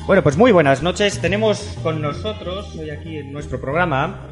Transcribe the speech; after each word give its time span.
Bueno, 0.05 0.21
pues 0.21 0.37
muy 0.37 0.51
buenas 0.51 0.83
noches. 0.83 1.19
Tenemos 1.19 1.59
con 1.81 1.99
nosotros 1.99 2.75
hoy 2.79 2.91
aquí 2.91 3.17
en 3.17 3.33
nuestro 3.33 3.59
programa 3.59 4.29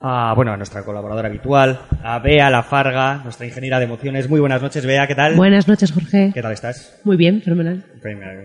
a, 0.00 0.32
bueno, 0.34 0.52
a 0.52 0.56
nuestra 0.56 0.82
colaboradora 0.82 1.28
habitual, 1.28 1.80
a 2.02 2.18
Bea 2.18 2.50
Lafarga, 2.50 3.20
nuestra 3.22 3.46
ingeniera 3.46 3.78
de 3.78 3.84
emociones. 3.84 4.28
Muy 4.28 4.40
buenas 4.40 4.60
noches, 4.60 4.84
Bea, 4.84 5.06
¿qué 5.06 5.14
tal? 5.14 5.36
Buenas 5.36 5.68
noches, 5.68 5.92
Jorge. 5.92 6.32
¿Qué 6.34 6.42
tal 6.42 6.52
estás? 6.52 7.00
Muy 7.04 7.16
bien, 7.16 7.42
fenomenal. 7.42 7.84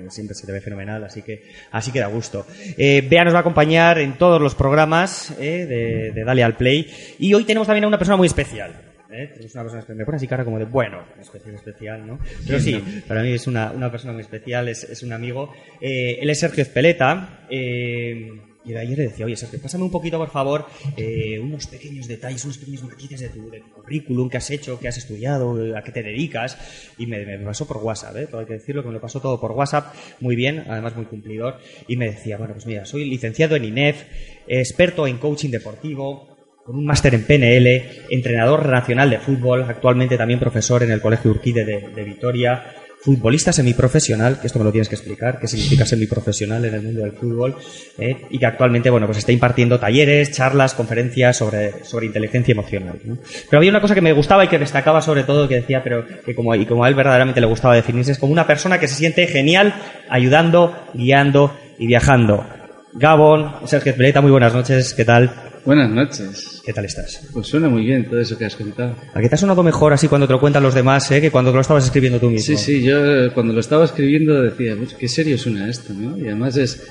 Siempre 0.09 0.35
se 0.35 0.45
te 0.45 0.51
ve 0.51 0.61
fenomenal, 0.61 1.03
así 1.03 1.23
que 1.23 1.50
así 1.72 1.91
que 1.91 2.00
da 2.00 2.07
gusto. 2.07 2.45
Eh, 2.77 3.06
Bea 3.09 3.23
nos 3.23 3.33
va 3.33 3.39
a 3.39 3.41
acompañar 3.41 3.97
en 3.97 4.13
todos 4.13 4.39
los 4.39 4.53
programas 4.53 5.31
eh, 5.39 5.66
de, 5.66 6.11
de 6.11 6.23
Dale 6.23 6.44
al 6.44 6.56
Play 6.56 6.88
y 7.17 7.33
hoy 7.33 7.45
tenemos 7.45 7.66
también 7.66 7.85
a 7.85 7.88
una 7.88 7.97
persona 7.97 8.16
muy 8.16 8.27
especial. 8.27 8.88
¿Eh? 9.11 9.27
Tenemos 9.33 9.53
una 9.55 9.63
persona 9.63 9.81
espe- 9.83 9.95
me 9.95 10.05
pone 10.05 10.17
así 10.17 10.27
cara 10.27 10.45
como 10.45 10.59
de 10.59 10.65
bueno, 10.65 11.03
especial, 11.19 11.55
especial, 11.55 12.05
¿no? 12.07 12.19
Pero 12.45 12.59
sí, 12.59 12.81
para 13.07 13.21
mí 13.23 13.31
es 13.33 13.47
una, 13.47 13.71
una 13.71 13.91
persona 13.91 14.13
muy 14.13 14.21
especial, 14.21 14.67
es, 14.69 14.83
es 14.83 15.03
un 15.03 15.13
amigo. 15.13 15.51
Eh, 15.81 16.19
él 16.21 16.29
es 16.29 16.39
Sergio 16.39 16.61
Espeleta. 16.63 17.45
eh, 17.49 18.31
y 18.65 18.73
de 18.73 18.79
ayer 18.79 18.97
le 18.97 19.03
decía, 19.05 19.25
oye 19.25 19.37
Sergio, 19.37 19.59
pásame 19.61 19.85
un 19.85 19.89
poquito, 19.89 20.17
por 20.19 20.29
favor, 20.29 20.65
eh, 20.97 21.39
unos 21.39 21.65
pequeños 21.65 22.07
detalles, 22.07 22.43
unos 22.43 22.57
pequeños 22.57 22.83
matices 22.83 23.21
de 23.21 23.29
tu, 23.29 23.49
de 23.49 23.61
tu 23.61 23.69
currículum, 23.71 24.29
qué 24.29 24.37
has 24.37 24.51
hecho, 24.51 24.77
qué 24.79 24.89
has 24.89 24.97
estudiado, 24.97 25.75
a 25.75 25.81
qué 25.81 25.91
te 25.91 26.03
dedicas. 26.03 26.57
Y 26.97 27.07
me, 27.07 27.25
me 27.25 27.39
pasó 27.39 27.65
por 27.65 27.77
WhatsApp, 27.77 28.17
¿eh? 28.17 28.27
todo 28.27 28.41
hay 28.41 28.45
que 28.47 28.53
decirlo, 28.53 28.81
que 28.83 28.89
me 28.89 28.93
lo 28.95 29.01
pasó 29.01 29.21
todo 29.21 29.39
por 29.39 29.53
WhatsApp, 29.53 29.95
muy 30.19 30.35
bien, 30.35 30.65
además 30.67 30.95
muy 30.95 31.05
cumplidor. 31.05 31.57
Y 31.87 31.95
me 31.95 32.07
decía, 32.11 32.37
bueno, 32.37 32.53
pues 32.53 32.67
mira, 32.67 32.85
soy 32.85 33.05
licenciado 33.09 33.55
en 33.55 33.63
INEF, 33.63 34.03
experto 34.45 35.07
en 35.07 35.17
coaching 35.17 35.49
deportivo, 35.49 36.28
con 36.69 36.78
un 36.78 36.85
máster 36.85 37.16
en 37.16 37.24
PNL, 37.24 38.06
entrenador 38.12 38.69
nacional 38.69 39.09
de 39.09 39.18
fútbol, 39.18 39.63
actualmente 39.68 40.19
también 40.19 40.40
profesor 40.40 40.84
en 40.84 40.91
el 40.91 41.02
Colegio 41.02 41.31
Urquide 41.31 41.66
de, 41.66 41.90
de 41.96 42.03
Vitoria, 42.03 42.63
futbolista 43.02 43.52
semiprofesional, 43.52 44.40
que 44.40 44.46
esto 44.46 44.59
me 44.59 44.66
lo 44.66 44.72
tienes 44.72 44.88
que 44.88 44.94
explicar, 44.94 45.40
qué 45.40 45.47
significa 45.47 45.84
semiprofesional 45.88 46.63
en 46.66 46.75
el 46.75 46.84
mundo 46.84 47.02
del 47.02 47.13
fútbol, 47.13 47.56
¿eh? 47.97 48.18
y 48.30 48.38
que 48.38 48.46
actualmente 48.46 48.91
bueno, 48.91 49.07
pues 49.07 49.18
está 49.18 49.31
impartiendo 49.31 49.80
talleres, 49.80 50.31
charlas, 50.31 50.75
conferencias 50.75 51.38
sobre, 51.38 51.84
sobre 51.84 52.06
inteligencia 52.06 52.52
emocional. 52.52 53.00
¿no? 53.03 53.18
Pero 53.50 53.57
había 53.57 53.72
una 53.72 53.81
cosa 53.81 53.96
que 53.96 54.01
me 54.01 54.13
gustaba 54.13 54.46
y 54.46 54.47
que 54.47 54.59
destacaba 54.59 55.01
sobre 55.01 55.24
todo, 55.24 55.47
que 55.47 55.56
decía, 55.56 55.81
pero 55.84 56.06
que 56.24 56.36
como, 56.36 56.53
y 56.53 56.68
como 56.68 56.84
a 56.84 56.88
él 56.88 56.94
verdaderamente 56.94 57.41
le 57.41 57.47
gustaba 57.47 57.74
definirse, 57.74 58.12
es 58.12 58.19
como 58.19 58.31
una 58.31 58.46
persona 58.46 58.80
que 58.80 58.88
se 58.88 58.94
siente 58.94 59.25
genial 59.25 59.74
ayudando, 60.07 60.78
guiando 60.94 61.51
y 61.80 61.88
viajando. 61.88 62.46
Gabón, 62.94 63.56
Sergio 63.66 63.89
Espeleta, 63.89 64.22
muy 64.22 64.30
buenas 64.30 64.54
noches, 64.54 64.94
¿qué 64.94 65.06
tal? 65.06 65.49
Buenas 65.65 65.89
noches. 65.89 66.61
¿Qué 66.65 66.73
tal 66.73 66.85
estás? 66.85 67.27
Pues 67.33 67.47
suena 67.47 67.69
muy 67.69 67.85
bien 67.85 68.06
todo 68.06 68.19
eso 68.19 68.38
que 68.38 68.45
has 68.45 68.56
contado. 68.56 68.95
¿A 69.13 69.19
qué 69.21 69.29
te 69.29 69.35
ha 69.35 69.38
sonado 69.38 69.61
mejor 69.61 69.94
así 69.94 70.07
cuando 70.07 70.25
te 70.25 70.33
lo 70.33 70.39
cuentan 70.39 70.63
los 70.63 70.73
demás, 70.73 71.09
eh, 71.11 71.21
que 71.21 71.31
cuando 71.31 71.51
te 71.51 71.56
lo 71.56 71.61
estabas 71.61 71.85
escribiendo 71.85 72.19
tú 72.19 72.29
mismo? 72.29 72.57
Sí, 72.57 72.63
sí, 72.63 72.83
yo 72.83 73.33
cuando 73.33 73.53
lo 73.53 73.59
estaba 73.59 73.85
escribiendo 73.85 74.41
decía, 74.41 74.75
"Pues, 74.77 74.94
qué 74.95 75.07
serio 75.07 75.38
suena 75.38 75.69
esto, 75.69 75.94
¿no? 75.94 76.17
Y 76.17 76.21
además 76.27 76.56
es, 76.57 76.81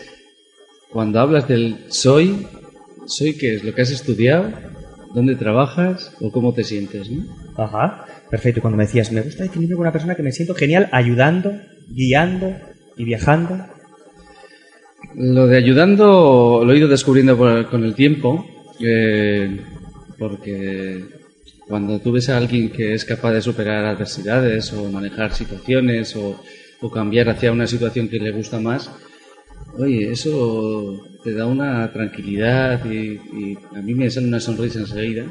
cuando 0.91 1.19
hablas 1.21 1.49
del 1.49 1.77
soy, 1.89 2.47
soy 3.07 3.37
qué 3.37 3.55
es 3.57 3.65
lo 3.65 3.75
que 3.75 3.83
has 3.83 3.91
estudiado, 3.91 4.51
dónde 5.15 5.35
trabajas 5.35 6.13
o 6.21 6.31
cómo 6.31 6.53
te 6.53 6.63
sientes, 6.63 7.11
¿no? 7.11 7.25
Ajá, 7.57 8.05
perfecto. 8.31 8.59
Y 8.59 8.63
cuando 8.63 8.77
me 8.77 8.85
decías, 8.85 9.11
me 9.11 9.23
gusta 9.23 9.43
definirme 9.45 9.75
como 9.75 9.83
una 9.83 9.93
persona 9.93 10.15
que 10.15 10.23
me 10.23 10.31
siento 10.33 10.55
genial 10.55 10.89
ayudando, 10.93 11.53
guiando 11.89 12.55
y 12.97 13.05
viajando. 13.05 13.67
Lo 15.15 15.47
de 15.47 15.57
ayudando 15.57 16.63
lo 16.65 16.73
he 16.73 16.77
ido 16.79 16.87
descubriendo 16.89 17.37
por- 17.37 17.69
con 17.71 17.83
el 17.85 17.95
tiempo, 17.95 18.45
porque 20.19 21.05
cuando 21.67 22.01
tú 22.01 22.13
ves 22.13 22.29
a 22.29 22.37
alguien 22.37 22.71
que 22.71 22.95
es 22.95 23.05
capaz 23.05 23.33
de 23.33 23.43
superar 23.43 23.85
adversidades 23.85 24.73
o 24.73 24.91
manejar 24.91 25.35
situaciones 25.35 26.17
o, 26.17 26.41
cambiar 26.93 27.29
hacia 27.29 27.53
una 27.53 27.67
situación 27.67 28.09
que 28.09 28.19
le 28.19 28.31
gusta 28.31 28.61
más, 28.61 28.91
oye, 29.77 30.11
eso 30.13 31.05
te 31.25 31.35
da 31.35 31.47
una 31.47 31.93
tranquilidad 31.93 32.85
y, 32.85 33.21
y 33.41 33.59
a 33.75 33.83
mí 33.83 33.95
me 33.95 34.11
sale 34.11 34.29
una 34.29 34.41
sonrisa 34.41 34.79
enseguida. 34.79 35.27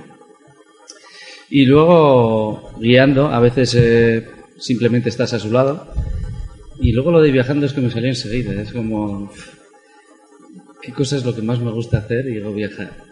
Y 1.50 1.66
luego, 1.66 2.74
guiando, 2.80 3.28
a 3.28 3.40
veces 3.40 3.74
eh, 3.76 4.28
simplemente 4.58 5.10
estás 5.10 5.34
a 5.34 5.40
su 5.40 5.52
lado. 5.52 5.88
Y 6.80 6.92
luego 6.92 7.12
lo 7.12 7.22
de 7.22 7.32
viajando 7.32 7.66
es 7.66 7.74
que 7.74 7.82
me 7.82 7.90
salió 7.90 8.10
enseguida. 8.10 8.62
Es 8.62 8.74
como, 8.74 9.32
¿qué 10.82 10.92
cosa 10.92 11.16
es 11.16 11.26
lo 11.26 11.34
que 11.34 11.42
más 11.42 11.60
me 11.60 11.72
gusta 11.72 12.00
hacer? 12.00 12.28
Y 12.28 12.36
digo, 12.36 12.54
viajar. 12.54 13.06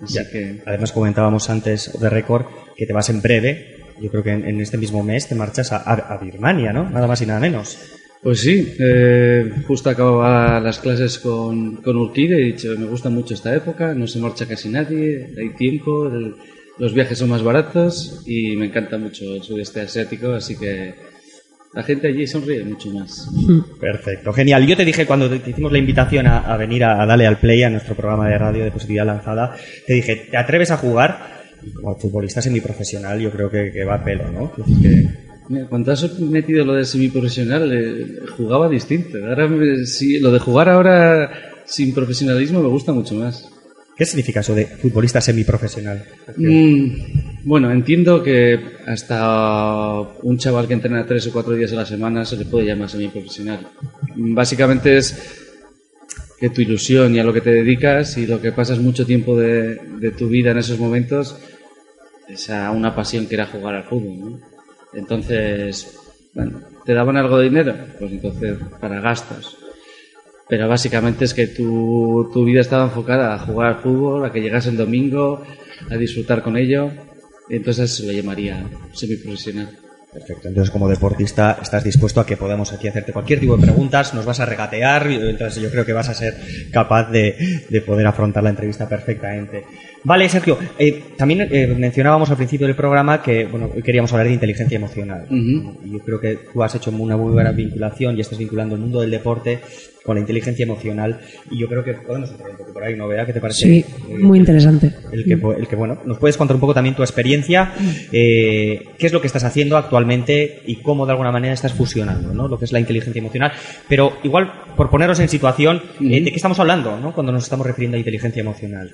Así 0.00 0.14
Ya. 0.14 0.30
que, 0.30 0.62
Además 0.66 0.92
comentábamos 0.92 1.50
antes 1.50 1.98
de 2.00 2.08
récord 2.10 2.46
que 2.76 2.86
te 2.86 2.92
vas 2.92 3.08
en 3.10 3.20
breve. 3.22 3.76
Yo 4.00 4.10
creo 4.10 4.22
que 4.22 4.30
en, 4.30 4.44
en 4.44 4.60
este 4.60 4.78
mismo 4.78 5.02
mes 5.02 5.28
te 5.28 5.34
marchas 5.34 5.72
a, 5.72 5.78
a- 5.78 6.14
a 6.14 6.18
Birmania, 6.18 6.72
¿no? 6.72 6.88
Nada 6.88 7.06
más 7.06 7.20
y 7.22 7.26
nada 7.26 7.40
menos. 7.40 7.76
pues 8.22 8.40
sí, 8.40 8.74
eh, 8.80 9.50
justo 9.66 9.90
acababa 9.90 10.60
las 10.60 10.78
clases 10.80 11.18
con, 11.18 11.76
con 11.76 11.96
Urquide. 11.96 12.36
He 12.40 12.44
dicho, 12.52 12.68
me 12.78 12.86
gusta 12.86 13.10
mucho 13.10 13.34
esta 13.34 13.54
época, 13.54 13.94
no 13.94 14.06
se 14.06 14.18
marcha 14.20 14.46
casi 14.46 14.68
nadie, 14.68 15.28
hay 15.38 15.50
tiempo, 15.56 16.06
el- 16.08 16.34
los 16.78 16.94
viajes 16.94 17.18
son 17.18 17.30
más 17.30 17.42
baratos 17.42 18.22
y 18.24 18.54
me 18.56 18.66
encanta 18.66 18.98
mucho 18.98 19.24
el 19.34 19.42
sudeste 19.42 19.80
asiático, 19.80 20.28
así 20.32 20.56
que 20.56 20.94
la 21.74 21.82
gente 21.82 22.08
allí 22.08 22.26
sonríe 22.26 22.64
mucho 22.64 22.90
más. 22.90 23.28
Perfecto, 23.80 24.32
genial. 24.32 24.66
Yo 24.66 24.76
te 24.76 24.84
dije 24.84 25.06
cuando 25.06 25.28
te 25.30 25.50
hicimos 25.50 25.70
la 25.72 25.78
invitación 25.78 26.26
a, 26.26 26.38
a 26.38 26.56
venir 26.56 26.84
a, 26.84 27.02
a 27.02 27.06
Dale 27.06 27.26
al 27.26 27.38
Play, 27.38 27.62
a 27.62 27.70
nuestro 27.70 27.94
programa 27.94 28.28
de 28.28 28.38
radio 28.38 28.64
de 28.64 28.70
positividad 28.70 29.06
lanzada, 29.06 29.54
te 29.86 29.94
dije, 29.94 30.28
¿te 30.30 30.36
atreves 30.36 30.70
a 30.70 30.76
jugar? 30.76 31.38
Y 31.62 31.70
como 31.72 31.96
futbolista 31.98 32.40
semiprofesional, 32.40 33.20
yo 33.20 33.30
creo 33.30 33.50
que, 33.50 33.70
que 33.72 33.84
va 33.84 33.96
a 33.96 34.04
pelo, 34.04 34.30
¿no? 34.30 34.52
Que- 34.52 35.64
Cuando 35.68 35.92
has 35.92 36.18
metido 36.20 36.64
lo 36.64 36.74
de 36.74 36.84
semiprofesional, 36.84 37.70
eh, 37.72 38.16
jugaba 38.36 38.68
distinto. 38.68 39.18
Ahora, 39.26 39.48
sí, 39.84 40.18
lo 40.20 40.30
de 40.30 40.38
jugar 40.38 40.68
ahora 40.68 41.30
sin 41.64 41.92
profesionalismo 41.94 42.60
me 42.62 42.68
gusta 42.68 42.92
mucho 42.92 43.14
más. 43.14 43.48
¿Qué 43.96 44.04
significa 44.06 44.40
eso 44.40 44.54
de 44.54 44.66
futbolista 44.66 45.20
semiprofesional? 45.20 46.04
Mm, 46.36 46.86
bueno, 47.44 47.70
entiendo 47.70 48.22
que 48.22 48.58
hasta 48.86 50.00
un 50.22 50.38
chaval 50.38 50.66
que 50.66 50.74
entrena 50.74 51.06
tres 51.06 51.26
o 51.26 51.32
cuatro 51.32 51.54
días 51.54 51.72
a 51.72 51.76
la 51.76 51.86
semana 51.86 52.24
se 52.24 52.36
le 52.36 52.44
puede 52.44 52.66
llamar 52.66 52.88
semiprofesional. 52.88 53.66
Básicamente 54.16 54.96
es 54.96 55.46
que 56.38 56.50
tu 56.50 56.60
ilusión 56.60 57.14
y 57.14 57.18
a 57.18 57.24
lo 57.24 57.32
que 57.32 57.40
te 57.40 57.50
dedicas 57.50 58.16
y 58.16 58.26
lo 58.26 58.40
que 58.40 58.52
pasas 58.52 58.78
mucho 58.78 59.04
tiempo 59.04 59.36
de, 59.36 60.12
tu 60.16 60.28
vida 60.28 60.52
en 60.52 60.58
esos 60.58 60.78
momentos 60.78 61.36
es 62.28 62.50
a 62.50 62.70
una 62.70 62.94
pasión 62.94 63.26
que 63.26 63.34
era 63.34 63.46
jugar 63.46 63.74
al 63.74 63.84
fútbol. 63.84 64.18
¿no? 64.18 64.40
Entonces, 64.92 65.98
bueno, 66.34 66.60
¿te 66.84 66.94
daban 66.94 67.16
algo 67.16 67.38
de 67.38 67.44
dinero? 67.44 67.74
Pues 67.98 68.12
entonces 68.12 68.58
para 68.80 69.00
gastos. 69.00 69.56
Pero 70.48 70.68
básicamente 70.68 71.24
es 71.24 71.34
que 71.34 71.46
tu, 71.46 72.30
tu 72.32 72.44
vida 72.44 72.60
estaba 72.60 72.84
enfocada 72.84 73.34
a 73.34 73.38
jugar 73.38 73.68
al 73.68 73.82
fútbol, 73.82 74.24
a 74.24 74.32
que 74.32 74.40
llegas 74.40 74.66
el 74.66 74.76
domingo, 74.76 75.42
a 75.90 75.96
disfrutar 75.96 76.42
con 76.42 76.56
ello. 76.56 76.90
Entonces 77.50 78.00
lo 78.00 78.12
llamaría 78.12 78.64
semiprofesional. 78.92 79.70
Perfecto. 80.12 80.48
Entonces, 80.48 80.70
como 80.70 80.88
deportista, 80.88 81.58
estás 81.60 81.84
dispuesto 81.84 82.20
a 82.20 82.26
que 82.26 82.36
podamos 82.36 82.72
aquí 82.72 82.88
hacerte 82.88 83.12
cualquier 83.12 83.40
tipo 83.40 83.56
de 83.56 83.62
preguntas, 83.62 84.14
nos 84.14 84.24
vas 84.24 84.40
a 84.40 84.46
regatear, 84.46 85.06
entonces 85.06 85.62
yo 85.62 85.70
creo 85.70 85.84
que 85.84 85.92
vas 85.92 86.08
a 86.08 86.14
ser 86.14 86.34
capaz 86.72 87.10
de, 87.10 87.66
de 87.68 87.80
poder 87.82 88.06
afrontar 88.06 88.42
la 88.42 88.50
entrevista 88.50 88.88
perfectamente. 88.88 89.64
Vale, 90.04 90.28
Sergio, 90.28 90.58
eh, 90.78 91.04
también 91.16 91.48
eh, 91.50 91.66
mencionábamos 91.66 92.30
al 92.30 92.36
principio 92.36 92.66
del 92.66 92.76
programa 92.76 93.22
que 93.22 93.46
bueno, 93.46 93.70
hoy 93.74 93.82
queríamos 93.82 94.12
hablar 94.12 94.28
de 94.28 94.34
inteligencia 94.34 94.76
emocional. 94.76 95.26
Y 95.30 95.90
yo 95.90 95.98
creo 96.00 96.20
que 96.20 96.38
tú 96.52 96.62
has 96.62 96.74
hecho 96.74 96.90
una 96.90 97.16
muy 97.16 97.32
buena 97.32 97.52
vinculación 97.52 98.16
y 98.16 98.20
estás 98.20 98.38
vinculando 98.38 98.74
el 98.74 98.80
mundo 98.80 99.00
del 99.00 99.10
deporte 99.10 99.60
con 100.08 100.14
la 100.14 100.20
inteligencia 100.20 100.62
emocional. 100.62 101.20
Y 101.50 101.58
yo 101.58 101.68
creo 101.68 101.84
que 101.84 101.92
podemos 101.92 102.30
entrar 102.30 102.50
un 102.50 102.56
poco 102.56 102.72
por 102.72 102.82
ahí, 102.82 102.96
¿no? 102.96 103.06
Vea, 103.08 103.26
¿qué 103.26 103.34
te 103.34 103.40
parece? 103.42 103.66
Sí, 103.66 103.84
Eh, 104.08 104.18
muy 104.18 104.38
interesante. 104.38 104.94
el 105.12 105.22
que, 105.24 105.32
el 105.34 105.68
que, 105.68 105.76
bueno, 105.76 105.98
nos 106.06 106.16
puedes 106.16 106.38
contar 106.38 106.54
un 106.54 106.60
poco 106.60 106.72
también 106.72 106.94
tu 106.94 107.02
experiencia, 107.02 107.74
eh, 108.10 108.88
qué 108.98 109.06
es 109.06 109.12
lo 109.12 109.20
que 109.20 109.26
estás 109.26 109.44
haciendo 109.44 109.76
actualmente 109.76 110.62
y 110.66 110.76
cómo 110.76 111.04
de 111.04 111.12
alguna 111.12 111.30
manera 111.30 111.52
estás 111.52 111.74
fusionando, 111.74 112.32
¿no? 112.32 112.48
Lo 112.48 112.58
que 112.58 112.64
es 112.64 112.72
la 112.72 112.80
inteligencia 112.80 113.20
emocional. 113.20 113.52
Pero 113.86 114.14
igual, 114.22 114.50
por 114.76 114.88
poneros 114.88 115.20
en 115.20 115.28
situación, 115.28 115.82
eh, 116.00 116.22
¿de 116.22 116.30
qué 116.30 116.36
estamos 116.36 116.58
hablando, 116.58 116.98
¿no? 116.98 117.12
Cuando 117.12 117.30
nos 117.30 117.42
estamos 117.42 117.66
refiriendo 117.66 117.96
a 117.96 117.98
inteligencia 117.98 118.40
emocional. 118.40 118.90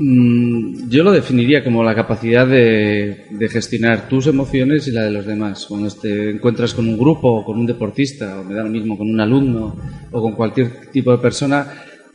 Mm, 0.00 0.88
Yo 0.88 1.02
lo 1.02 1.10
definiría 1.10 1.64
como 1.64 1.82
la 1.82 1.92
capacidad 1.94 2.46
de, 2.46 3.26
gestionar 3.50 4.08
tus 4.08 4.28
emociones 4.28 4.86
y 4.86 4.92
la 4.92 5.02
de 5.02 5.10
los 5.10 5.26
demás. 5.26 5.66
Cuando 5.66 5.90
te 5.90 6.30
encuentras 6.30 6.72
con 6.72 6.88
un 6.88 6.96
grupo 6.96 7.28
o 7.28 7.44
con 7.44 7.58
un 7.58 7.66
deportista, 7.66 8.40
o 8.40 8.44
me 8.44 8.54
da 8.54 8.62
lo 8.62 8.70
mismo 8.70 8.96
con 8.96 9.10
un 9.10 9.20
alumno 9.20 9.76
o 10.12 10.22
con 10.22 10.32
cualquier 10.32 10.90
tipo 10.92 11.10
de 11.10 11.18
persona, 11.18 11.66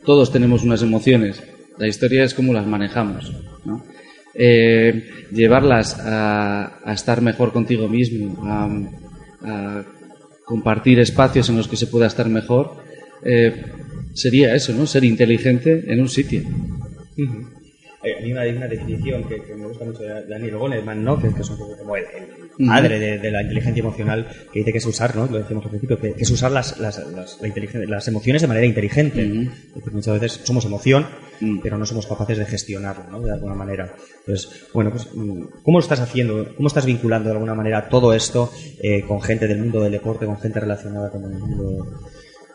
todos 0.04 0.32
tenemos 0.32 0.64
unas 0.64 0.82
emociones. 0.82 1.42
La 1.76 1.86
historia 1.86 2.24
es 2.24 2.32
cómo 2.32 2.54
las 2.54 2.66
manejamos. 2.66 3.32
¿no? 3.66 3.84
Eh, 4.32 5.04
llevarlas 5.30 5.98
a, 6.00 6.80
estar 6.86 7.20
mejor 7.20 7.52
contigo 7.52 7.86
mismo, 7.88 8.42
a, 8.44 9.84
compartir 10.46 11.00
espacios 11.00 11.48
en 11.50 11.56
los 11.56 11.68
que 11.68 11.76
se 11.76 11.86
pueda 11.86 12.06
estar 12.06 12.28
mejor, 12.28 12.76
eh, 13.24 13.62
sería 14.12 14.54
eso, 14.54 14.74
¿no? 14.74 14.86
Ser 14.86 15.04
inteligente 15.04 15.84
en 15.86 16.00
un 16.00 16.08
sitio. 16.08 16.42
Hay 18.04 18.32
una, 18.32 18.42
hay 18.42 18.50
una 18.50 18.68
definición 18.68 19.24
que, 19.24 19.42
que 19.42 19.54
me 19.54 19.66
gusta 19.66 19.84
mucho 19.84 20.02
de 20.02 20.26
Daniel 20.26 20.58
Goleman, 20.58 21.02
¿no? 21.02 21.18
que, 21.20 21.32
que 21.32 21.40
es 21.40 21.50
un 21.50 21.58
poco 21.58 21.76
como 21.76 21.96
el, 21.96 22.04
el 22.58 22.66
padre 22.66 22.98
de, 22.98 23.18
de 23.18 23.30
la 23.30 23.42
inteligencia 23.42 23.80
emocional, 23.80 24.28
que 24.52 24.60
dice 24.60 24.72
que 24.72 24.78
es 24.78 24.86
usar, 24.86 25.16
¿no? 25.16 25.26
lo 25.26 25.38
decíamos 25.38 25.64
al 25.64 25.70
principio, 25.70 25.98
que, 25.98 26.12
que 26.12 26.22
es 26.22 26.30
usar 26.30 26.52
las, 26.52 26.78
las, 26.78 26.98
las, 27.10 27.40
la 27.40 27.86
las 27.86 28.08
emociones 28.08 28.42
de 28.42 28.48
manera 28.48 28.66
inteligente. 28.66 29.22
Decir, 29.22 29.92
muchas 29.92 30.20
veces 30.20 30.40
somos 30.44 30.64
emoción, 30.64 31.06
pero 31.62 31.78
no 31.78 31.86
somos 31.86 32.06
capaces 32.06 32.38
de 32.38 32.46
gestionarlo 32.46 33.04
¿no? 33.10 33.20
de 33.20 33.32
alguna 33.32 33.54
manera. 33.54 33.94
Entonces, 34.20 34.68
bueno, 34.72 34.90
pues, 34.90 35.08
mm, 35.14 35.62
¿cómo 35.62 35.78
lo 35.78 35.82
estás 35.82 36.00
haciendo? 36.00 36.54
¿Cómo 36.56 36.68
estás 36.68 36.86
vinculando 36.86 37.28
de 37.28 37.34
alguna 37.34 37.54
manera 37.54 37.88
todo 37.88 38.12
esto 38.12 38.50
eh, 38.82 39.02
con 39.06 39.20
gente 39.20 39.46
del 39.46 39.58
mundo 39.58 39.80
del 39.82 39.92
deporte, 39.92 40.26
con 40.26 40.38
gente 40.38 40.60
relacionada 40.60 41.10
con 41.10 41.24
el 41.24 41.38
mundo? 41.38 42.00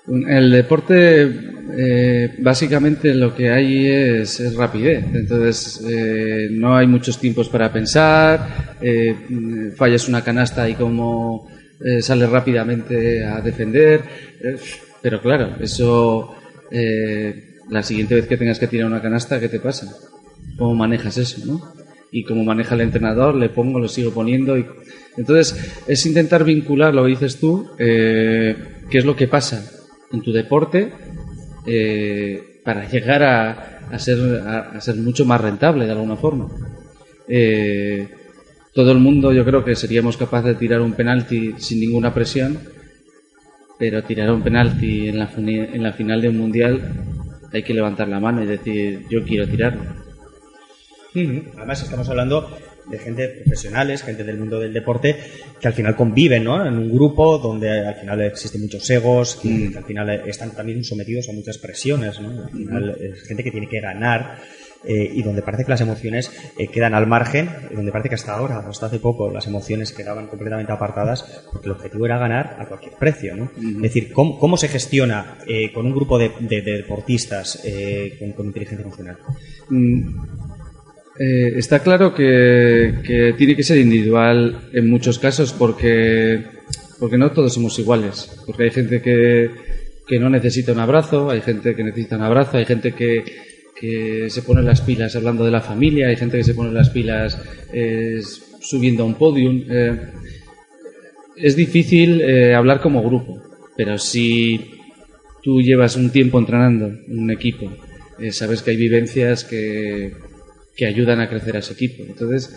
El 0.09 0.51
deporte, 0.51 1.23
eh, 1.77 2.35
básicamente 2.39 3.13
lo 3.13 3.35
que 3.35 3.51
hay 3.51 3.85
es, 3.85 4.39
es 4.39 4.55
rapidez. 4.55 5.05
Entonces, 5.13 5.85
eh, 5.87 6.47
no 6.51 6.75
hay 6.75 6.87
muchos 6.87 7.19
tiempos 7.19 7.47
para 7.47 7.71
pensar, 7.71 8.75
eh, 8.81 9.15
fallas 9.75 10.07
una 10.07 10.23
canasta 10.23 10.67
y 10.67 10.73
como 10.73 11.47
eh, 11.83 12.01
sales 12.01 12.29
rápidamente 12.29 13.23
a 13.23 13.41
defender. 13.41 14.01
eh, 14.43 14.57
pero 15.01 15.21
claro, 15.21 15.55
eso, 15.61 16.35
eh, 16.71 17.55
la 17.69 17.83
siguiente 17.83 18.15
vez 18.15 18.25
que 18.25 18.35
tengas 18.35 18.59
que 18.59 18.67
tirar 18.67 18.87
una 18.87 19.01
canasta, 19.01 19.39
¿qué 19.39 19.47
te 19.47 19.59
pasa? 19.59 19.95
¿Cómo 20.57 20.73
manejas 20.75 21.17
eso, 21.17 21.45
no? 21.45 21.73
Y 22.11 22.23
cómo 22.23 22.43
maneja 22.43 22.73
el 22.75 22.81
entrenador, 22.81 23.35
le 23.35 23.49
pongo, 23.49 23.79
lo 23.79 23.87
sigo 23.87 24.11
poniendo. 24.11 24.57
Y... 24.57 24.65
Entonces, 25.17 25.55
es 25.87 26.05
intentar 26.05 26.43
vincular 26.43 26.93
lo 26.95 27.03
que 27.03 27.11
dices 27.11 27.39
tú, 27.39 27.69
qué 27.77 28.55
es 28.91 29.05
lo 29.05 29.15
que 29.15 29.27
pasa 29.27 29.78
en 30.11 30.21
tu 30.21 30.31
deporte 30.31 30.91
eh, 31.65 32.61
para 32.63 32.87
llegar 32.87 33.23
a, 33.23 33.79
a 33.91 33.99
ser, 33.99 34.41
a, 34.45 34.59
a 34.71 34.81
ser 34.81 34.95
mucho 34.95 35.25
más 35.25 35.41
rentable 35.41 35.85
de 35.85 35.91
alguna 35.91 36.15
forma. 36.15 36.47
Eh, 37.27 38.07
todo 38.73 38.91
el 38.91 38.99
mundo 38.99 39.33
yo 39.33 39.43
creo 39.45 39.63
que 39.63 39.75
seríamos 39.75 40.17
capaces 40.17 40.53
de 40.53 40.55
tirar 40.55 40.81
un 40.81 40.93
penalti 40.93 41.53
sin 41.57 41.79
ninguna 41.79 42.13
presión, 42.13 42.59
pero 43.77 44.03
tirar 44.03 44.31
un 44.31 44.41
penalti 44.41 45.09
en 45.09 45.19
la, 45.19 45.29
en 45.35 45.83
la 45.83 45.93
final 45.93 46.21
de 46.21 46.29
un 46.29 46.37
mundial 46.37 46.81
hay 47.51 47.63
que 47.63 47.73
levantar 47.73 48.07
la 48.07 48.19
mano 48.19 48.43
y 48.43 48.45
decir 48.45 49.05
yo 49.09 49.23
quiero 49.23 49.47
tirarlo. 49.47 49.81
Además 51.57 51.81
estamos 51.81 52.07
hablando 52.09 52.47
de 52.89 52.97
gente 52.99 53.27
profesionales, 53.27 54.03
gente 54.03 54.23
del 54.23 54.37
mundo 54.37 54.59
del 54.59 54.73
deporte, 54.73 55.15
que 55.59 55.67
al 55.67 55.73
final 55.73 55.95
conviven 55.95 56.43
¿no? 56.43 56.65
en 56.65 56.77
un 56.77 56.91
grupo 56.91 57.37
donde 57.37 57.69
al 57.87 57.95
final 57.95 58.21
existen 58.21 58.61
muchos 58.61 58.89
egos, 58.89 59.35
que, 59.41 59.71
que 59.71 59.77
al 59.77 59.83
final 59.85 60.09
están 60.27 60.51
también 60.51 60.83
sometidos 60.83 61.29
a 61.29 61.33
muchas 61.33 61.57
presiones. 61.57 62.19
¿no? 62.19 62.43
Al 62.45 62.49
final 62.51 62.97
es 62.99 63.23
gente 63.23 63.43
que 63.43 63.51
tiene 63.51 63.67
que 63.67 63.79
ganar 63.79 64.37
eh, 64.85 65.11
y 65.13 65.21
donde 65.23 65.41
parece 65.41 65.65
que 65.65 65.71
las 65.71 65.81
emociones 65.81 66.31
eh, 66.57 66.67
quedan 66.67 66.93
al 66.93 67.05
margen, 67.05 67.49
y 67.69 67.75
donde 67.75 67.91
parece 67.91 68.07
que 68.07 68.15
hasta 68.15 68.33
ahora, 68.33 68.59
hasta 68.59 68.85
hace 68.85 68.97
poco, 68.99 69.29
las 69.29 69.45
emociones 69.45 69.91
quedaban 69.91 70.27
completamente 70.27 70.71
apartadas 70.71 71.43
porque 71.51 71.65
el 71.67 71.73
objetivo 71.73 72.05
era 72.05 72.17
ganar 72.17 72.55
a 72.59 72.65
cualquier 72.65 72.93
precio. 72.93 73.35
¿no? 73.35 73.51
Es 73.57 73.81
decir, 73.81 74.13
¿cómo, 74.13 74.39
cómo 74.39 74.55
se 74.55 74.69
gestiona 74.69 75.37
eh, 75.45 75.73
con 75.73 75.85
un 75.85 75.93
grupo 75.93 76.17
de, 76.17 76.31
de- 76.39 76.61
de 76.61 76.77
deportistas 76.77 77.59
eh, 77.65 78.15
con, 78.19 78.31
con 78.31 78.45
inteligencia 78.45 78.85
emocional? 78.85 79.17
Mm, 79.69 80.48
eh, 81.21 81.57
está 81.57 81.79
claro 81.79 82.15
que, 82.15 83.33
tiene 83.37 83.53
que 83.53 83.63
ser 83.63 83.77
individual 83.77 84.69
en 84.71 84.89
muchos 84.89 85.19
casos 85.19 85.51
porque, 85.51 86.41
porque 86.97 87.17
no 87.17 87.31
todos 87.31 87.53
somos 87.53 87.77
iguales. 87.77 88.39
Porque 88.45 88.63
hay 88.63 88.71
gente 88.71 89.01
que, 89.01 89.51
que 90.07 90.17
no 90.17 90.29
necesita 90.29 90.71
un 90.71 90.79
abrazo, 90.79 91.29
hay 91.29 91.41
gente 91.41 91.75
que 91.75 91.83
necesita 91.83 92.15
un 92.15 92.23
abrazo, 92.23 92.57
hay 92.57 92.65
gente 92.65 92.93
que, 92.93 93.25
que 93.77 94.29
se 94.29 94.43
pone 94.43 94.61
las 94.61 94.79
pilas 94.79 95.13
hablando 95.17 95.43
de 95.43 95.51
la 95.51 95.59
familia, 95.59 96.07
hay 96.07 96.15
gente 96.15 96.37
que 96.37 96.43
se 96.45 96.53
pone 96.53 96.71
las 96.71 96.89
pilas 96.89 97.37
eh, 97.73 98.21
subiendo 98.61 99.03
a 99.03 99.07
un 99.07 99.15
podium. 99.15 99.65
eh, 99.69 99.99
es 101.35 101.55
difícil 101.55 102.21
hablar 102.53 102.81
como 102.81 103.01
grupo, 103.01 103.41
pero 103.77 103.97
si 103.97 104.71
tú 105.41 105.61
llevas 105.61 105.95
un 105.95 106.09
tiempo 106.09 106.37
entrenando 106.37 106.87
en 106.87 107.19
un 107.19 107.31
equipo, 107.31 107.71
sabes 108.31 108.61
que 108.61 108.71
hay 108.71 108.77
vivencias 108.77 109.45
que, 109.45 110.11
que 110.75 110.85
ayudan 110.85 111.19
a 111.19 111.29
crecer 111.29 111.55
a 111.55 111.59
ese 111.59 111.73
equipo. 111.73 112.03
Entonces, 112.07 112.55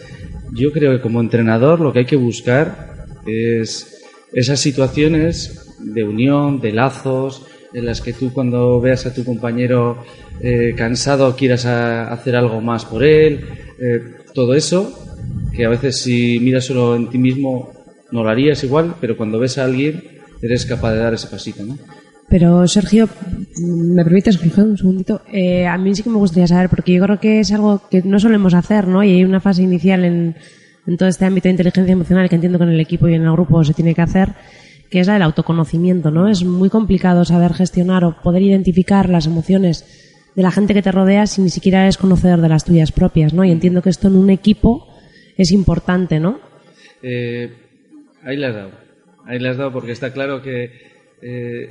yo 0.53 0.73
creo 0.73 0.93
que 0.93 1.01
como 1.01 1.21
entrenador 1.21 1.81
lo 1.81 1.93
que 1.93 2.01
hay 2.01 2.05
que 2.07 2.17
buscar 2.17 3.07
es 3.27 4.03
esas 4.33 4.61
situaciones 4.61 5.67
de 5.81 6.05
unión, 6.05 6.61
de 6.61 6.73
lazos, 6.73 7.47
en 7.75 7.87
las 7.87 8.01
que 8.01 8.13
tú 8.13 8.33
cuando 8.33 8.81
veas 8.81 9.07
a 9.07 9.15
tu 9.15 9.25
compañero 9.25 10.05
eh, 10.41 10.75
cansado 10.77 11.35
quieras 11.37 11.65
a- 11.67 12.13
hacer 12.13 12.37
algo 12.37 12.61
más 12.61 12.85
por 12.85 13.03
él, 13.03 13.41
eh, 13.81 14.01
todo 14.35 14.55
eso, 14.55 14.93
que 15.55 15.65
a 15.65 15.69
veces 15.69 16.01
si 16.03 16.39
miras 16.41 16.65
solo 16.67 16.97
en 16.97 17.09
ti 17.11 17.19
mismo 17.19 17.73
no 18.11 18.23
lo 18.23 18.29
harías 18.29 18.63
igual, 18.65 18.95
pero 19.01 19.17
cuando 19.17 19.39
ves 19.39 19.57
a 19.59 19.65
alguien 19.65 20.03
eres 20.43 20.67
capaz 20.67 20.93
de 20.93 20.99
dar 20.99 21.15
ese 21.15 21.29
pasito, 21.29 21.63
¿no? 21.65 21.79
Pero 22.33 22.67
Sergio, 22.67 23.11
¿me 23.61 24.03
permites, 24.05 24.39
Jorge, 24.39 24.63
un 24.63 24.79
segundito? 24.79 25.21
Eh, 25.31 25.67
a 25.67 25.77
mí 25.77 25.95
sí 25.95 26.03
que 26.03 26.09
me 26.09 26.17
gustaría 26.17 26.47
saber, 26.47 26.71
porque 26.71 26.95
yo 26.95 27.05
creo 27.05 27.21
que 27.21 27.41
es 27.41 27.53
algo 27.53 27.83
que 27.91 28.01
no 28.01 28.19
solemos 28.19 28.55
hacer, 28.55 28.89
¿no? 28.89 29.05
Y 29.05 29.11
hay 29.11 29.25
una 29.25 29.39
fase 29.39 29.61
inicial 29.61 30.03
en, 30.03 30.35
todo 30.97 31.11
este 31.11 31.27
ámbito 31.27 31.49
de 31.49 31.51
inteligencia 31.51 31.93
emocional 31.93 32.31
que 32.31 32.37
entiendo 32.37 32.57
que 32.57 32.65
en 32.65 32.71
el 32.71 32.81
equipo 32.81 33.07
y 33.07 33.13
en 33.13 33.25
el 33.25 33.33
grupo 33.33 33.63
se 33.65 33.75
tiene 33.75 33.95
que 33.95 34.01
hacer, 34.01 34.31
que 34.89 35.01
es 35.01 35.09
la 35.09 35.13
del 35.13 35.25
autoconocimiento, 35.25 36.11
¿no? 36.11 36.27
Es 36.27 36.43
muy 36.43 36.71
complicado 36.71 37.27
saber 37.27 37.53
gestionar 37.53 38.03
o 38.03 38.17
poder 38.23 38.41
identificar 38.41 39.11
las 39.11 39.27
emociones 39.27 39.85
de 40.35 40.43
la 40.43 40.51
gente 40.51 40.73
que 40.73 40.81
te 40.81 40.91
rodea 40.91 41.27
si 41.27 41.43
ni 41.43 41.51
siquiera 41.51 41.83
eres 41.83 41.99
conocedor 41.99 42.41
de 42.41 42.49
las 42.49 42.65
tuyas 42.65 42.93
propias, 42.93 43.35
¿no? 43.35 43.45
Y 43.45 43.51
entiendo 43.51 43.83
que 43.83 43.91
esto 43.91 44.09
en 44.09 44.17
un 44.17 44.31
equipo 44.31 44.89
es 45.37 45.53
importante, 45.53 46.19
¿no? 46.19 46.41
Eh, 47.03 47.53
ahí 48.25 48.39
le 48.39 48.47
has 48.47 48.55
dado. 48.55 48.71
Ahí 49.27 49.39
le 49.39 49.51
has 49.51 49.59
dado 49.59 49.71
porque 49.71 49.93
está 49.93 50.15
claro 50.15 50.41
que 50.41 50.71
eh, 51.21 51.69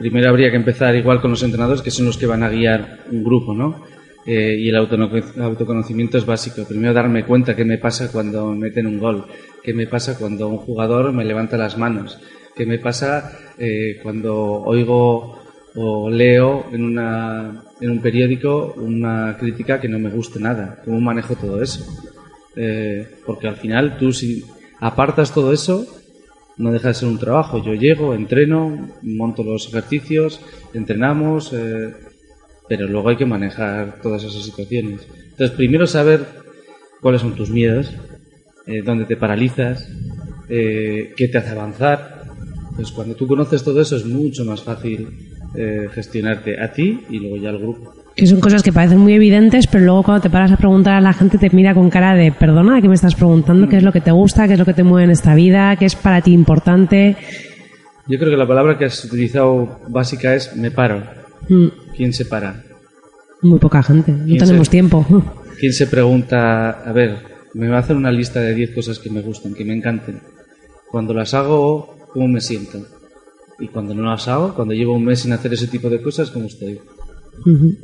primero 0.00 0.30
habría 0.30 0.50
que 0.50 0.56
empezar 0.56 0.96
igual 0.96 1.20
con 1.20 1.30
los 1.30 1.42
entrenadores, 1.42 1.82
que 1.82 1.90
son 1.90 2.06
los 2.06 2.16
que 2.16 2.24
van 2.24 2.42
a 2.42 2.48
guiar 2.48 3.00
un 3.12 3.22
grupo, 3.22 3.52
¿no? 3.52 3.84
Eh, 4.24 4.56
y 4.58 4.70
el 4.70 4.76
autoconocimiento 4.76 6.16
es 6.16 6.24
básico. 6.24 6.64
Primero 6.66 6.94
darme 6.94 7.26
cuenta 7.26 7.54
qué 7.54 7.66
me 7.66 7.76
pasa 7.76 8.10
cuando 8.10 8.54
meten 8.54 8.86
un 8.86 8.98
gol, 8.98 9.26
qué 9.62 9.74
me 9.74 9.86
pasa 9.86 10.16
cuando 10.18 10.48
un 10.48 10.56
jugador 10.56 11.12
me 11.12 11.24
levanta 11.24 11.58
las 11.58 11.76
manos, 11.76 12.18
qué 12.56 12.64
me 12.64 12.78
pasa 12.78 13.30
eh, 13.58 14.00
cuando 14.02 14.34
oigo 14.62 15.38
o 15.74 16.10
leo 16.10 16.64
en 16.72 16.98
un 16.98 18.00
periódico 18.02 18.74
una 18.78 19.36
crítica 19.38 19.80
que 19.80 19.88
no 19.88 19.98
me 19.98 20.08
guste 20.08 20.40
nada. 20.40 20.80
¿Cómo 20.82 20.98
manejo 20.98 21.36
todo 21.36 21.62
eso? 21.62 21.84
Eh, 22.56 23.06
porque 23.26 23.48
al 23.48 23.56
final 23.56 23.98
tú 23.98 24.12
si 24.12 24.44
apartas 24.80 25.32
todo 25.34 25.52
eso, 25.52 25.86
no 26.60 26.70
deja 26.70 26.88
de 26.88 26.94
ser 26.94 27.08
un 27.08 27.18
trabajo. 27.18 27.62
Yo 27.64 27.74
llego, 27.74 28.14
entreno, 28.14 28.90
monto 29.02 29.42
los 29.42 29.68
ejercicios, 29.68 30.40
entrenamos, 30.74 31.52
eh, 31.52 31.92
pero 32.68 32.86
luego 32.86 33.08
hay 33.08 33.16
que 33.16 33.26
manejar 33.26 34.00
todas 34.02 34.22
esas 34.22 34.44
situaciones. 34.44 35.00
Entonces, 35.30 35.56
primero 35.56 35.86
saber 35.86 36.20
cuáles 37.00 37.22
son 37.22 37.34
tus 37.34 37.50
miedos, 37.50 37.90
eh, 38.66 38.82
dónde 38.82 39.06
te 39.06 39.16
paralizas, 39.16 39.88
eh, 40.48 41.14
qué 41.16 41.28
te 41.28 41.38
hace 41.38 41.50
avanzar. 41.50 42.24
Pues 42.76 42.92
cuando 42.92 43.14
tú 43.14 43.26
conoces 43.26 43.64
todo 43.64 43.80
eso 43.80 43.96
es 43.96 44.04
mucho 44.04 44.44
más 44.44 44.62
fácil 44.62 45.08
gestionarte 45.92 46.62
a 46.62 46.72
ti 46.72 47.00
y 47.10 47.18
luego 47.18 47.36
ya 47.36 47.50
al 47.50 47.58
grupo. 47.58 47.92
Que 48.20 48.26
son 48.26 48.40
cosas 48.40 48.62
que 48.62 48.72
parecen 48.72 48.98
muy 48.98 49.14
evidentes, 49.14 49.66
pero 49.66 49.84
luego 49.84 50.02
cuando 50.02 50.22
te 50.22 50.30
paras 50.30 50.52
a 50.52 50.56
preguntar 50.56 50.94
a 50.94 51.00
la 51.00 51.12
gente 51.12 51.38
te 51.38 51.50
mira 51.50 51.74
con 51.74 51.88
cara 51.90 52.14
de, 52.14 52.30
perdona, 52.32 52.80
¿qué 52.80 52.88
me 52.88 52.94
estás 52.94 53.14
preguntando? 53.14 53.68
¿Qué 53.68 53.78
es 53.78 53.82
lo 53.82 53.92
que 53.92 54.00
te 54.00 54.10
gusta? 54.10 54.46
¿Qué 54.46 54.52
es 54.52 54.58
lo 54.58 54.64
que 54.66 54.74
te 54.74 54.82
mueve 54.84 55.04
en 55.04 55.10
esta 55.10 55.34
vida? 55.34 55.74
¿Qué 55.76 55.86
es 55.86 55.96
para 55.96 56.20
ti 56.20 56.32
importante? 56.32 57.16
Yo 58.06 58.18
creo 58.18 58.30
que 58.30 58.36
la 58.36 58.46
palabra 58.46 58.76
que 58.76 58.84
has 58.84 59.04
utilizado 59.04 59.80
básica 59.88 60.34
es 60.34 60.54
me 60.56 60.70
paro. 60.70 61.02
Mm, 61.48 61.66
¿Quién 61.96 62.12
se 62.12 62.24
para? 62.26 62.62
Muy 63.42 63.58
poca 63.58 63.82
gente, 63.82 64.12
no 64.12 64.24
¿Quién 64.26 64.38
tenemos 64.38 64.66
se- 64.66 64.70
tiempo. 64.70 65.06
¿Quién 65.58 65.72
se 65.72 65.86
pregunta, 65.86 66.70
a 66.84 66.92
ver, 66.92 67.18
me 67.54 67.68
va 67.68 67.76
a 67.76 67.80
hacer 67.80 67.96
una 67.96 68.10
lista 68.12 68.40
de 68.40 68.54
10 68.54 68.70
cosas 68.74 68.98
que 68.98 69.10
me 69.10 69.22
gustan, 69.22 69.54
que 69.54 69.64
me 69.64 69.74
encanten? 69.74 70.20
Cuando 70.90 71.14
las 71.14 71.32
hago, 71.34 71.96
¿cómo 72.12 72.28
me 72.28 72.40
siento? 72.40 72.84
Y 73.58 73.68
cuando 73.68 73.94
no 73.94 74.02
las 74.10 74.26
hago, 74.28 74.54
cuando 74.54 74.74
llevo 74.74 74.94
un 74.94 75.04
mes 75.04 75.20
sin 75.20 75.32
hacer 75.32 75.52
ese 75.54 75.68
tipo 75.68 75.88
de 75.88 76.00
cosas, 76.02 76.30
¿cómo 76.30 76.46
estoy? 76.46 76.78
Ujú. 77.46 77.76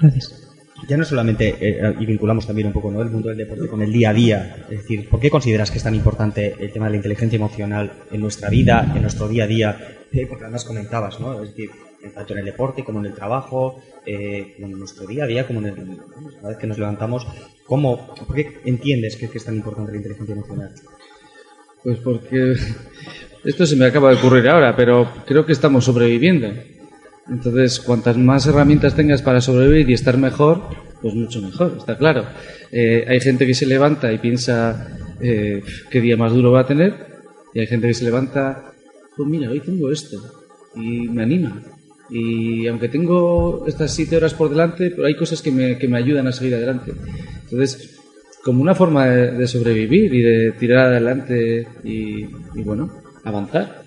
Gracias. 0.00 0.46
Ya 0.88 0.96
no 0.96 1.04
solamente, 1.04 1.56
eh, 1.60 1.94
y 2.00 2.06
vinculamos 2.06 2.46
también 2.46 2.68
un 2.68 2.72
poco 2.72 2.90
¿no? 2.90 3.02
el 3.02 3.10
mundo 3.10 3.28
del 3.28 3.36
deporte 3.36 3.68
con 3.68 3.82
el 3.82 3.92
día 3.92 4.10
a 4.10 4.14
día, 4.14 4.56
es 4.70 4.78
decir, 4.78 5.08
¿por 5.10 5.20
qué 5.20 5.28
consideras 5.28 5.70
que 5.70 5.76
es 5.76 5.84
tan 5.84 5.94
importante 5.94 6.54
el 6.58 6.72
tema 6.72 6.86
de 6.86 6.92
la 6.92 6.96
inteligencia 6.96 7.36
emocional 7.36 7.92
en 8.10 8.20
nuestra 8.20 8.48
vida, 8.48 8.90
en 8.94 9.02
nuestro 9.02 9.28
día 9.28 9.44
a 9.44 9.46
día? 9.46 9.78
Eh, 10.10 10.26
porque 10.26 10.44
además 10.44 10.64
comentabas, 10.64 11.20
¿no? 11.20 11.42
Es 11.42 11.50
decir, 11.50 11.68
en- 12.02 12.12
tanto 12.12 12.32
en 12.32 12.38
el 12.38 12.44
deporte 12.46 12.82
como 12.82 12.98
en 13.00 13.06
el 13.06 13.12
trabajo, 13.14 13.76
eh, 14.06 14.54
en 14.58 14.70
nuestro 14.78 15.06
día 15.06 15.24
a 15.24 15.26
día, 15.26 15.46
como 15.46 15.60
en 15.60 15.66
el, 15.66 15.74
una 16.40 16.48
vez 16.48 16.56
que 16.56 16.66
nos 16.66 16.78
levantamos, 16.78 17.26
¿cómo, 17.66 18.14
¿por 18.14 18.34
qué 18.34 18.48
entiendes 18.64 19.16
que, 19.16 19.28
que 19.28 19.36
es 19.36 19.44
tan 19.44 19.56
importante 19.56 19.92
la 19.92 19.98
inteligencia 19.98 20.32
emocional? 20.34 20.70
Pues 21.84 21.98
porque 21.98 22.54
esto 23.44 23.66
se 23.66 23.76
me 23.76 23.84
acaba 23.84 24.10
de 24.10 24.16
ocurrir 24.16 24.48
ahora, 24.48 24.74
pero 24.74 25.06
creo 25.26 25.44
que 25.44 25.52
estamos 25.52 25.84
sobreviviendo. 25.84 26.48
Entonces, 27.30 27.80
cuantas 27.80 28.16
más 28.16 28.46
herramientas 28.46 28.94
tengas 28.94 29.22
para 29.22 29.40
sobrevivir 29.40 29.88
y 29.88 29.94
estar 29.94 30.18
mejor, 30.18 30.62
pues 31.00 31.14
mucho 31.14 31.40
mejor, 31.40 31.76
está 31.78 31.96
claro. 31.96 32.24
Eh, 32.72 33.04
hay 33.06 33.20
gente 33.20 33.46
que 33.46 33.54
se 33.54 33.66
levanta 33.66 34.12
y 34.12 34.18
piensa 34.18 34.88
eh, 35.20 35.62
qué 35.90 36.00
día 36.00 36.16
más 36.16 36.32
duro 36.32 36.52
va 36.52 36.60
a 36.60 36.66
tener, 36.66 36.94
y 37.54 37.60
hay 37.60 37.66
gente 37.66 37.86
que 37.86 37.94
se 37.94 38.04
levanta, 38.04 38.72
pues 39.16 39.28
mira, 39.28 39.50
hoy 39.50 39.60
tengo 39.60 39.90
esto, 39.90 40.18
y 40.74 41.08
me 41.08 41.22
anima. 41.22 41.62
Y 42.10 42.66
aunque 42.66 42.88
tengo 42.88 43.64
estas 43.68 43.94
siete 43.94 44.16
horas 44.16 44.34
por 44.34 44.50
delante, 44.50 44.90
pero 44.90 45.06
hay 45.06 45.14
cosas 45.14 45.40
que 45.40 45.52
me, 45.52 45.78
que 45.78 45.86
me 45.86 45.98
ayudan 45.98 46.26
a 46.26 46.32
seguir 46.32 46.56
adelante. 46.56 46.92
Entonces, 47.44 48.00
como 48.42 48.62
una 48.62 48.74
forma 48.74 49.06
de, 49.06 49.46
sobrevivir 49.46 50.14
y 50.14 50.22
de 50.22 50.52
tirar 50.52 50.86
adelante 50.86 51.66
y, 51.84 52.24
bueno, 52.64 52.90
avanzar. 53.24 53.82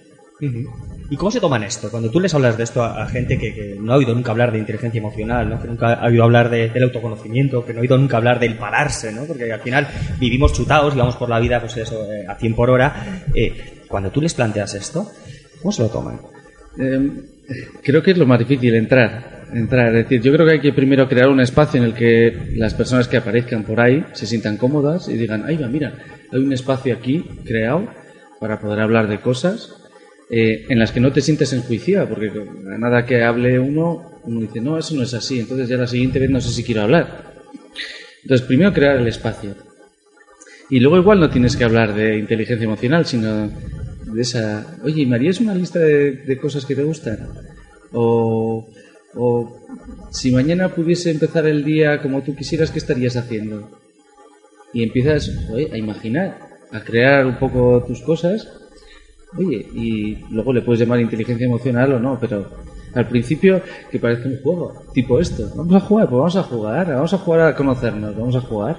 ¿Y 1.09 1.15
cómo 1.15 1.31
se 1.31 1.39
toman 1.39 1.63
esto? 1.63 1.91
Cuando 1.91 2.09
tú 2.09 2.19
les 2.19 2.33
hablas 2.33 2.57
de 2.57 2.63
esto 2.63 2.83
a, 2.83 3.05
gente 3.07 3.37
que, 3.37 3.75
no 3.79 3.93
ha 3.93 3.97
oído 3.97 4.15
nunca 4.15 4.31
hablar 4.31 4.51
de 4.51 4.59
inteligencia 4.59 4.99
emocional, 4.99 5.59
que 5.61 5.67
nunca 5.67 5.93
ha 5.93 6.07
oído 6.07 6.23
hablar 6.23 6.49
de- 6.49 6.69
del 6.69 6.83
autoconocimiento, 6.83 7.65
que 7.65 7.73
no 7.73 7.79
ha 7.79 7.81
oído 7.81 7.97
nunca 7.97 8.17
hablar 8.17 8.39
del 8.39 8.55
pararse, 8.55 9.11
¿no? 9.11 9.25
porque 9.25 9.51
al 9.51 9.59
final 9.59 9.87
vivimos 10.19 10.53
chutados 10.53 10.95
y 10.95 10.97
vamos 10.97 11.15
por 11.15 11.29
la 11.29 11.39
vida 11.39 11.59
pues 11.59 11.77
eso, 11.77 12.11
eh, 12.11 12.25
a 12.27 12.35
100 12.35 12.55
por 12.55 12.69
hora. 12.69 13.23
Eh, 13.35 13.83
cuando 13.87 14.09
tú 14.09 14.21
les 14.21 14.33
planteas 14.33 14.73
esto, 14.73 15.07
¿cómo 15.61 15.71
se 15.71 15.83
lo 15.83 15.89
toman? 15.89 16.19
Eh, 16.79 17.11
creo 17.83 18.01
que 18.01 18.11
es 18.11 18.17
lo 18.17 18.25
más 18.25 18.39
difícil, 18.39 18.73
entrar. 18.73 19.43
Entrar. 19.53 19.89
Es 19.95 20.05
decir, 20.05 20.21
yo 20.21 20.33
creo 20.33 20.47
que 20.47 20.53
hay 20.53 20.61
que 20.61 20.73
primero 20.73 21.07
crear 21.07 21.29
un 21.29 21.39
espacio 21.39 21.79
en 21.79 21.85
el 21.85 21.93
que 21.93 22.53
las 22.55 22.73
personas 22.73 23.07
que 23.07 23.17
aparezcan 23.17 23.63
por 23.63 23.79
ahí 23.79 24.03
se 24.13 24.25
sientan 24.25 24.57
cómodas 24.57 25.07
y 25.09 25.13
digan, 25.13 25.43
ay, 25.45 25.57
va, 25.57 25.67
mira, 25.67 25.93
hay 26.31 26.39
un 26.39 26.51
espacio 26.53 26.95
aquí 26.95 27.23
creado 27.45 27.87
para 28.39 28.59
poder 28.59 28.79
hablar 28.79 29.07
de 29.07 29.19
cosas 29.19 29.82
eh, 30.35 30.65
en 30.67 30.79
las 30.79 30.91
que 30.91 30.99
no 30.99 31.11
te 31.11 31.21
sientes 31.21 31.53
enjuiciada, 31.53 32.09
porque 32.09 32.31
nada 32.79 33.05
que 33.05 33.21
hable 33.21 33.59
uno, 33.59 34.19
uno 34.23 34.39
dice, 34.41 34.61
no, 34.61 34.79
eso 34.79 34.95
no 34.95 35.03
es 35.03 35.13
así, 35.13 35.39
entonces 35.39 35.69
ya 35.69 35.77
la 35.77 35.85
siguiente 35.85 36.17
vez 36.17 36.31
no 36.31 36.41
sé 36.41 36.49
si 36.49 36.63
quiero 36.63 36.81
hablar. 36.81 37.35
Entonces, 38.23 38.47
primero 38.47 38.73
crear 38.73 38.97
el 38.97 39.07
espacio. 39.07 39.53
Y 40.71 40.79
luego 40.79 40.97
igual 40.97 41.19
no 41.19 41.29
tienes 41.29 41.55
que 41.55 41.65
hablar 41.65 41.93
de 41.93 42.17
inteligencia 42.17 42.65
emocional, 42.65 43.05
sino 43.05 43.47
de 43.47 44.21
esa, 44.21 44.79
oye, 44.83 45.05
¿me 45.05 45.17
harías 45.17 45.39
una 45.39 45.53
lista 45.53 45.77
de, 45.77 46.13
de 46.13 46.37
cosas 46.39 46.65
que 46.65 46.73
te 46.73 46.81
gustan? 46.81 47.27
O, 47.91 48.67
o 49.13 49.67
si 50.09 50.31
mañana 50.31 50.69
pudiese 50.69 51.11
empezar 51.11 51.45
el 51.45 51.63
día 51.63 52.01
como 52.01 52.23
tú 52.23 52.35
quisieras, 52.35 52.71
¿qué 52.71 52.79
estarías 52.79 53.17
haciendo? 53.17 53.69
Y 54.73 54.81
empiezas 54.81 55.29
oye, 55.51 55.69
a 55.71 55.77
imaginar, 55.77 56.39
a 56.71 56.83
crear 56.83 57.27
un 57.27 57.37
poco 57.37 57.83
tus 57.85 58.01
cosas. 58.01 58.47
Oye, 59.37 59.57
y 59.73 60.17
luego 60.29 60.53
le 60.53 60.61
puedes 60.61 60.79
llamar 60.79 60.99
inteligencia 60.99 61.45
emocional 61.45 61.93
o 61.93 61.99
no, 61.99 62.17
pero 62.19 62.47
al 62.93 63.07
principio 63.07 63.61
que 63.89 63.99
parezca 63.99 64.29
un 64.29 64.41
juego, 64.41 64.85
tipo 64.93 65.19
esto. 65.19 65.49
Vamos 65.55 65.75
a 65.75 65.79
jugar, 65.79 66.09
pues 66.09 66.17
vamos 66.17 66.35
a 66.35 66.43
jugar, 66.43 66.87
vamos 66.87 67.13
a 67.13 67.17
jugar 67.17 67.41
a 67.41 67.55
conocernos, 67.55 68.15
vamos 68.15 68.35
a 68.35 68.41
jugar. 68.41 68.77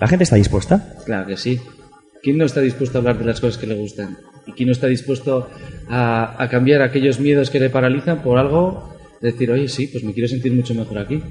¿La 0.00 0.06
gente 0.06 0.24
está 0.24 0.36
dispuesta? 0.36 0.94
Claro 1.06 1.26
que 1.26 1.36
sí. 1.36 1.60
¿Quién 2.22 2.38
no 2.38 2.44
está 2.44 2.60
dispuesto 2.60 2.98
a 2.98 3.00
hablar 3.00 3.18
de 3.18 3.24
las 3.24 3.40
cosas 3.40 3.58
que 3.58 3.66
le 3.66 3.74
gustan? 3.74 4.18
¿Y 4.46 4.52
quién 4.52 4.66
no 4.66 4.72
está 4.72 4.86
dispuesto 4.86 5.48
a, 5.88 6.42
a 6.42 6.48
cambiar 6.48 6.82
aquellos 6.82 7.20
miedos 7.20 7.50
que 7.50 7.60
le 7.60 7.70
paralizan 7.70 8.22
por 8.22 8.38
algo? 8.38 8.94
de 9.20 9.32
Decir, 9.32 9.50
oye, 9.50 9.68
sí, 9.68 9.86
pues 9.86 10.04
me 10.04 10.12
quiero 10.12 10.28
sentir 10.28 10.52
mucho 10.52 10.74
mejor 10.74 10.98
aquí. 10.98 11.22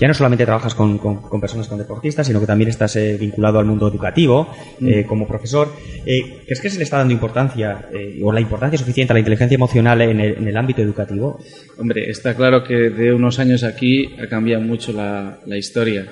Ya 0.00 0.08
no 0.08 0.14
solamente 0.14 0.44
trabajas 0.46 0.74
con, 0.74 0.96
con- 0.98 1.18
con 1.20 1.40
personas, 1.40 1.68
con 1.68 1.76
deportistas, 1.78 2.26
sino 2.26 2.40
que 2.40 2.46
también 2.46 2.70
estás 2.70 2.96
eh, 2.96 3.16
vinculado 3.20 3.58
al 3.58 3.66
mundo 3.66 3.86
educativo 3.86 4.48
eh, 4.80 5.04
como 5.06 5.28
profesor. 5.28 5.68
Eh, 6.06 6.42
¿Crees 6.46 6.60
que 6.60 6.70
se 6.70 6.78
le 6.78 6.84
está 6.84 6.96
dando 6.96 7.12
importancia 7.12 7.88
eh, 7.92 8.18
o 8.22 8.32
la 8.32 8.40
importancia 8.40 8.78
suficiente 8.78 9.12
a 9.12 9.14
la 9.14 9.20
inteligencia 9.20 9.54
emocional 9.56 10.00
en 10.00 10.18
el, 10.20 10.38
en 10.38 10.48
el 10.48 10.56
ámbito 10.56 10.80
educativo? 10.80 11.38
Hombre, 11.78 12.08
está 12.10 12.34
claro 12.34 12.64
que 12.64 12.74
de 12.90 13.12
unos 13.12 13.38
años 13.38 13.62
aquí 13.62 14.14
ha 14.20 14.26
cambiado 14.26 14.62
mucho 14.62 14.92
la, 14.92 15.38
la 15.46 15.56
historia. 15.58 16.06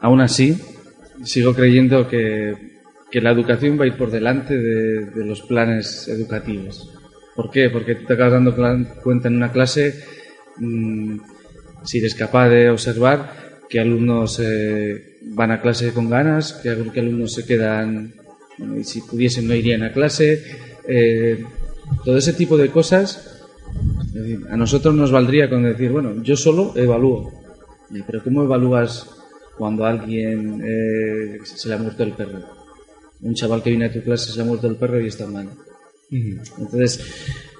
Aún 0.00 0.20
así, 0.20 0.56
sigo 1.24 1.54
creyendo 1.54 2.06
que, 2.08 2.52
que 3.10 3.20
la 3.20 3.30
educación 3.30 3.78
va 3.80 3.84
a 3.84 3.86
ir 3.86 3.94
por 3.96 4.10
delante 4.10 4.56
de, 4.56 5.06
de 5.06 5.24
los 5.24 5.42
planes 5.42 6.08
educativos. 6.08 6.90
¿Por 7.34 7.50
qué? 7.50 7.70
Porque 7.70 7.94
tú 7.94 8.04
te 8.06 8.12
acabas 8.14 8.34
dando 8.34 8.54
cuenta 9.02 9.28
en 9.28 9.36
una 9.36 9.50
clase, 9.50 9.94
mm, 10.58 11.18
si 11.84 11.98
eres 11.98 12.14
capaz 12.14 12.48
de 12.48 12.70
observar 12.70 13.60
que 13.68 13.80
alumnos 13.80 14.38
eh, 14.42 15.18
van 15.22 15.50
a 15.50 15.60
clase 15.60 15.92
con 15.92 16.08
ganas, 16.10 16.52
que, 16.54 16.68
al- 16.70 16.92
que 16.92 17.00
alumnos 17.00 17.32
se 17.32 17.44
quedan, 17.44 18.14
bueno, 18.58 18.78
y 18.78 18.84
si 18.84 19.00
pudiesen 19.00 19.48
no 19.48 19.54
irían 19.54 19.82
a 19.82 19.92
clase, 19.92 20.42
eh, 20.88 21.44
todo 22.04 22.16
ese 22.16 22.32
tipo 22.34 22.56
de 22.56 22.70
cosas, 22.70 23.30
a 24.48 24.56
nosotros 24.56 24.94
nos 24.94 25.10
valdría 25.10 25.50
con 25.50 25.64
decir, 25.64 25.90
bueno, 25.90 26.22
yo 26.22 26.36
solo 26.36 26.72
evalúo, 26.76 27.32
pero 28.06 28.22
¿cómo 28.22 28.44
evalúas 28.44 29.08
cuando 29.58 29.84
a 29.84 29.90
alguien 29.90 30.62
eh, 30.64 31.38
se 31.44 31.68
le 31.68 31.74
ha 31.74 31.78
muerto 31.78 32.02
el 32.04 32.12
perro? 32.12 32.40
Un 33.22 33.34
chaval 33.34 33.62
que 33.62 33.70
viene 33.70 33.86
a 33.86 33.92
tu 33.92 34.02
clase 34.02 34.30
se 34.30 34.36
le 34.36 34.42
ha 34.42 34.46
muerto 34.46 34.66
el 34.68 34.76
perro 34.76 35.00
y 35.00 35.08
está 35.08 35.26
mal. 35.26 35.48
Entonces, 36.10 37.00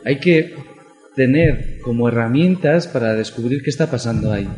hay 0.04 0.20
que 0.20 0.54
tener 1.14 1.78
como 1.80 2.08
herramientas 2.08 2.86
para 2.86 3.14
descubrir 3.14 3.62
qué 3.62 3.70
está 3.70 3.90
pasando 3.90 4.32
ahí. 4.32 4.48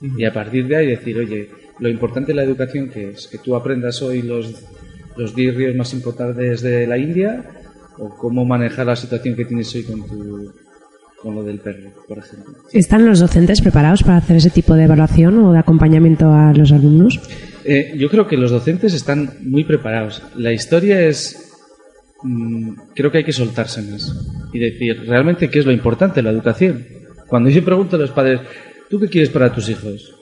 Y 0.00 0.24
a 0.24 0.32
partir 0.32 0.66
de 0.66 0.76
ahí 0.76 0.86
decir, 0.86 1.18
oye, 1.18 1.48
lo 1.80 1.88
importante 1.88 2.32
de 2.32 2.36
la 2.36 2.44
educación 2.44 2.88
que 2.88 3.10
es 3.10 3.26
que 3.26 3.38
tú 3.38 3.54
aprendas 3.54 4.00
hoy 4.02 4.22
los, 4.22 4.64
los 5.16 5.34
10 5.34 5.56
ríos 5.56 5.76
más 5.76 5.92
importantes 5.92 6.62
de 6.62 6.86
la 6.86 6.98
India 6.98 7.44
o 7.98 8.10
cómo 8.10 8.44
manejar 8.44 8.86
la 8.86 8.96
situación 8.96 9.34
que 9.34 9.44
tienes 9.44 9.74
hoy 9.74 9.82
con 9.82 10.06
tu 10.06 10.52
con 11.20 11.34
lo 11.34 11.42
del 11.42 11.58
perro, 11.58 11.90
por 12.06 12.18
ejemplo. 12.18 12.54
¿Están 12.72 13.04
los 13.04 13.18
docentes 13.18 13.60
preparados 13.60 14.02
para 14.02 14.18
hacer 14.18 14.36
ese 14.36 14.50
tipo 14.50 14.74
de 14.74 14.84
evaluación 14.84 15.38
o 15.44 15.52
de 15.52 15.58
acompañamiento 15.58 16.32
a 16.32 16.52
los 16.52 16.70
alumnos? 16.70 17.20
Eh, 17.64 17.94
yo 17.96 18.08
creo 18.08 18.28
que 18.28 18.36
los 18.36 18.50
docentes 18.50 18.94
están 18.94 19.30
muy 19.42 19.64
preparados. 19.64 20.22
La 20.36 20.52
historia 20.52 21.00
es. 21.02 21.47
Mm, 22.22 22.72
creo 22.94 23.10
que 23.10 23.18
hay 23.18 23.24
que 23.24 23.32
soltarse 23.32 23.82
más 23.82 24.14
y 24.52 24.58
decir 24.58 25.04
realmente 25.06 25.48
qué 25.50 25.58
es 25.60 25.66
lo 25.66 25.72
importante, 25.72 26.22
la 26.22 26.30
educación. 26.30 26.86
Cuando 27.26 27.50
yo 27.50 27.64
pregunto 27.64 27.96
a 27.96 27.98
los 27.98 28.10
padres, 28.10 28.40
¿tú 28.88 28.98
qué 29.00 29.08
quieres 29.08 29.30
para 29.30 29.52
tus 29.52 29.68
hijos? 29.68 30.14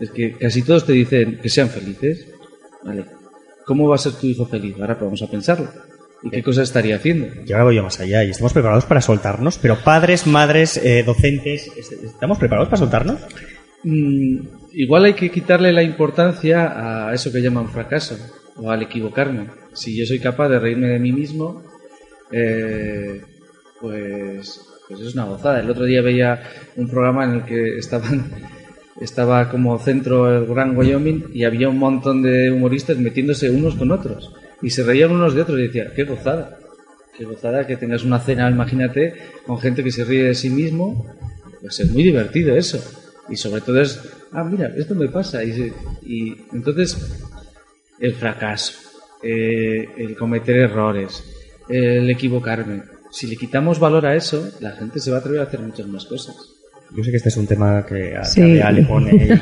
Es 0.00 0.10
que 0.10 0.32
casi 0.32 0.62
todos 0.62 0.86
te 0.86 0.92
dicen 0.92 1.38
que 1.42 1.48
sean 1.48 1.68
felices. 1.68 2.26
Vale. 2.84 3.04
¿Cómo 3.66 3.88
va 3.88 3.96
a 3.96 3.98
ser 3.98 4.12
tu 4.12 4.26
hijo 4.26 4.46
feliz? 4.46 4.76
Ahora 4.80 4.94
vamos 5.00 5.20
a 5.22 5.30
pensarlo. 5.30 5.68
¿Y 6.22 6.30
qué 6.30 6.42
cosas 6.42 6.64
estaría 6.64 6.96
haciendo? 6.96 7.26
Y 7.46 7.52
ahora 7.52 7.64
voy 7.64 7.76
yo 7.76 7.82
más 7.82 8.00
allá 8.00 8.24
y 8.24 8.30
estamos 8.30 8.52
preparados 8.52 8.86
para 8.86 9.00
soltarnos, 9.00 9.58
pero 9.58 9.76
padres, 9.84 10.26
madres, 10.26 10.76
eh, 10.78 11.02
docentes, 11.04 11.68
¿est- 11.76 11.92
¿estamos 12.04 12.38
preparados 12.38 12.68
para 12.68 12.78
soltarnos? 12.78 13.20
Mm, 13.84 14.38
igual 14.72 15.04
hay 15.04 15.14
que 15.14 15.30
quitarle 15.30 15.72
la 15.72 15.82
importancia 15.82 17.08
a 17.08 17.14
eso 17.14 17.30
que 17.30 17.40
llaman 17.40 17.68
fracaso 17.68 18.16
o 18.58 18.70
al 18.70 18.82
equivocarme. 18.82 19.46
Si 19.72 19.96
yo 19.96 20.04
soy 20.04 20.18
capaz 20.18 20.48
de 20.48 20.58
reírme 20.58 20.88
de 20.88 20.98
mí 20.98 21.12
mismo, 21.12 21.62
eh, 22.30 23.22
pues, 23.80 24.60
pues 24.88 25.00
es 25.00 25.14
una 25.14 25.24
gozada. 25.24 25.60
El 25.60 25.70
otro 25.70 25.84
día 25.84 26.02
veía 26.02 26.42
un 26.76 26.88
programa 26.88 27.24
en 27.24 27.30
el 27.34 27.44
que 27.44 27.78
estaban 27.78 28.30
estaba 29.00 29.48
como 29.48 29.78
centro 29.78 30.36
el 30.36 30.46
Gran 30.46 30.76
Wyoming 30.76 31.30
y 31.32 31.44
había 31.44 31.68
un 31.68 31.78
montón 31.78 32.22
de 32.22 32.50
humoristas 32.50 32.98
metiéndose 32.98 33.48
unos 33.48 33.76
con 33.76 33.92
otros 33.92 34.34
y 34.60 34.70
se 34.70 34.82
reían 34.82 35.12
unos 35.12 35.34
de 35.34 35.42
otros 35.42 35.58
y 35.58 35.62
decía, 35.62 35.92
qué 35.94 36.04
gozada, 36.04 36.58
qué 37.16 37.24
gozada 37.24 37.66
que 37.66 37.76
tengas 37.76 38.04
una 38.04 38.18
cena, 38.18 38.50
imagínate, 38.50 39.14
con 39.46 39.58
gente 39.58 39.84
que 39.84 39.92
se 39.92 40.04
ríe 40.04 40.24
de 40.24 40.34
sí 40.34 40.50
mismo, 40.50 41.06
pues 41.60 41.78
es 41.80 41.90
muy 41.90 42.02
divertido 42.02 42.56
eso. 42.56 42.82
Y 43.28 43.36
sobre 43.36 43.60
todo 43.60 43.80
es, 43.80 44.00
ah, 44.32 44.42
mira, 44.42 44.72
esto 44.76 44.94
me 44.94 45.08
pasa. 45.08 45.44
Y, 45.44 45.72
y 46.02 46.36
entonces, 46.52 47.22
el 48.00 48.14
fracaso, 48.14 48.74
eh, 49.22 49.88
el 49.96 50.16
cometer 50.16 50.56
errores, 50.56 51.24
el 51.68 52.08
equivocarme. 52.10 52.82
Si 53.10 53.26
le 53.26 53.36
quitamos 53.36 53.78
valor 53.78 54.06
a 54.06 54.14
eso, 54.14 54.50
la 54.60 54.72
gente 54.72 55.00
se 55.00 55.10
va 55.10 55.18
a 55.18 55.20
atrever 55.20 55.40
a 55.40 55.44
hacer 55.44 55.60
muchas 55.60 55.86
más 55.86 56.04
cosas. 56.04 56.57
Yo 56.96 57.04
sé 57.04 57.10
que 57.10 57.18
este 57.18 57.28
es 57.28 57.36
un 57.36 57.46
tema 57.46 57.84
que 57.86 58.16
a, 58.16 58.24
Sí. 58.24 58.40
Bea 58.40 58.70
le 58.70 58.82
pone, 58.82 59.10
que, 59.10 59.38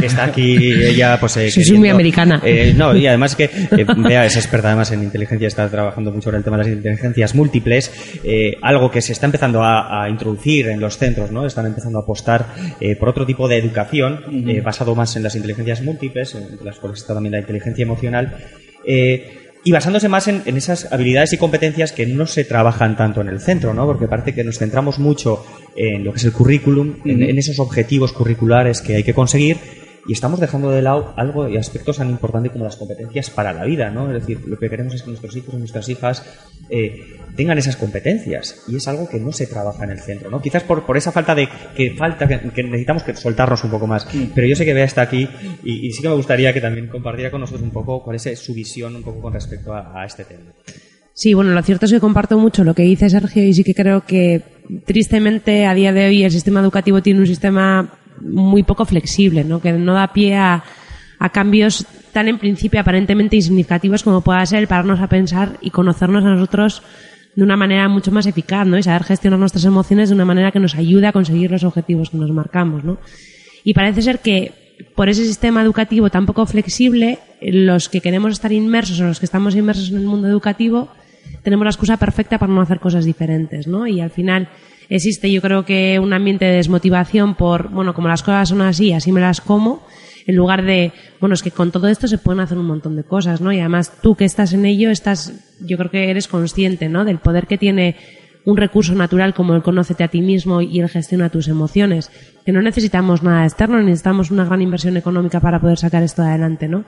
que 0.00 0.06
está 0.06 0.24
aquí 0.24 0.56
ella 0.72 1.18
pues... 1.20 1.36
Eh, 1.36 1.50
Soy 1.50 1.78
muy 1.78 1.90
americana. 1.90 2.40
eh, 2.44 2.72
no, 2.76 2.96
y 2.96 3.06
además 3.06 3.36
que 3.36 3.44
eh, 3.44 3.86
Bea 3.98 4.24
es 4.24 4.36
experta 4.36 4.68
además 4.68 4.90
en 4.90 5.02
inteligencia, 5.02 5.48
está 5.48 5.68
trabajando 5.68 6.10
mucho 6.12 6.30
en 6.30 6.36
el 6.36 6.44
tema 6.44 6.56
de 6.56 6.64
las 6.64 6.72
inteligencias 6.72 7.34
múltiples, 7.34 7.92
eh, 8.24 8.56
algo 8.62 8.90
que 8.90 9.02
se 9.02 9.12
está 9.12 9.26
empezando 9.26 9.62
a, 9.62 10.04
a 10.04 10.08
introducir 10.08 10.68
en 10.68 10.80
los 10.80 10.96
centros, 10.96 11.30
¿no? 11.30 11.46
Están 11.46 11.66
empezando 11.66 11.98
a 11.98 12.02
apostar 12.02 12.46
eh, 12.80 12.96
por 12.96 13.08
otro 13.10 13.26
tipo 13.26 13.48
de 13.48 13.58
educación, 13.58 14.20
eh, 14.48 14.60
basado 14.62 14.94
más 14.94 15.14
en 15.16 15.22
las 15.24 15.34
inteligencias 15.36 15.82
múltiples, 15.82 16.34
entre 16.34 16.64
las 16.64 16.78
cuales 16.78 17.00
está 17.00 17.12
también 17.14 17.32
la 17.32 17.40
inteligencia 17.40 17.82
emocional, 17.82 18.34
eh, 18.86 19.41
y 19.64 19.72
basándose 19.72 20.08
más 20.08 20.28
en, 20.28 20.42
en 20.44 20.56
esas 20.56 20.92
habilidades 20.92 21.32
y 21.32 21.38
competencias 21.38 21.92
que 21.92 22.06
no 22.06 22.26
se 22.26 22.44
trabajan 22.44 22.96
tanto 22.96 23.20
en 23.20 23.28
el 23.28 23.40
centro, 23.40 23.74
¿no? 23.74 23.86
Porque 23.86 24.08
parece 24.08 24.34
que 24.34 24.44
nos 24.44 24.58
centramos 24.58 24.98
mucho 24.98 25.44
en 25.76 26.04
lo 26.04 26.12
que 26.12 26.18
es 26.18 26.24
el 26.24 26.32
currículum, 26.32 26.96
en, 27.04 27.38
esos 27.38 27.58
objetivos 27.58 28.12
curriculares 28.12 28.80
que 28.80 28.96
hay 28.96 29.04
que 29.04 29.14
conseguir 29.14 29.81
y 30.06 30.12
estamos 30.12 30.40
dejando 30.40 30.70
de 30.70 30.82
lado 30.82 31.14
algo 31.16 31.48
y 31.48 31.56
aspectos 31.56 31.98
tan 31.98 32.10
importantes 32.10 32.52
como 32.52 32.64
las 32.64 32.76
competencias 32.76 33.30
para 33.30 33.52
la 33.52 33.64
vida, 33.64 33.90
¿no? 33.90 34.08
Es 34.12 34.20
decir, 34.20 34.40
lo 34.46 34.58
que 34.58 34.68
queremos 34.68 34.94
es 34.94 35.02
que 35.02 35.08
nuestros 35.08 35.36
hijos 35.36 35.54
y 35.54 35.58
nuestras 35.58 35.88
hijas 35.88 36.24
eh, 36.70 37.18
tengan 37.36 37.58
esas 37.58 37.76
competencias 37.76 38.64
y 38.68 38.76
es 38.76 38.88
algo 38.88 39.08
que 39.08 39.20
no 39.20 39.32
se 39.32 39.46
trabaja 39.46 39.84
en 39.84 39.90
el 39.90 40.00
centro, 40.00 40.30
¿no? 40.30 40.42
Quizás 40.42 40.64
por, 40.64 40.84
por 40.84 40.96
esa 40.96 41.12
falta 41.12 41.34
de 41.34 41.48
que 41.76 41.94
falta 41.94 42.26
que, 42.26 42.40
que 42.50 42.62
necesitamos 42.62 43.02
que 43.04 43.14
soltarnos 43.14 43.62
un 43.64 43.70
poco 43.70 43.86
más, 43.86 44.06
pero 44.34 44.46
yo 44.46 44.56
sé 44.56 44.64
que 44.64 44.74
Bea 44.74 44.84
está 44.84 45.02
aquí 45.02 45.28
y, 45.62 45.86
y 45.86 45.92
sí 45.92 46.02
que 46.02 46.08
me 46.08 46.16
gustaría 46.16 46.52
que 46.52 46.60
también 46.60 46.88
compartiera 46.88 47.30
con 47.30 47.40
nosotros 47.40 47.62
un 47.62 47.70
poco 47.70 48.02
cuál 48.02 48.16
es 48.16 48.38
su 48.38 48.54
visión 48.54 48.96
un 48.96 49.02
poco 49.02 49.20
con 49.22 49.32
respecto 49.32 49.72
a, 49.72 50.02
a 50.02 50.04
este 50.04 50.24
tema. 50.24 50.52
Sí, 51.14 51.34
bueno, 51.34 51.50
lo 51.50 51.62
cierto 51.62 51.84
es 51.86 51.92
que 51.92 52.00
comparto 52.00 52.38
mucho 52.38 52.64
lo 52.64 52.74
que 52.74 52.82
dice 52.82 53.10
Sergio 53.10 53.44
y 53.44 53.52
sí 53.52 53.64
que 53.64 53.74
creo 53.74 54.04
que 54.06 54.42
tristemente 54.86 55.66
a 55.66 55.74
día 55.74 55.92
de 55.92 56.06
hoy 56.06 56.24
el 56.24 56.30
sistema 56.30 56.60
educativo 56.60 57.02
tiene 57.02 57.20
un 57.20 57.26
sistema 57.26 57.98
muy 58.22 58.62
poco 58.62 58.84
flexible, 58.84 59.44
¿no? 59.44 59.60
que 59.60 59.72
no 59.72 59.94
da 59.94 60.12
pie 60.12 60.36
a, 60.36 60.64
cambios 61.32 61.86
tan 62.12 62.26
en 62.26 62.38
principio 62.38 62.80
aparentemente 62.80 63.36
insignificativos 63.36 64.02
como 64.02 64.22
pueda 64.22 64.44
ser 64.44 64.58
el 64.58 64.66
pararnos 64.66 65.00
a 65.00 65.06
pensar 65.06 65.56
y 65.60 65.70
conocernos 65.70 66.24
a 66.24 66.30
nosotros 66.30 66.82
de 67.36 67.44
una 67.44 67.56
manera 67.56 67.88
mucho 67.88 68.10
más 68.10 68.26
eficaz, 68.26 68.66
¿no? 68.66 68.76
Y 68.76 68.82
saber 68.82 69.04
gestionar 69.04 69.38
nuestras 69.38 69.64
emociones 69.64 70.08
de 70.08 70.16
una 70.16 70.24
manera 70.24 70.50
que 70.50 70.58
nos 70.58 70.74
ayude 70.74 71.06
a 71.06 71.12
conseguir 71.12 71.52
los 71.52 71.62
objetivos 71.62 72.10
que 72.10 72.16
nos 72.16 72.30
marcamos, 72.32 72.82
¿no? 72.82 72.98
Y 73.62 73.72
parece 73.72 74.02
ser 74.02 74.18
que 74.18 74.52
por 74.94 75.08
ese 75.08 75.24
sistema 75.24 75.62
educativo 75.62 76.10
tan 76.10 76.26
poco 76.26 76.44
flexible, 76.44 77.20
los 77.40 77.88
que 77.88 78.00
queremos 78.00 78.32
estar 78.32 78.52
inmersos 78.52 79.00
o 79.00 79.04
los 79.04 79.20
que 79.20 79.26
estamos 79.26 79.54
inmersos 79.54 79.90
en 79.90 79.98
el 79.98 80.06
mundo 80.06 80.28
educativo, 80.28 80.88
tenemos 81.42 81.64
la 81.64 81.70
excusa 81.70 81.96
perfecta 81.96 82.38
para 82.38 82.52
no 82.52 82.60
hacer 82.60 82.80
cosas 82.80 83.04
diferentes, 83.04 83.66
¿no? 83.66 83.86
Y 83.86 84.00
al 84.00 84.10
final 84.10 84.48
existe, 84.96 85.30
yo 85.30 85.40
creo 85.40 85.64
que 85.64 85.98
un 85.98 86.12
ambiente 86.12 86.44
de 86.44 86.56
desmotivación 86.56 87.34
por, 87.34 87.70
bueno, 87.70 87.94
como 87.94 88.08
las 88.08 88.22
cosas 88.22 88.50
son 88.50 88.60
así, 88.60 88.92
así 88.92 89.10
me 89.10 89.20
las 89.20 89.40
como, 89.40 89.86
en 90.26 90.36
lugar 90.36 90.64
de, 90.64 90.92
bueno, 91.20 91.34
es 91.34 91.42
que 91.42 91.50
con 91.50 91.72
todo 91.72 91.88
esto 91.88 92.06
se 92.06 92.18
pueden 92.18 92.40
hacer 92.40 92.58
un 92.58 92.66
montón 92.66 92.96
de 92.96 93.04
cosas, 93.04 93.40
¿no? 93.40 93.52
Y 93.52 93.60
además 93.60 93.92
tú 94.02 94.14
que 94.14 94.24
estás 94.24 94.52
en 94.52 94.66
ello, 94.66 94.90
estás, 94.90 95.56
yo 95.60 95.76
creo 95.78 95.90
que 95.90 96.10
eres 96.10 96.28
consciente, 96.28 96.88
¿no? 96.88 97.04
Del 97.04 97.18
poder 97.18 97.46
que 97.46 97.58
tiene 97.58 97.96
un 98.44 98.56
recurso 98.56 98.94
natural 98.94 99.34
como 99.34 99.54
el 99.54 99.62
conócete 99.62 100.04
a 100.04 100.08
ti 100.08 100.20
mismo 100.20 100.60
y 100.60 100.80
el 100.80 100.88
gestiona 100.88 101.30
tus 101.30 101.48
emociones, 101.48 102.10
que 102.44 102.52
no 102.52 102.60
necesitamos 102.60 103.22
nada 103.22 103.44
externo, 103.44 103.80
necesitamos 103.80 104.30
una 104.30 104.44
gran 104.44 104.62
inversión 104.62 104.96
económica 104.96 105.40
para 105.40 105.60
poder 105.60 105.78
sacar 105.78 106.02
esto 106.02 106.22
adelante, 106.22 106.68
¿no? 106.68 106.84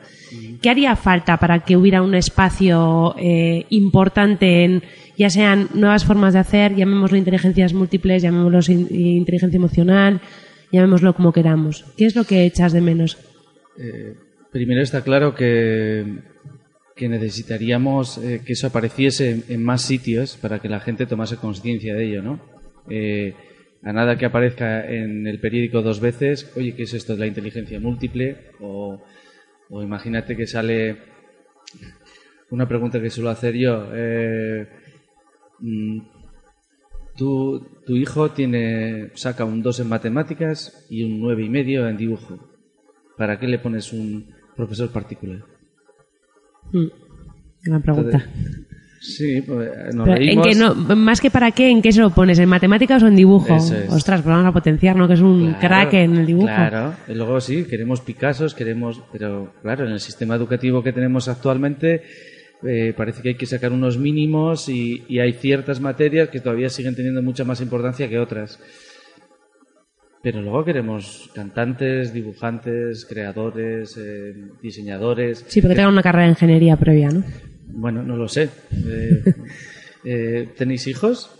¿Qué 0.60 0.70
haría 0.70 0.96
falta 0.96 1.36
para 1.36 1.60
que 1.60 1.76
hubiera 1.76 2.02
un 2.02 2.14
espacio 2.14 3.14
eh, 3.18 3.66
importante 3.70 4.64
en, 4.64 4.82
ya 5.16 5.30
sean 5.30 5.68
nuevas 5.74 6.04
formas 6.04 6.32
de 6.34 6.40
hacer, 6.40 6.74
llamémoslo 6.74 7.16
inteligencias 7.16 7.72
múltiples, 7.72 8.22
llamémoslo 8.22 8.60
in- 8.72 8.88
inteligencia 8.90 9.56
emocional, 9.56 10.20
llamémoslo 10.72 11.14
como 11.14 11.32
queramos? 11.32 11.84
¿Qué 11.96 12.06
es 12.06 12.16
lo 12.16 12.24
que 12.24 12.44
echas 12.44 12.72
de 12.72 12.80
menos? 12.80 13.16
Eh, 13.78 14.14
primero 14.52 14.82
está 14.82 15.02
claro 15.02 15.34
que, 15.34 16.04
que 16.96 17.08
necesitaríamos 17.08 18.18
eh, 18.18 18.40
que 18.44 18.52
eso 18.54 18.66
apareciese 18.68 19.44
en, 19.48 19.62
más 19.62 19.82
sitios 19.82 20.36
para 20.36 20.58
que 20.60 20.68
la 20.68 20.80
gente 20.80 21.06
tomase 21.06 21.36
conciencia 21.36 21.94
de 21.94 22.04
ello, 22.06 22.22
¿no? 22.22 22.40
Eh, 22.88 23.34
a 23.82 23.92
nada 23.92 24.16
que 24.16 24.24
aparezca 24.26 24.86
en 24.88 25.26
el 25.26 25.38
periódico 25.40 25.82
dos 25.82 26.00
veces, 26.00 26.50
oye, 26.56 26.74
¿qué 26.74 26.84
es 26.84 26.94
esto 26.94 27.12
de 27.14 27.18
la 27.20 27.26
inteligencia 27.26 27.78
múltiple? 27.80 28.36
O, 28.60 29.02
imagínate 29.82 30.36
que 30.36 30.46
sale 30.46 30.96
una 32.50 32.66
pregunta 32.68 33.00
que 33.02 33.10
suelo 33.10 33.30
hacer 33.30 33.54
yo. 33.56 33.88
eh, 33.92 34.66
tu, 37.16 37.60
tu 37.86 37.96
hijo 37.96 38.30
tiene 38.30 39.10
saca 39.14 39.44
un 39.44 39.62
2 39.62 39.80
en 39.80 39.88
matemáticas 39.88 40.86
y 40.90 41.04
un 41.04 41.20
nueve 41.20 41.44
y 41.44 41.48
medio 41.48 41.88
en 41.88 41.96
dibujo. 41.96 42.38
¿Para 43.16 43.38
qué 43.38 43.46
le 43.46 43.58
pones 43.58 43.92
un 43.92 44.26
profesor 44.56 44.90
particular? 44.90 45.44
Mm, 46.72 46.86
Gran 47.62 47.82
pregunta. 47.82 48.16
Entonces, 48.16 48.66
sí, 49.00 49.40
pues, 49.42 49.70
nos 49.94 50.06
Pero, 50.08 50.20
¿en 50.20 50.42
qué 50.42 50.54
no, 50.54 50.74
más 50.74 51.20
que 51.20 51.30
para 51.30 51.50
qué, 51.52 51.70
¿en 51.70 51.80
qué 51.80 51.92
se 51.92 52.00
lo 52.00 52.10
pones? 52.10 52.38
¿En 52.38 52.48
matemáticas 52.48 53.02
o 53.02 53.06
en 53.06 53.16
dibujo? 53.16 53.54
Es. 53.56 53.70
Ostras, 53.90 54.22
pues 54.22 54.34
vamos 54.34 54.46
a 54.46 54.52
potenciar, 54.52 54.96
¿no? 54.96 55.06
Que 55.06 55.14
es 55.14 55.20
un 55.20 55.54
Claro, 55.54 55.60
crack 55.60 55.94
en 55.94 56.16
el 56.16 56.26
dibujo. 56.26 56.46
Claro, 56.46 56.94
y 57.08 57.14
luego 57.14 57.40
sí, 57.40 57.64
queremos 57.64 58.00
Picassos, 58.00 58.54
queremos, 58.54 59.02
pero 59.12 59.54
claro, 59.62 59.86
en 59.86 59.92
el 59.92 60.00
sistema 60.00 60.34
educativo 60.34 60.82
que 60.82 60.92
tenemos 60.92 61.28
actualmente, 61.28 62.02
eh, 62.66 62.94
parece 62.96 63.22
que 63.22 63.30
hay 63.30 63.34
que 63.36 63.46
sacar 63.46 63.72
unos 63.72 63.98
mínimos 63.98 64.68
y, 64.68 65.04
y 65.08 65.18
hay 65.18 65.32
ciertas 65.32 65.80
materias 65.80 66.28
que 66.28 66.40
todavía 66.40 66.68
siguen 66.68 66.94
teniendo 66.94 67.22
mucha 67.22 67.44
más 67.44 67.60
importancia 67.60 68.08
que 68.08 68.18
otras. 68.18 68.58
Pero 70.24 70.40
luego 70.40 70.64
queremos 70.64 71.30
cantantes, 71.34 72.14
dibujantes, 72.14 73.04
creadores, 73.04 73.94
eh, 73.98 74.32
diseñadores. 74.62 75.44
Sí, 75.48 75.60
porque 75.60 75.74
tengan 75.74 75.92
una 75.92 76.02
carrera 76.02 76.24
de 76.24 76.30
ingeniería 76.30 76.78
previa, 76.78 77.10
¿no? 77.10 77.22
Bueno, 77.66 78.02
no 78.02 78.16
lo 78.16 78.26
sé. 78.26 78.48
Eh, 78.72 79.22
eh, 80.06 80.48
¿Tenéis 80.56 80.86
hijos? 80.86 81.30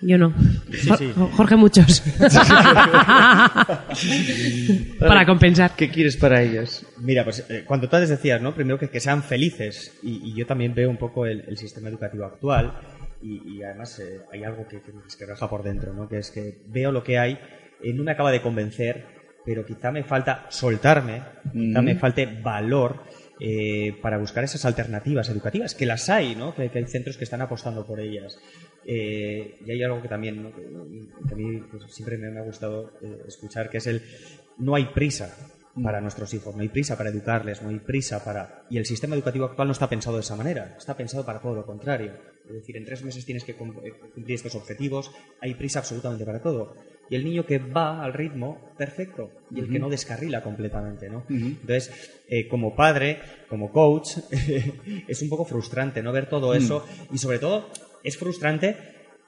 Yo 0.00 0.16
no. 0.16 0.32
Sí, 0.72 0.90
sí. 0.96 1.12
Jo- 1.16 1.28
Jorge, 1.36 1.56
muchos. 1.56 2.00
Para 5.00 5.26
compensar. 5.26 5.72
¿Qué 5.76 5.90
quieres 5.90 6.16
para 6.16 6.42
ellos? 6.42 6.84
Mira, 6.98 7.24
pues 7.24 7.44
eh, 7.50 7.64
cuando 7.66 7.88
tú 7.88 7.96
antes 7.96 8.10
decías, 8.10 8.40
¿no? 8.40 8.54
Primero 8.54 8.78
que, 8.78 8.88
que 8.90 9.00
sean 9.00 9.22
felices 9.22 9.98
y, 10.02 10.30
y 10.30 10.34
yo 10.34 10.46
también 10.46 10.74
veo 10.74 10.90
un 10.90 10.96
poco 10.98 11.26
el, 11.26 11.44
el 11.48 11.56
sistema 11.58 11.88
educativo 11.88 12.24
actual 12.24 12.72
y, 13.22 13.56
y 13.56 13.62
además 13.62 13.98
eh, 13.98 14.20
hay 14.32 14.44
algo 14.44 14.66
que, 14.68 14.80
que, 14.80 14.92
que 15.18 15.26
raja 15.26 15.48
por 15.48 15.62
dentro, 15.62 15.92
¿no? 15.92 16.08
Que 16.08 16.18
es 16.18 16.30
que 16.30 16.62
veo 16.68 16.92
lo 16.92 17.02
que 17.02 17.18
hay, 17.18 17.38
eh, 17.82 17.92
no 17.92 18.04
me 18.04 18.12
acaba 18.12 18.30
de 18.30 18.42
convencer, 18.42 19.06
pero 19.44 19.64
quizá 19.64 19.90
me 19.90 20.04
falta 20.04 20.46
soltarme, 20.48 21.22
quizá 21.52 21.78
Ujú. 21.80 21.86
me 21.86 21.94
falte 21.96 22.26
valor 22.26 23.02
eh, 23.40 23.96
para 24.02 24.18
buscar 24.18 24.44
esas 24.44 24.64
alternativas 24.64 25.28
educativas, 25.28 25.74
que 25.74 25.86
las 25.86 26.08
hay, 26.08 26.34
¿no? 26.34 26.54
Que, 26.54 26.70
hay 26.72 26.86
centros 26.86 27.16
que 27.16 27.24
están 27.24 27.40
apostando 27.40 27.86
por 27.86 28.00
ellas. 28.00 28.38
Eh, 28.84 29.58
y 29.64 29.70
hay 29.70 29.82
algo 29.82 30.02
que 30.02 30.08
también, 30.08 30.52
que, 30.52 31.32
a 31.32 31.36
mí 31.36 31.62
pues, 31.70 31.84
siempre 31.92 32.18
me, 32.18 32.38
ha 32.38 32.42
gustado 32.42 32.92
eh, 33.02 33.22
escuchar, 33.26 33.70
que 33.70 33.78
es 33.78 33.86
el 33.86 34.02
no 34.58 34.74
hay 34.74 34.86
prisa 34.86 35.36
para 35.82 36.00
nuestros 36.00 36.34
hijos, 36.34 36.56
no 36.56 36.62
hay 36.62 36.68
prisa 36.68 36.96
para 36.96 37.10
educarles, 37.10 37.62
no 37.62 37.68
hay 37.68 37.78
prisa 37.78 38.24
para... 38.24 38.66
Y 38.70 38.78
el 38.78 38.86
sistema 38.86 39.14
educativo 39.14 39.44
actual 39.44 39.68
no 39.68 39.72
está 39.72 39.88
pensado 39.88 40.16
de 40.16 40.22
esa 40.22 40.34
manera, 40.34 40.74
está 40.76 40.96
pensado 40.96 41.24
para 41.24 41.40
todo 41.40 41.54
lo 41.54 41.64
contrario. 41.64 42.14
Es 42.46 42.54
decir, 42.54 42.76
en 42.76 42.84
tres 42.84 43.04
meses 43.04 43.24
tienes 43.24 43.44
que 43.44 43.52
eh, 43.52 43.56
cumplir 43.56 44.34
estos 44.34 44.54
objetivos, 44.54 45.12
hay 45.40 45.54
prisa 45.54 45.80
absolutamente 45.80 46.24
para 46.24 46.42
todo. 46.42 46.74
Y 47.10 47.16
el 47.16 47.24
niño 47.24 47.46
que 47.46 47.58
va 47.58 48.04
al 48.04 48.12
ritmo, 48.12 48.72
perfecto, 48.76 49.30
y 49.50 49.60
el 49.60 49.70
que 49.70 49.78
no 49.78 49.88
descarrila 49.88 50.42
completamente, 50.42 51.08
¿no? 51.08 51.24
Entonces, 51.28 52.20
eh, 52.28 52.46
como 52.48 52.76
padre, 52.76 53.18
como 53.48 53.72
coach, 53.72 54.18
es 55.08 55.22
un 55.22 55.28
poco 55.28 55.44
frustrante 55.44 56.02
no 56.02 56.12
ver 56.12 56.28
todo 56.28 56.54
eso 56.54 56.86
y 57.12 57.18
sobre 57.18 57.38
todo 57.38 57.70
es 58.04 58.16
frustrante 58.18 58.76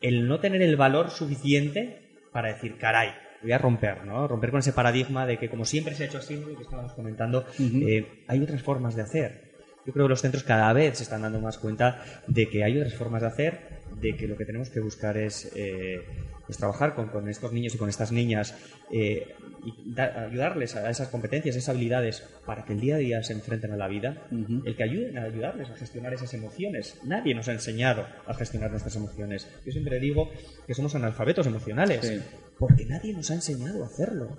el 0.01 0.29
no 0.29 0.41
tener 0.41 0.63
el 0.63 0.77
valor 0.77 1.11
suficiente 1.11 2.03
para 2.33 2.49
decir, 2.49 2.77
caray, 2.79 3.11
voy 3.43 3.53
a 3.53 3.59
romper, 3.59 4.05
¿no? 4.05 4.27
Romper 4.29 4.51
con 4.51 4.61
ese 4.61 4.73
paradigma 4.73 5.27
de 5.27 5.39
que 5.39 5.49
como 5.49 5.65
siempre 5.65 5.95
se 5.95 6.05
ha 6.05 6.07
hecho 6.07 6.19
así, 6.19 6.37
lo 6.37 6.57
que 6.57 6.63
estábamos 6.63 6.93
comentando, 6.93 7.47
eh, 7.59 8.25
hay 8.27 8.43
otras 8.43 8.63
formas 8.63 8.95
de 8.95 9.03
hacer. 9.03 9.51
Yo 9.87 9.93
creo 9.93 10.07
que 10.07 10.11
los 10.11 10.21
centros 10.21 10.45
cada 10.45 10.73
vez 10.73 10.99
se 10.99 11.05
están 11.05 11.23
dando 11.23 11.41
más 11.41 11.59
cuenta 11.59 12.05
de 12.27 12.49
que 12.49 12.65
hay 12.65 12.77
otras 12.79 12.95
formas 12.95 13.23
de 13.23 13.29
hacer, 13.29 13.61
de 14.01 14.17
que 14.17 14.29
lo 14.29 14.37
que 14.37 14.45
tenemos 14.45 14.69
que 14.71 14.81
buscar 14.81 15.17
es 15.17 15.51
eh, 15.57 16.03
pues 16.51 16.59
trabajar 16.59 16.97
con, 16.97 17.07
con 17.11 17.29
estos 17.29 17.53
niños 17.53 17.77
y 17.77 17.79
con 17.79 17.89
estas 17.89 18.11
niñas 18.11 18.57
eh, 18.91 19.37
y 19.65 19.95
da- 19.95 20.25
ayudarles 20.25 20.75
a 20.75 20.91
esas 20.91 21.07
competencias, 21.07 21.55
esas 21.55 21.69
habilidades 21.69 22.25
para 22.45 22.65
que 22.65 22.73
el 22.73 22.81
día 22.81 22.97
a 22.97 22.99
día 22.99 23.23
se 23.23 23.35
enfrenten 23.35 23.71
a 23.71 23.77
la 23.77 23.87
vida, 23.87 24.27
el 24.65 24.75
que 24.75 24.83
ayuden 24.83 25.17
a 25.19 25.23
ayudarles 25.23 25.71
a 25.71 25.77
gestionar 25.77 26.13
esas 26.13 26.35
emociones. 26.35 26.99
Nadie 27.05 27.37
nos 27.37 27.47
ha 27.47 27.53
enseñado 27.53 28.05
a 28.27 28.35
gestionar 28.35 28.69
nuestras 28.73 28.97
emociones. 28.97 29.47
Yo 29.65 29.71
siempre 29.71 30.01
digo 30.01 30.29
que 30.67 30.75
somos 30.75 30.93
analfabetos 30.97 31.47
emocionales, 31.47 32.05
Sí. 32.05 32.21
porque 32.59 32.85
nadie 32.85 33.13
nos 33.13 33.31
ha 33.31 33.35
enseñado 33.35 33.85
a 33.85 33.87
hacerlo. 33.87 34.37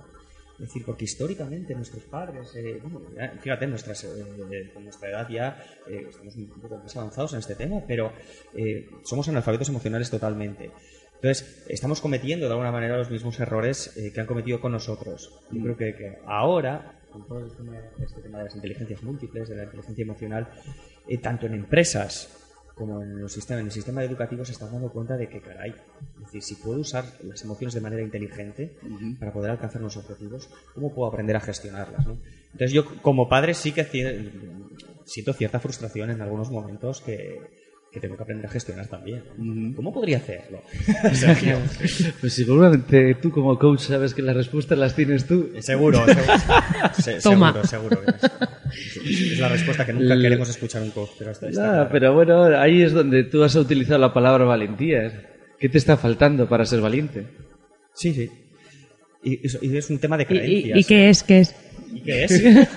Es 0.60 0.68
decir, 0.68 0.84
porque 0.86 1.06
históricamente 1.06 1.74
nuestros 1.74 2.04
padres, 2.04 2.54
eh, 2.56 2.80
bueno, 2.84 3.02
ya, 3.16 3.34
fíjate, 3.40 3.66
nuestras, 3.68 4.04
eh, 4.04 4.70
con 4.74 4.84
nuestra 4.84 5.10
edad 5.10 5.28
ya 5.30 5.58
eh, 5.88 6.06
estamos 6.10 6.36
un 6.36 6.50
poco 6.62 6.78
más 6.78 6.96
avanzados 6.98 7.34
en 7.34 7.40
este 7.40 7.56
tema, 7.56 7.82
pero 7.88 8.12
eh, 8.54 8.88
somos 9.04 9.28
analfabetos 9.30 9.70
emocionales 9.70 10.12
totalmente. 10.12 10.70
Entonces, 11.22 11.64
estamos 11.70 12.02
cometiendo 12.02 12.48
de 12.48 12.52
alguna 12.52 12.72
manera 12.72 12.98
los 12.98 13.12
mismos 13.12 13.40
errores 13.40 13.96
eh, 13.96 14.12
que 14.12 14.22
han 14.22 14.26
cometido 14.26 14.60
con 14.60 14.72
nosotros. 14.72 15.32
Yo 15.52 15.62
creo 15.62 15.78
que, 15.78 15.94
que 15.96 16.18
ahora, 16.26 17.00
con 17.12 17.28
todo 17.28 17.46
tema- 17.48 17.78
este 18.04 18.22
tema 18.22 18.40
de 18.40 18.46
las 18.46 18.56
inteligencias 18.56 19.04
múltiples, 19.04 19.48
de 19.48 19.56
la 19.56 19.64
inteligencia 19.66 20.02
emocional, 20.02 20.48
eh, 21.08 21.20
tanto 21.20 21.46
en 21.46 21.54
empresas 21.54 22.38
como 22.74 23.04
en, 23.04 23.22
los 23.22 23.34
sistemas, 23.34 23.60
en 23.62 23.68
el 23.68 23.72
sistema 23.72 24.04
educativo 24.04 24.44
se 24.44 24.54
están 24.54 24.72
dando 24.72 24.92
cuenta 24.92 25.16
de 25.16 25.30
que, 25.30 25.42
caray, 25.42 25.76
es 26.18 26.26
decir, 26.26 26.42
si 26.42 26.56
puedo 26.56 26.80
usar 26.80 27.06
las 27.24 27.44
emociones 27.44 27.76
de 27.76 27.82
manera 27.82 28.02
inteligente 28.02 28.76
para 29.20 29.32
poder 29.32 29.52
alcanzar 29.52 29.82
los 29.84 29.98
objetivos, 29.98 30.50
¿cómo 30.74 30.92
puedo 30.92 31.08
aprender 31.08 31.36
a 31.36 31.42
gestionarlas? 31.42 32.08
no? 32.08 32.18
Entonces 32.54 32.72
yo 32.72 32.84
como 33.04 33.30
padre 33.30 33.54
sí 33.54 33.72
que 33.74 33.86
siento 35.06 35.34
cierta 35.34 35.60
frustración 35.60 36.10
en 36.10 36.22
algunos 36.22 36.50
momentos 36.50 37.02
que, 37.02 37.61
que 37.92 38.00
tengo 38.00 38.16
que 38.16 38.24
aprender 38.24 38.46
a 38.46 38.50
gestionar 38.50 38.88
también. 38.88 39.22
¿Cómo 39.76 39.92
podría 39.94 40.18
hacerlo? 40.18 40.62
Sergio? 41.14 41.58
Pues 42.22 42.34
seguramente 42.34 43.16
tú 43.16 43.32
como 43.32 43.60
coach 43.60 43.82
sabes 43.82 44.14
que 44.14 44.22
las 44.22 44.36
respuestas 44.36 44.78
las 44.78 44.96
tienes 44.96 45.26
tú. 45.28 45.50
Seguro, 45.60 46.06
seguro. 46.06 46.34
Se- 46.98 47.20
Toma. 47.20 47.52
seguro, 47.66 47.98
seguro 47.98 48.02
es. 48.08 49.32
Es 49.34 49.40
la 49.40 49.50
respuesta 49.50 49.86
que 49.86 49.92
nunca 49.94 50.18
queremos 50.20 50.48
escuchar 50.50 50.82
un 50.84 50.92
coach, 50.92 51.10
pero 51.20 51.32
está, 51.32 51.50
está 51.50 51.62
Nada, 51.62 51.74
claro. 51.74 51.90
pero 51.92 52.14
bueno, 52.14 52.44
ahí 52.58 52.82
es 52.82 52.94
donde 52.94 53.26
tú 53.26 53.44
has 53.44 53.56
utilizado 53.56 54.00
la 54.00 54.14
palabra 54.14 54.46
valentía. 54.46 55.28
¿Qué 55.60 55.68
te 55.68 55.78
está 55.78 55.98
faltando 55.98 56.48
para 56.48 56.66
ser 56.66 56.80
valiente? 56.82 57.26
Sí, 57.94 58.14
sí. 58.14 58.32
Y, 59.24 59.46
es- 59.46 59.60
y 59.62 59.76
es 59.78 59.90
un 59.90 60.00
tema 60.00 60.16
de 60.18 60.24
¿Y, 60.24 60.26
creencias. 60.28 60.78
y, 60.78 60.80
y 60.80 60.84
qué 60.86 61.10
es? 61.10 61.24
¿Qué 61.24 61.40
es? 61.42 61.56
¿Y 61.94 62.00
qué 62.02 62.24
es? 62.24 62.42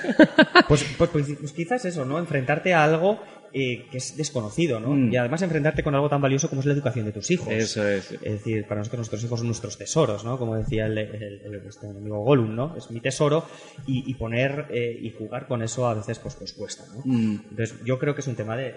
pues, 0.68 0.84
pues, 0.98 1.10
pues- 1.10 1.26
pues 1.40 1.52
quizás 1.52 1.84
eso, 1.84 2.04
¿no? 2.04 2.18
Enfrentarte 2.18 2.74
a 2.74 2.82
algo 2.82 3.22
eh, 3.56 3.86
que 3.90 3.98
es 3.98 4.16
desconocido, 4.16 4.80
¿no? 4.80 4.90
Mm. 4.90 5.12
Y 5.12 5.16
además 5.16 5.40
enfrentarte 5.42 5.82
con 5.84 5.94
algo 5.94 6.08
tan 6.08 6.20
valioso 6.20 6.48
como 6.48 6.60
es 6.60 6.66
la 6.66 6.72
educación 6.74 7.06
de 7.06 7.12
tus 7.12 7.30
hijos. 7.30 7.48
Eso 7.52 7.86
es. 7.88 8.10
Es 8.10 8.20
decir, 8.20 8.66
para 8.66 8.80
nosotros 8.80 8.98
nuestros 8.98 9.22
hijos 9.24 9.38
son 9.38 9.46
nuestros 9.46 9.78
tesoros, 9.78 10.24
¿no? 10.24 10.36
Como 10.38 10.56
decía 10.56 10.86
el, 10.86 10.98
el, 10.98 11.40
el- 11.44 11.62
este 11.68 11.86
amigo 11.86 12.18
Gollum, 12.24 12.54
¿no? 12.54 12.76
Es 12.76 12.90
mi 12.90 13.00
tesoro 13.00 13.46
y, 13.86 14.10
y 14.10 14.14
poner 14.14 14.66
eh, 14.70 14.98
y 15.00 15.10
jugar 15.10 15.46
con 15.46 15.62
eso 15.62 15.86
a 15.86 15.94
veces 15.94 16.18
pues, 16.18 16.34
pues 16.34 16.52
cuesta, 16.52 16.84
¿no? 16.92 17.02
Mm. 17.04 17.40
Entonces 17.50 17.78
yo 17.84 17.98
creo 17.98 18.14
que 18.14 18.20
es 18.22 18.26
un 18.26 18.34
tema 18.36 18.56
de 18.56 18.74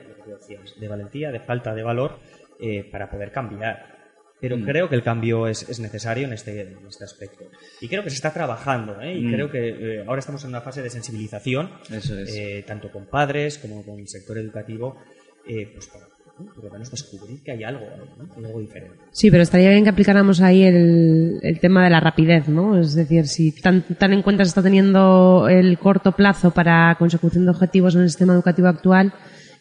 valentía, 0.87 1.31
de 1.31 1.39
falta 1.39 1.73
de 1.73 1.83
valor 1.83 2.19
eh, 2.59 2.83
para 2.91 3.09
poder 3.09 3.31
cambiar. 3.31 3.96
Pero 4.39 4.55
Mm. 4.57 4.65
creo 4.65 4.87
que 4.89 4.95
el 4.95 5.03
cambio 5.03 5.47
es, 5.47 5.67
es 5.67 5.79
necesario 5.79 6.25
en 6.27 6.33
este, 6.33 6.61
en 6.61 6.87
este 6.87 7.03
aspecto. 7.05 7.45
Y 7.81 7.87
creo 7.87 8.03
que 8.03 8.09
se 8.11 8.17
está 8.17 8.31
trabajando, 8.31 9.01
¿eh? 9.01 9.17
Y 9.17 9.21
Mm. 9.23 9.33
creo 9.33 9.49
que 9.51 9.69
eh, 9.69 10.03
ahora 10.07 10.19
estamos 10.19 10.43
en 10.43 10.49
una 10.49 10.61
fase 10.61 10.81
de 10.83 10.89
sensibilización, 10.91 11.71
Eso 11.91 12.19
es. 12.19 12.29
eh, 12.35 12.63
tanto 12.67 12.91
con 12.91 13.05
padres 13.07 13.57
como 13.57 13.83
con 13.83 13.99
el 13.99 14.07
sector 14.07 14.37
educativo, 14.37 14.95
eh, 15.47 15.69
pues 15.73 15.87
para 15.87 16.05
por 16.53 16.63
lo 16.65 16.69
menos 16.69 16.91
descubrir 16.91 17.41
que 17.41 17.51
hay 17.51 17.63
algo, 17.63 17.87
algo 18.35 18.59
diferente. 18.59 18.95
Sí, 19.11 19.31
pero 19.31 19.41
estaría 19.41 19.71
bien 19.71 19.83
que 19.83 19.89
aplicáramos 19.89 20.39
ahí 20.39 20.61
el, 20.61 21.39
el 21.41 21.59
tema 21.59 21.83
de 21.85 21.89
la 21.89 21.99
rapidez, 21.99 22.47
¿no? 22.47 22.79
Es 22.79 22.93
decir, 22.93 23.25
si 23.27 23.51
tan, 23.59 23.81
tan 23.97 24.13
en 24.13 24.21
cuenta 24.21 24.45
se 24.45 24.49
está 24.49 24.61
teniendo 24.61 25.47
el 25.49 25.79
corto 25.79 26.11
plazo 26.11 26.51
para 26.51 26.95
consecución 26.99 27.45
de 27.45 27.49
objetivos 27.51 27.95
en 27.95 28.01
el 28.01 28.09
sistema 28.09 28.33
educativo 28.33 28.67
actual, 28.67 29.13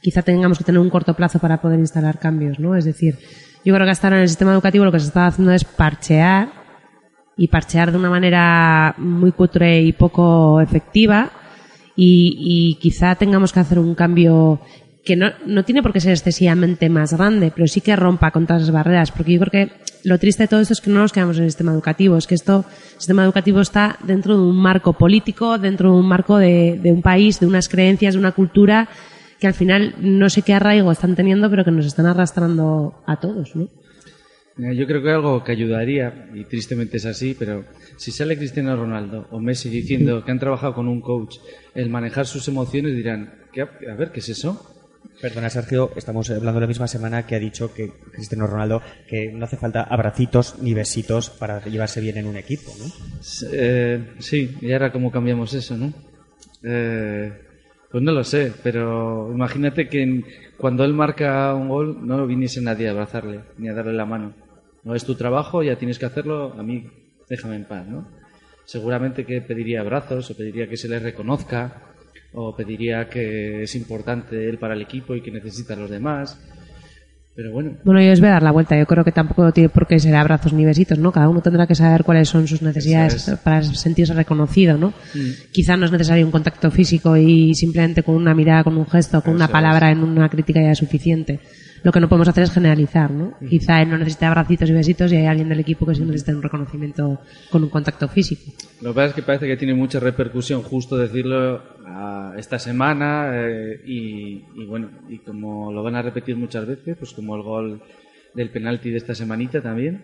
quizá 0.02 0.20
tengamos 0.20 0.58
que 0.58 0.64
tener 0.64 0.78
un 0.78 0.90
corto 0.90 1.14
plazo 1.14 1.38
para 1.38 1.62
poder 1.62 1.78
instalar 1.80 2.18
cambios, 2.18 2.58
¿no? 2.60 2.76
Es 2.76 2.84
decir, 2.84 3.16
yo 3.66 3.74
creo 3.74 3.84
que 3.84 3.90
hasta 3.90 4.06
ahora 4.06 4.18
en 4.18 4.22
el 4.22 4.28
sistema 4.28 4.52
educativo 4.52 4.84
lo 4.84 4.92
que 4.92 5.00
se 5.00 5.08
está 5.08 5.26
haciendo 5.26 5.52
es 5.52 5.64
parchear 5.64 6.50
y 7.36 7.48
parchear 7.48 7.90
de 7.90 7.98
una 7.98 8.08
manera 8.08 8.94
muy 8.96 9.32
cutre 9.32 9.82
y 9.82 9.92
poco 9.92 10.60
efectiva 10.60 11.32
y, 11.96 12.36
y 12.38 12.74
quizá 12.76 13.16
tengamos 13.16 13.52
que 13.52 13.58
hacer 13.58 13.80
un 13.80 13.96
cambio 13.96 14.60
que 15.04 15.16
no, 15.16 15.32
no 15.46 15.64
tiene 15.64 15.82
por 15.82 15.92
qué 15.92 16.00
ser 16.00 16.12
excesivamente 16.12 16.88
más 16.88 17.12
grande, 17.12 17.52
pero 17.54 17.66
sí 17.66 17.80
que 17.80 17.96
rompa 17.96 18.30
con 18.30 18.46
todas 18.46 18.62
las 18.62 18.70
barreras, 18.70 19.10
porque 19.10 19.32
yo 19.32 19.40
creo 19.40 19.50
que 19.50 19.72
lo 20.04 20.18
triste 20.18 20.44
de 20.44 20.48
todo 20.48 20.60
esto 20.60 20.72
es 20.74 20.80
que 20.80 20.90
no 20.90 21.00
nos 21.00 21.12
quedamos 21.12 21.36
en 21.38 21.44
el 21.44 21.50
sistema 21.50 21.72
educativo, 21.72 22.16
es 22.16 22.28
que 22.28 22.36
esto, 22.36 22.64
el 22.94 23.00
sistema 23.00 23.24
educativo 23.24 23.60
está 23.60 23.98
dentro 24.04 24.36
de 24.36 24.42
un 24.42 24.56
marco 24.56 24.92
político, 24.92 25.58
dentro 25.58 25.92
de 25.92 25.98
un 25.98 26.06
marco 26.06 26.38
de, 26.38 26.78
de 26.80 26.92
un 26.92 27.02
país, 27.02 27.40
de 27.40 27.46
unas 27.46 27.68
creencias, 27.68 28.14
de 28.14 28.20
una 28.20 28.30
cultura 28.30 28.88
que 29.40 29.46
al 29.46 29.54
final 29.54 29.94
no 30.00 30.28
sé 30.30 30.42
qué 30.42 30.54
arraigo 30.54 30.92
están 30.92 31.14
teniendo, 31.14 31.50
pero 31.50 31.64
que 31.64 31.70
nos 31.70 31.86
están 31.86 32.06
arrastrando 32.06 33.02
a 33.06 33.20
todos, 33.20 33.54
¿no? 33.56 33.68
Yo 34.58 34.86
creo 34.86 35.02
que 35.02 35.10
algo 35.10 35.44
que 35.44 35.52
ayudaría, 35.52 36.30
y 36.32 36.44
tristemente 36.44 36.96
es 36.96 37.04
así, 37.04 37.36
pero 37.38 37.66
si 37.96 38.10
sale 38.10 38.38
Cristiano 38.38 38.74
Ronaldo 38.74 39.28
o 39.30 39.38
Messi 39.38 39.68
diciendo 39.68 40.24
que 40.24 40.30
han 40.30 40.38
trabajado 40.38 40.74
con 40.74 40.88
un 40.88 41.02
coach 41.02 41.36
el 41.74 41.90
manejar 41.90 42.26
sus 42.26 42.48
emociones, 42.48 42.96
dirán, 42.96 43.34
¿qué, 43.52 43.60
a 43.60 43.94
ver, 43.94 44.12
¿qué 44.12 44.20
es 44.20 44.30
eso? 44.30 44.72
Perdona, 45.20 45.50
Sergio, 45.50 45.92
estamos 45.96 46.30
hablando 46.30 46.60
la 46.60 46.66
misma 46.66 46.88
semana 46.88 47.26
que 47.26 47.36
ha 47.36 47.38
dicho 47.38 47.72
que 47.72 47.90
Cristiano 48.12 48.46
Ronaldo 48.46 48.82
que 49.06 49.30
no 49.30 49.44
hace 49.44 49.56
falta 49.56 49.82
abracitos 49.82 50.56
ni 50.60 50.72
besitos 50.72 51.30
para 51.30 51.62
llevarse 51.64 52.00
bien 52.00 52.16
en 52.16 52.26
un 52.26 52.36
equipo, 52.36 52.72
¿no? 52.78 52.86
Eh, 53.52 54.14
sí, 54.18 54.56
y 54.60 54.72
ahora 54.72 54.90
cómo 54.90 55.10
cambiamos 55.10 55.52
eso, 55.52 55.76
¿no? 55.76 55.92
Eh, 56.62 57.45
pues 57.96 58.04
no 58.04 58.12
lo 58.12 58.24
sé, 58.24 58.52
pero 58.62 59.30
imagínate 59.32 59.88
que 59.88 60.22
cuando 60.58 60.84
él 60.84 60.92
marca 60.92 61.54
un 61.54 61.70
gol 61.70 62.06
no 62.06 62.26
viniese 62.26 62.60
nadie 62.60 62.88
a 62.88 62.90
abrazarle 62.90 63.40
ni 63.56 63.70
a 63.70 63.72
darle 63.72 63.94
la 63.94 64.04
mano. 64.04 64.34
No 64.84 64.94
es 64.94 65.06
tu 65.06 65.14
trabajo, 65.14 65.62
ya 65.62 65.76
tienes 65.76 65.98
que 65.98 66.04
hacerlo, 66.04 66.52
a 66.58 66.62
mí 66.62 66.90
déjame 67.26 67.56
en 67.56 67.64
paz, 67.64 67.86
¿no? 67.88 68.06
Seguramente 68.66 69.24
que 69.24 69.40
pediría 69.40 69.80
abrazos 69.80 70.30
o 70.30 70.36
pediría 70.36 70.68
que 70.68 70.76
se 70.76 70.88
le 70.88 70.98
reconozca 70.98 71.84
o 72.34 72.54
pediría 72.54 73.08
que 73.08 73.62
es 73.62 73.74
importante 73.74 74.46
él 74.46 74.58
para 74.58 74.74
el 74.74 74.82
equipo 74.82 75.14
y 75.14 75.22
que 75.22 75.30
necesita 75.30 75.72
a 75.72 75.78
los 75.78 75.88
demás. 75.88 76.38
Pero 77.36 77.52
bueno, 77.52 77.72
Bueno, 77.84 78.00
yo 78.00 78.12
os 78.12 78.20
voy 78.20 78.30
a 78.30 78.32
dar 78.32 78.42
la 78.42 78.50
vuelta. 78.50 78.78
Yo 78.78 78.86
creo 78.86 79.04
que 79.04 79.12
tampoco 79.12 79.52
tiene 79.52 79.68
por 79.68 79.86
qué 79.86 80.00
ser 80.00 80.16
abrazos 80.16 80.54
ni 80.54 80.64
besitos, 80.64 80.98
¿no? 80.98 81.12
Cada 81.12 81.28
uno 81.28 81.42
tendrá 81.42 81.66
que 81.66 81.74
saber 81.74 82.02
cuáles 82.02 82.30
son 82.30 82.48
sus 82.48 82.62
necesidades 82.62 83.28
es. 83.28 83.38
para 83.40 83.62
sentirse 83.62 84.14
reconocido, 84.14 84.78
¿no? 84.78 84.94
Mm. 85.14 85.52
Quizá 85.52 85.76
no 85.76 85.84
es 85.84 85.92
necesario 85.92 86.24
un 86.24 86.32
contacto 86.32 86.70
físico 86.70 87.14
y 87.14 87.54
simplemente 87.54 88.02
con 88.02 88.14
una 88.14 88.34
mirada, 88.34 88.64
con 88.64 88.78
un 88.78 88.86
gesto, 88.86 89.20
con 89.20 89.34
una 89.34 89.48
palabra 89.48 89.90
en 89.90 89.98
una 89.98 90.30
crítica 90.30 90.62
ya 90.62 90.70
es 90.70 90.78
suficiente. 90.78 91.40
Lo 91.86 91.92
que 91.92 92.00
no 92.00 92.08
podemos 92.08 92.26
hacer 92.26 92.42
es 92.42 92.50
generalizar, 92.50 93.12
¿no? 93.12 93.38
Quizá 93.48 93.80
él 93.80 93.90
no 93.90 93.96
necesita 93.96 94.26
abracitos 94.26 94.68
y 94.68 94.72
besitos 94.72 95.12
y 95.12 95.18
hay 95.18 95.26
alguien 95.26 95.48
del 95.48 95.60
equipo 95.60 95.86
que 95.86 95.94
sí 95.94 96.02
necesita 96.02 96.32
un 96.32 96.42
reconocimiento 96.42 97.20
con 97.48 97.62
un 97.62 97.68
contacto 97.68 98.08
físico. 98.08 98.42
Lo 98.80 98.90
que 98.90 98.94
pasa 98.96 99.06
es 99.10 99.14
que 99.14 99.22
parece 99.22 99.46
que 99.46 99.56
tiene 99.56 99.72
mucha 99.72 100.00
repercusión 100.00 100.62
justo 100.62 100.96
decirlo 100.96 101.62
ah, 101.86 102.34
esta 102.36 102.58
semana 102.58 103.30
eh, 103.34 103.82
y, 103.86 104.42
y 104.56 104.66
bueno, 104.66 104.90
y 105.08 105.18
como 105.18 105.70
lo 105.72 105.84
van 105.84 105.94
a 105.94 106.02
repetir 106.02 106.34
muchas 106.34 106.66
veces, 106.66 106.96
pues 106.98 107.12
como 107.12 107.36
el 107.36 107.42
gol 107.42 107.80
del 108.34 108.50
penalti 108.50 108.90
de 108.90 108.96
esta 108.96 109.14
semanita 109.14 109.60
también, 109.60 110.02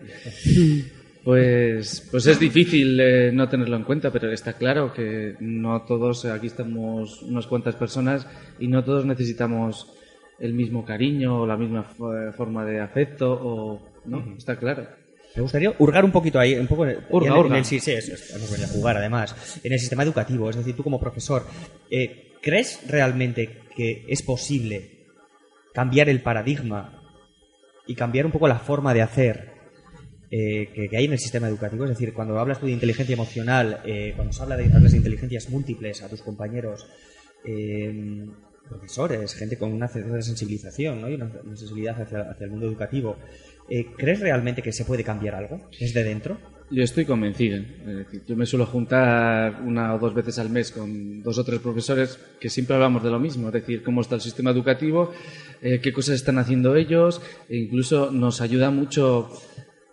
pues, 1.25 2.07
pues 2.09 2.27
es 2.27 2.39
difícil 2.39 2.97
eh, 2.97 3.31
no 3.33 3.49
tenerlo 3.49 3.75
en 3.75 3.83
cuenta, 3.83 4.09
pero 4.09 4.31
está 4.31 4.53
claro 4.53 4.93
que 4.93 5.35
no 5.41 5.81
todos, 5.81 6.23
aquí 6.23 6.47
estamos 6.47 7.21
unas 7.23 7.45
cuantas 7.45 7.75
personas 7.75 8.25
y 8.57 8.69
no 8.69 8.85
todos 8.85 9.05
necesitamos 9.05 9.93
el 10.39 10.53
mismo 10.53 10.83
cariño 10.85 11.41
o 11.41 11.47
la 11.47 11.57
misma 11.57 11.85
fo- 11.97 12.33
forma 12.33 12.65
de 12.65 12.79
afecto 12.79 13.31
o 13.31 13.81
no, 14.05 14.35
está 14.37 14.57
claro. 14.57 14.87
Me 15.35 15.41
gustaría 15.41 15.73
hurgar 15.79 16.05
un 16.05 16.11
poquito 16.11 16.39
ahí, 16.39 16.53
un 16.55 16.67
poco 16.67 16.85
en, 16.85 16.91
el- 16.91 16.97
hurga. 17.09 17.35
en 17.47 17.55
el- 17.59 17.65
sí, 17.65 17.79
sí, 17.79 17.91
eso 17.91 18.13
es, 18.13 18.35
hemos 18.35 18.51
venido 18.51 18.69
a 18.69 18.71
jugar 18.71 18.97
además, 18.97 19.59
en 19.63 19.73
el 19.73 19.79
sistema 19.79 20.03
educativo, 20.03 20.49
es 20.49 20.55
decir, 20.57 20.75
tú 20.75 20.83
como 20.83 20.99
profesor, 20.99 21.45
eh, 21.89 22.33
¿crees 22.41 22.81
realmente 22.87 23.61
que 23.75 24.05
es 24.07 24.21
posible 24.21 25.07
cambiar 25.73 26.09
el 26.09 26.21
paradigma 26.21 27.01
y 27.87 27.95
cambiar 27.95 28.25
un 28.27 28.31
poco 28.31 28.47
la 28.47 28.59
forma 28.59 28.93
de 28.93 29.01
hacer 29.01 29.53
eh, 30.29 30.69
que, 30.73 30.87
que 30.89 30.97
hay 30.97 31.05
en 31.05 31.13
el 31.13 31.19
sistema 31.19 31.47
educativo? 31.47 31.83
Es 31.85 31.89
decir, 31.91 32.13
cuando 32.13 32.37
hablas 32.39 32.59
tú 32.59 32.67
de 32.67 32.71
inteligencia 32.73 33.13
emocional, 33.13 33.81
eh, 33.85 34.13
cuando 34.15 34.33
se 34.33 34.43
habla 34.43 34.55
de, 34.57 34.65
hablas 34.65 34.91
de 34.91 34.97
inteligencias 34.97 35.49
múltiples 35.49 36.03
a 36.03 36.09
tus 36.09 36.21
compañeros, 36.21 36.85
eh, 37.43 38.25
profesores, 38.67 39.35
gente 39.35 39.57
con 39.57 39.71
una 39.71 39.87
cierta 39.87 40.21
sensibilización 40.21 41.01
¿no? 41.01 41.09
y 41.09 41.15
una, 41.15 41.31
sensibilidad 41.55 42.01
hacia, 42.01 42.35
el 42.39 42.49
mundo 42.49 42.67
educativo, 42.67 43.17
eh, 43.69 43.87
¿crees 43.97 44.19
realmente 44.19 44.61
que 44.61 44.71
se 44.71 44.85
puede 44.85 45.03
cambiar 45.03 45.35
algo 45.35 45.59
desde 45.79 46.03
dentro? 46.03 46.37
Yo 46.71 46.81
estoy 46.81 47.05
convencido. 47.05 47.63
Decir, 47.85 48.23
yo 48.25 48.35
me 48.35 48.45
suelo 48.45 48.65
juntar 48.65 49.61
una 49.63 49.93
o 49.93 49.99
dos 49.99 50.13
veces 50.13 50.39
al 50.39 50.49
mes 50.49 50.71
con 50.71 51.21
dos 51.21 51.37
o 51.37 51.43
tres 51.43 51.59
profesores 51.59 52.17
que 52.39 52.49
siempre 52.49 52.75
hablamos 52.75 53.03
de 53.03 53.11
lo 53.11 53.19
mismo, 53.19 53.47
es 53.47 53.53
decir, 53.53 53.83
cómo 53.83 54.01
está 54.01 54.15
el 54.15 54.21
sistema 54.21 54.49
educativo, 54.49 55.11
eh, 55.61 55.79
qué 55.81 55.93
cosas 55.93 56.15
están 56.15 56.39
haciendo 56.39 56.75
ellos, 56.75 57.21
e 57.47 57.57
incluso 57.57 58.11
nos 58.11 58.41
ayuda 58.41 58.71
mucho 58.71 59.29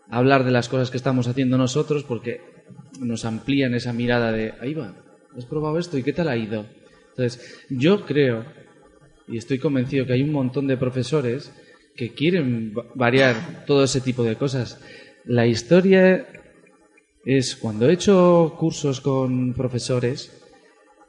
hablar 0.08 0.44
de 0.44 0.52
las 0.52 0.68
cosas 0.68 0.90
que 0.90 0.96
estamos 0.96 1.28
haciendo 1.28 1.58
nosotros 1.58 2.04
porque 2.04 2.40
nos 2.98 3.24
amplían 3.24 3.74
esa 3.74 3.92
mirada 3.92 4.32
de, 4.32 4.54
ahí 4.60 4.74
va, 4.74 4.94
has 5.36 5.44
probado 5.44 5.78
esto 5.78 5.98
y 5.98 6.02
qué 6.02 6.12
tal 6.12 6.28
ha 6.28 6.36
ido. 6.36 6.66
Entonces, 7.10 7.66
yo 7.68 8.06
creo 8.06 8.44
y 9.30 9.38
estoy 9.38 9.58
convencido 9.58 10.06
que 10.06 10.12
hay 10.14 10.22
un 10.22 10.32
montón 10.32 10.66
de 10.66 10.76
profesores 10.76 11.52
que 11.96 12.10
quieren 12.14 12.72
va- 12.76 12.84
variar 12.94 13.64
todo 13.66 13.84
ese 13.84 14.00
tipo 14.00 14.22
de 14.24 14.36
cosas. 14.36 14.80
La 15.24 15.46
historia 15.46 16.26
es 17.24 17.54
cuando 17.56 17.88
he 17.88 17.92
hecho 17.92 18.54
cursos 18.58 19.00
con 19.00 19.52
profesores, 19.54 20.36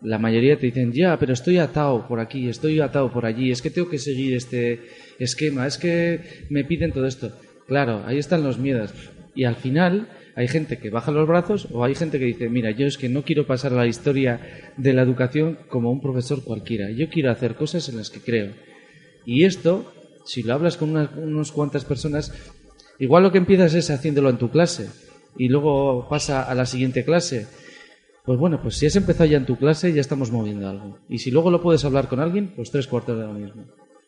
la 0.01 0.17
mayoría 0.17 0.57
te 0.57 0.65
dicen, 0.67 0.91
ya, 0.93 1.17
pero 1.19 1.33
estoy 1.33 1.57
atado 1.59 2.07
por 2.07 2.19
aquí, 2.19 2.49
estoy 2.49 2.79
atado 2.79 3.11
por 3.11 3.25
allí, 3.25 3.51
es 3.51 3.61
que 3.61 3.69
tengo 3.69 3.87
que 3.89 3.99
seguir 3.99 4.35
este 4.35 4.81
esquema, 5.19 5.67
es 5.67 5.77
que 5.77 6.45
me 6.49 6.63
piden 6.63 6.91
todo 6.91 7.05
esto. 7.05 7.31
Claro, 7.67 8.03
ahí 8.05 8.17
están 8.17 8.43
los 8.43 8.57
miedos. 8.57 8.91
Y 9.35 9.43
al 9.45 9.55
final 9.55 10.09
hay 10.35 10.47
gente 10.47 10.77
que 10.77 10.89
baja 10.89 11.11
los 11.11 11.27
brazos 11.27 11.67
o 11.71 11.83
hay 11.83 11.95
gente 11.95 12.19
que 12.19 12.25
dice, 12.25 12.49
mira, 12.49 12.71
yo 12.71 12.87
es 12.87 12.97
que 12.97 13.09
no 13.09 13.23
quiero 13.23 13.45
pasar 13.45 13.73
a 13.73 13.77
la 13.77 13.87
historia 13.87 14.39
de 14.77 14.93
la 14.93 15.01
educación 15.01 15.59
como 15.69 15.91
un 15.91 16.01
profesor 16.01 16.43
cualquiera, 16.43 16.89
yo 16.91 17.09
quiero 17.09 17.31
hacer 17.31 17.55
cosas 17.55 17.89
en 17.89 17.97
las 17.97 18.09
que 18.09 18.21
creo. 18.21 18.53
Y 19.25 19.43
esto, 19.43 19.91
si 20.25 20.43
lo 20.43 20.53
hablas 20.53 20.77
con 20.77 20.91
unas, 20.91 21.09
unas 21.15 21.51
cuantas 21.51 21.85
personas, 21.85 22.33
igual 22.99 23.23
lo 23.23 23.31
que 23.31 23.37
empiezas 23.37 23.73
es 23.73 23.89
haciéndolo 23.89 24.29
en 24.29 24.37
tu 24.37 24.49
clase 24.49 24.89
y 25.37 25.49
luego 25.49 26.07
pasa 26.09 26.43
a 26.43 26.55
la 26.55 26.65
siguiente 26.65 27.03
clase. 27.03 27.47
Pues 28.23 28.37
bueno, 28.37 28.61
pues 28.61 28.77
si 28.77 28.85
has 28.85 28.95
empezado 28.95 29.29
ya 29.29 29.37
en 29.37 29.45
tu 29.45 29.57
clase, 29.57 29.91
ya 29.93 30.01
estamos 30.01 30.31
moviendo 30.31 30.69
algo. 30.69 30.99
Y 31.09 31.17
si 31.17 31.31
luego 31.31 31.49
lo 31.49 31.61
puedes 31.61 31.83
hablar 31.85 32.07
con 32.07 32.19
alguien, 32.19 32.53
pues 32.55 32.69
tres 32.69 32.87
cuartos 32.87 33.17
de 33.17 33.25
lo 33.25 33.33
mismo. 33.33 33.65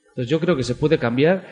Entonces 0.10 0.30
yo 0.30 0.40
creo 0.40 0.56
que 0.56 0.64
se 0.64 0.76
puede 0.76 1.00
cambiar. 1.00 1.48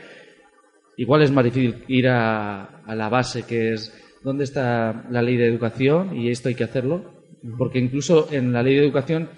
Igual 0.98 1.24
es 1.24 1.32
más 1.32 1.44
difícil 1.44 1.84
ir 1.88 2.08
a, 2.08 2.84
a 2.86 2.96
la 2.96 3.10
base, 3.10 3.44
que 3.44 3.74
es 3.74 3.92
dónde 4.24 4.44
está 4.44 5.06
la 5.10 5.22
ley 5.22 5.38
de 5.38 5.48
educación 5.48 6.16
y 6.16 6.30
esto 6.30 6.50
hay 6.50 6.56
que 6.56 6.64
hacerlo. 6.64 7.20
Porque 7.58 7.80
incluso 7.80 8.28
en 8.32 8.54
la 8.54 8.62
ley 8.62 8.76
de 8.76 8.84
educación 8.84 9.30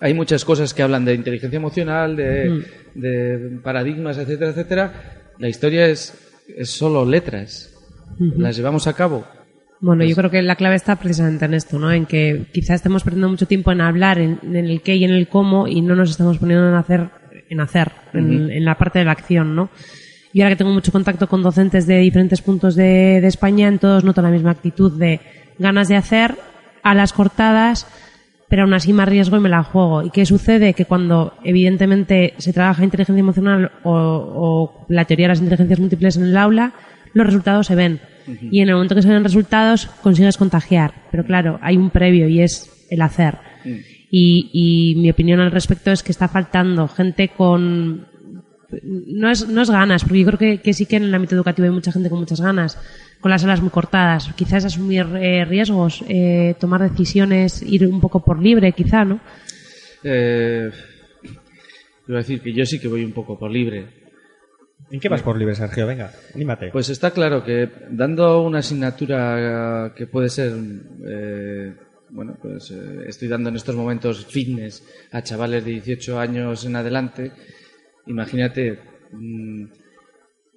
hay 0.00 0.12
muchas 0.14 0.44
cosas 0.44 0.74
que 0.74 0.82
hablan 0.82 1.04
de 1.04 1.14
inteligencia 1.14 1.56
emocional, 1.56 2.16
de, 2.16 2.64
de 2.94 3.58
paradigmas, 3.62 4.18
etcétera, 4.18 4.50
etcétera. 4.50 4.92
La 5.38 5.48
historia 5.48 5.86
es, 5.86 6.14
es 6.54 6.70
solo 6.70 7.04
letras. 7.04 7.74
Las 8.18 8.56
llevamos 8.56 8.86
a 8.86 8.94
cabo. 8.94 9.24
Bueno, 9.80 10.04
yo 10.04 10.16
creo 10.16 10.30
que 10.30 10.42
la 10.42 10.56
clave 10.56 10.74
está 10.74 10.96
precisamente 10.96 11.44
en 11.44 11.54
esto, 11.54 11.78
¿no? 11.78 11.92
En 11.92 12.04
que 12.04 12.46
quizás 12.52 12.76
estemos 12.76 13.04
perdiendo 13.04 13.28
mucho 13.28 13.46
tiempo 13.46 13.70
en 13.70 13.80
hablar 13.80 14.18
en, 14.18 14.40
en 14.42 14.56
el 14.56 14.82
qué 14.82 14.96
y 14.96 15.04
en 15.04 15.12
el 15.12 15.28
cómo 15.28 15.68
y 15.68 15.80
no 15.80 15.94
nos 15.94 16.10
estamos 16.10 16.38
poniendo 16.38 16.68
en 16.68 16.74
hacer, 16.74 17.10
en 17.48 17.60
hacer, 17.60 17.92
en, 18.12 18.50
en 18.50 18.64
la 18.64 18.76
parte 18.76 18.98
de 18.98 19.04
la 19.04 19.12
acción, 19.12 19.54
¿no? 19.54 19.70
Y 20.32 20.42
ahora 20.42 20.54
que 20.54 20.58
tengo 20.58 20.72
mucho 20.72 20.92
contacto 20.92 21.28
con 21.28 21.42
docentes 21.42 21.86
de 21.86 21.98
diferentes 21.98 22.42
puntos 22.42 22.74
de, 22.74 23.20
de 23.20 23.26
España, 23.26 23.68
en 23.68 23.78
todos 23.78 24.04
noto 24.04 24.22
la 24.22 24.30
misma 24.30 24.50
actitud 24.50 24.98
de 24.98 25.20
ganas 25.58 25.88
de 25.88 25.96
hacer 25.96 26.36
a 26.82 26.94
las 26.94 27.12
cortadas, 27.12 27.86
pero 28.48 28.62
aún 28.62 28.74
así 28.74 28.92
más 28.92 29.08
riesgo 29.08 29.36
y 29.36 29.40
me 29.40 29.48
la 29.48 29.62
juego. 29.62 30.02
¿Y 30.02 30.10
qué 30.10 30.24
sucede? 30.26 30.74
Que 30.74 30.84
cuando 30.84 31.34
evidentemente 31.44 32.34
se 32.38 32.52
trabaja 32.52 32.84
inteligencia 32.84 33.20
emocional 33.20 33.72
o, 33.84 33.92
o 33.92 34.86
la 34.88 35.04
teoría 35.04 35.24
de 35.24 35.28
las 35.28 35.40
inteligencias 35.40 35.80
múltiples 35.80 36.16
en 36.16 36.24
el 36.24 36.36
aula, 36.36 36.72
los 37.14 37.26
resultados 37.26 37.66
se 37.66 37.74
ven. 37.74 38.00
Y 38.50 38.60
en 38.60 38.68
el 38.68 38.74
momento 38.74 38.94
que 38.94 39.02
se 39.02 39.08
ven 39.08 39.24
resultados, 39.24 39.86
consigues 40.02 40.36
contagiar. 40.36 40.92
Pero 41.10 41.24
claro, 41.24 41.58
hay 41.62 41.78
un 41.78 41.88
previo 41.88 42.28
y 42.28 42.42
es 42.42 42.86
el 42.90 43.00
hacer. 43.00 43.36
Y, 44.10 44.50
y 44.52 45.00
mi 45.00 45.10
opinión 45.10 45.40
al 45.40 45.50
respecto 45.50 45.90
es 45.90 46.02
que 46.02 46.12
está 46.12 46.28
faltando 46.28 46.88
gente 46.88 47.28
con... 47.28 48.07
No 48.82 49.30
es, 49.30 49.48
no 49.48 49.62
es 49.62 49.70
ganas, 49.70 50.02
porque 50.04 50.20
yo 50.20 50.26
creo 50.26 50.38
que, 50.38 50.60
que 50.60 50.72
sí 50.74 50.86
que 50.86 50.96
en 50.96 51.04
el 51.04 51.14
ámbito 51.14 51.34
educativo 51.34 51.66
hay 51.66 51.72
mucha 51.72 51.92
gente 51.92 52.10
con 52.10 52.18
muchas 52.18 52.40
ganas, 52.40 52.78
con 53.20 53.30
las 53.30 53.42
alas 53.44 53.60
muy 53.62 53.70
cortadas. 53.70 54.32
Quizás 54.34 54.64
asumir 54.64 55.06
eh, 55.16 55.44
riesgos, 55.44 56.04
eh, 56.08 56.54
tomar 56.60 56.88
decisiones, 56.88 57.62
ir 57.62 57.86
un 57.86 58.00
poco 58.00 58.22
por 58.22 58.42
libre, 58.42 58.72
quizá, 58.72 59.04
¿no? 59.04 59.20
Eh, 60.04 60.70
iba 62.06 62.18
a 62.18 62.22
decir 62.22 62.40
que 62.40 62.52
yo 62.52 62.64
sí 62.66 62.78
que 62.78 62.88
voy 62.88 63.04
un 63.04 63.12
poco 63.12 63.38
por 63.38 63.50
libre. 63.50 63.98
¿En 64.90 65.00
qué 65.00 65.08
vas 65.08 65.22
por 65.22 65.36
libre, 65.36 65.54
Sergio? 65.54 65.86
Venga, 65.86 66.12
anímate. 66.34 66.70
Pues 66.70 66.88
está 66.88 67.10
claro 67.10 67.44
que 67.44 67.68
dando 67.90 68.42
una 68.42 68.60
asignatura 68.60 69.92
que 69.94 70.06
puede 70.06 70.30
ser, 70.30 70.52
eh, 71.06 71.74
bueno, 72.10 72.38
pues 72.40 72.70
eh, 72.70 73.04
estoy 73.06 73.28
dando 73.28 73.50
en 73.50 73.56
estos 73.56 73.74
momentos 73.74 74.24
fitness 74.26 74.82
a 75.12 75.22
chavales 75.22 75.64
de 75.64 75.72
18 75.72 76.18
años 76.18 76.64
en 76.64 76.76
adelante, 76.76 77.32
imagínate, 78.08 78.78
mm, 79.12 79.64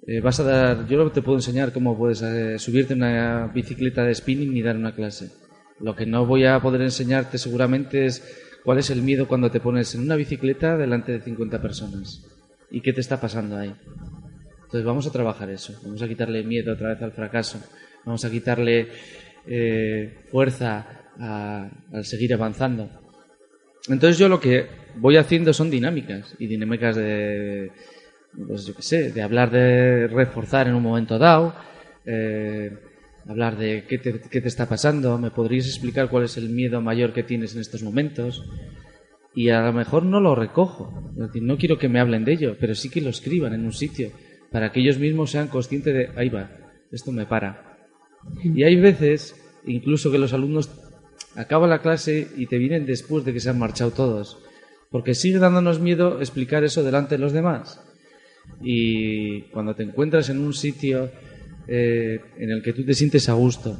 eh, 0.06 0.20
vas 0.20 0.40
a 0.40 0.42
dar, 0.42 0.86
yo 0.88 1.10
te 1.10 1.22
puedo 1.22 1.38
enseñar 1.38 1.72
cómo 1.72 1.96
puedes 1.96 2.22
eh, 2.22 2.58
subirte 2.58 2.94
una 2.94 3.46
bicicleta 3.54 4.04
de 4.04 4.14
spinning 4.14 4.56
y 4.56 4.62
dar 4.62 4.76
una 4.76 4.94
clase. 4.94 5.30
Lo 5.78 5.94
que 5.94 6.06
no 6.06 6.26
voy 6.26 6.44
a 6.44 6.60
poder 6.60 6.82
enseñarte 6.82 7.38
seguramente 7.38 8.06
es 8.06 8.58
cuál 8.64 8.78
es 8.78 8.90
el 8.90 9.02
miedo 9.02 9.28
cuando 9.28 9.50
te 9.50 9.60
pones 9.60 9.94
en 9.94 10.02
una 10.02 10.16
bicicleta 10.16 10.76
delante 10.76 11.12
de 11.12 11.20
50 11.20 11.62
personas 11.62 12.24
y 12.70 12.80
qué 12.80 12.92
te 12.92 13.00
está 13.00 13.20
pasando 13.20 13.56
ahí. 13.56 13.74
Entonces 14.64 14.84
vamos 14.84 15.06
a 15.06 15.12
trabajar 15.12 15.50
eso, 15.50 15.78
vamos 15.84 16.02
a 16.02 16.08
quitarle 16.08 16.42
miedo 16.42 16.72
otra 16.72 16.88
vez 16.88 17.02
al 17.02 17.12
fracaso, 17.12 17.60
vamos 18.04 18.24
a 18.24 18.30
quitarle 18.30 18.88
eh, 19.46 20.24
fuerza 20.30 20.86
al 21.18 22.04
seguir 22.04 22.32
avanzando. 22.32 22.88
Entonces 23.88 24.18
yo 24.18 24.28
lo 24.28 24.40
que 24.40 24.81
voy 24.96 25.16
haciendo 25.16 25.52
son 25.52 25.70
dinámicas 25.70 26.34
y 26.38 26.46
dinámicas 26.46 26.96
de, 26.96 27.70
pues 28.46 28.66
yo 28.66 28.74
qué 28.74 28.82
sé, 28.82 29.12
de 29.12 29.22
hablar 29.22 29.50
de 29.50 30.08
reforzar 30.08 30.68
en 30.68 30.74
un 30.74 30.82
momento 30.82 31.18
dado, 31.18 31.54
eh, 32.04 32.70
hablar 33.26 33.56
de 33.56 33.84
qué 33.88 33.98
te, 33.98 34.20
qué 34.20 34.40
te 34.40 34.48
está 34.48 34.68
pasando, 34.68 35.18
me 35.18 35.30
podrías 35.30 35.66
explicar 35.66 36.08
cuál 36.08 36.24
es 36.24 36.36
el 36.36 36.48
miedo 36.48 36.80
mayor 36.80 37.12
que 37.12 37.22
tienes 37.22 37.54
en 37.54 37.60
estos 37.60 37.82
momentos 37.82 38.44
y 39.34 39.48
a 39.48 39.62
lo 39.62 39.72
mejor 39.72 40.04
no 40.04 40.20
lo 40.20 40.34
recojo, 40.34 41.12
no 41.16 41.56
quiero 41.56 41.78
que 41.78 41.88
me 41.88 42.00
hablen 42.00 42.24
de 42.24 42.32
ello, 42.32 42.56
pero 42.58 42.74
sí 42.74 42.90
que 42.90 43.00
lo 43.00 43.10
escriban 43.10 43.54
en 43.54 43.64
un 43.64 43.72
sitio 43.72 44.10
para 44.50 44.70
que 44.70 44.80
ellos 44.80 44.98
mismos 44.98 45.30
sean 45.30 45.48
conscientes 45.48 45.94
de, 45.94 46.10
ahí 46.16 46.28
va, 46.28 46.50
esto 46.90 47.10
me 47.10 47.24
para. 47.24 47.78
Y 48.44 48.62
hay 48.62 48.76
veces, 48.76 49.34
incluso 49.66 50.12
que 50.12 50.18
los 50.18 50.32
alumnos 50.32 50.70
acaban 51.34 51.70
la 51.70 51.80
clase 51.80 52.28
y 52.36 52.46
te 52.46 52.58
vienen 52.58 52.84
después 52.84 53.24
de 53.24 53.32
que 53.32 53.40
se 53.40 53.50
han 53.50 53.58
marchado 53.58 53.90
todos. 53.92 54.38
Porque 54.92 55.14
sigue 55.14 55.38
dándonos 55.38 55.80
miedo 55.80 56.20
explicar 56.20 56.62
eso 56.62 56.84
delante 56.84 57.16
de 57.16 57.22
los 57.22 57.32
demás. 57.32 57.80
Y 58.62 59.42
cuando 59.50 59.74
te 59.74 59.82
encuentras 59.82 60.28
en 60.28 60.38
un 60.38 60.52
sitio 60.52 61.10
eh, 61.66 62.20
en 62.38 62.50
el 62.50 62.62
que 62.62 62.72
tú 62.72 62.84
te 62.84 62.94
sientes 62.94 63.28
a 63.28 63.32
gusto, 63.32 63.76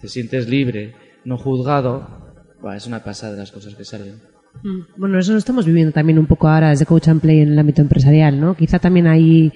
te 0.00 0.08
sientes 0.08 0.48
libre, 0.48 0.94
no 1.24 1.36
juzgado, 1.38 2.34
buah, 2.60 2.76
es 2.76 2.86
una 2.86 3.04
pasada 3.04 3.32
de 3.32 3.38
las 3.38 3.52
cosas 3.52 3.74
que 3.74 3.84
salen. 3.84 4.14
Mm, 4.62 4.80
Bueno, 4.96 5.18
eso 5.18 5.32
lo 5.32 5.38
estamos 5.38 5.66
viviendo 5.66 5.92
también 5.92 6.18
un 6.18 6.26
poco 6.26 6.48
ahora 6.48 6.70
desde 6.70 6.86
Coach 6.86 7.08
and 7.08 7.20
Play 7.20 7.40
en 7.40 7.52
el 7.52 7.58
ámbito 7.58 7.82
empresarial, 7.82 8.40
¿no? 8.40 8.56
Quizá 8.56 8.78
también 8.78 9.06
ahí 9.06 9.52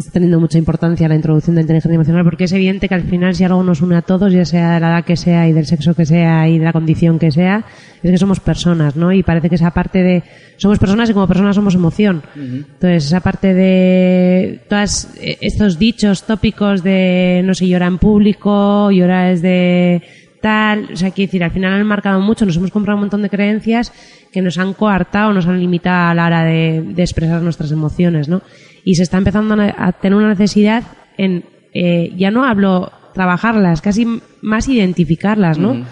está 0.00 0.12
teniendo 0.12 0.40
mucha 0.40 0.58
importancia 0.58 1.08
la 1.08 1.14
introducción 1.14 1.54
de 1.54 1.60
la 1.60 1.62
inteligencia 1.62 1.94
emocional 1.94 2.24
porque 2.24 2.44
es 2.44 2.52
evidente 2.52 2.88
que 2.88 2.94
al 2.94 3.02
final 3.02 3.34
si 3.34 3.44
algo 3.44 3.62
nos 3.62 3.80
une 3.80 3.96
a 3.96 4.02
todos, 4.02 4.32
ya 4.32 4.44
sea 4.44 4.74
de 4.74 4.80
la 4.80 4.88
edad 4.88 5.04
que 5.04 5.16
sea 5.16 5.48
y 5.48 5.52
del 5.52 5.66
sexo 5.66 5.94
que 5.94 6.06
sea 6.06 6.48
y 6.48 6.58
de 6.58 6.64
la 6.64 6.72
condición 6.72 7.18
que 7.18 7.30
sea, 7.30 7.64
es 8.02 8.10
que 8.10 8.18
somos 8.18 8.40
personas, 8.40 8.96
¿no? 8.96 9.12
Y 9.12 9.22
parece 9.22 9.48
que 9.48 9.56
esa 9.56 9.70
parte 9.70 10.02
de 10.02 10.22
somos 10.56 10.78
personas 10.78 11.08
y 11.10 11.12
como 11.12 11.26
personas 11.26 11.56
somos 11.56 11.74
emoción. 11.74 12.22
Entonces, 12.34 13.06
esa 13.06 13.20
parte 13.20 13.54
de 13.54 14.60
todos 14.68 15.08
estos 15.20 15.78
dichos 15.78 16.24
tópicos 16.24 16.82
de 16.82 17.42
no 17.44 17.54
sé, 17.54 17.68
llora 17.68 17.86
en 17.86 17.98
público, 17.98 18.90
llora 18.90 19.30
es 19.30 19.42
de 19.42 20.02
tal, 20.40 20.88
o 20.92 20.96
sea, 20.96 21.10
quiero 21.10 21.28
decir, 21.28 21.44
al 21.44 21.50
final 21.50 21.74
han 21.74 21.86
marcado 21.86 22.20
mucho, 22.20 22.46
nos 22.46 22.56
hemos 22.56 22.70
comprado 22.70 22.96
un 22.96 23.02
montón 23.02 23.22
de 23.22 23.28
creencias 23.28 23.92
que 24.32 24.40
nos 24.40 24.58
han 24.58 24.72
coartado, 24.72 25.32
nos 25.32 25.46
han 25.46 25.60
limitado 25.60 26.10
a 26.10 26.14
la 26.14 26.26
hora 26.26 26.44
de, 26.44 26.82
de 26.82 27.02
expresar 27.02 27.42
nuestras 27.42 27.70
emociones, 27.72 28.28
¿no? 28.28 28.42
Y 28.84 28.94
se 28.94 29.02
está 29.02 29.18
empezando 29.18 29.54
a, 29.54 29.92
tener 29.92 30.16
una 30.16 30.28
necesidad 30.28 30.84
en, 31.16 31.44
eh, 31.72 32.12
ya 32.16 32.30
no 32.30 32.44
hablo 32.44 32.92
trabajarlas, 33.12 33.80
casi 33.80 34.06
más 34.40 34.68
identificarlas, 34.68 35.58
¿no? 35.58 35.84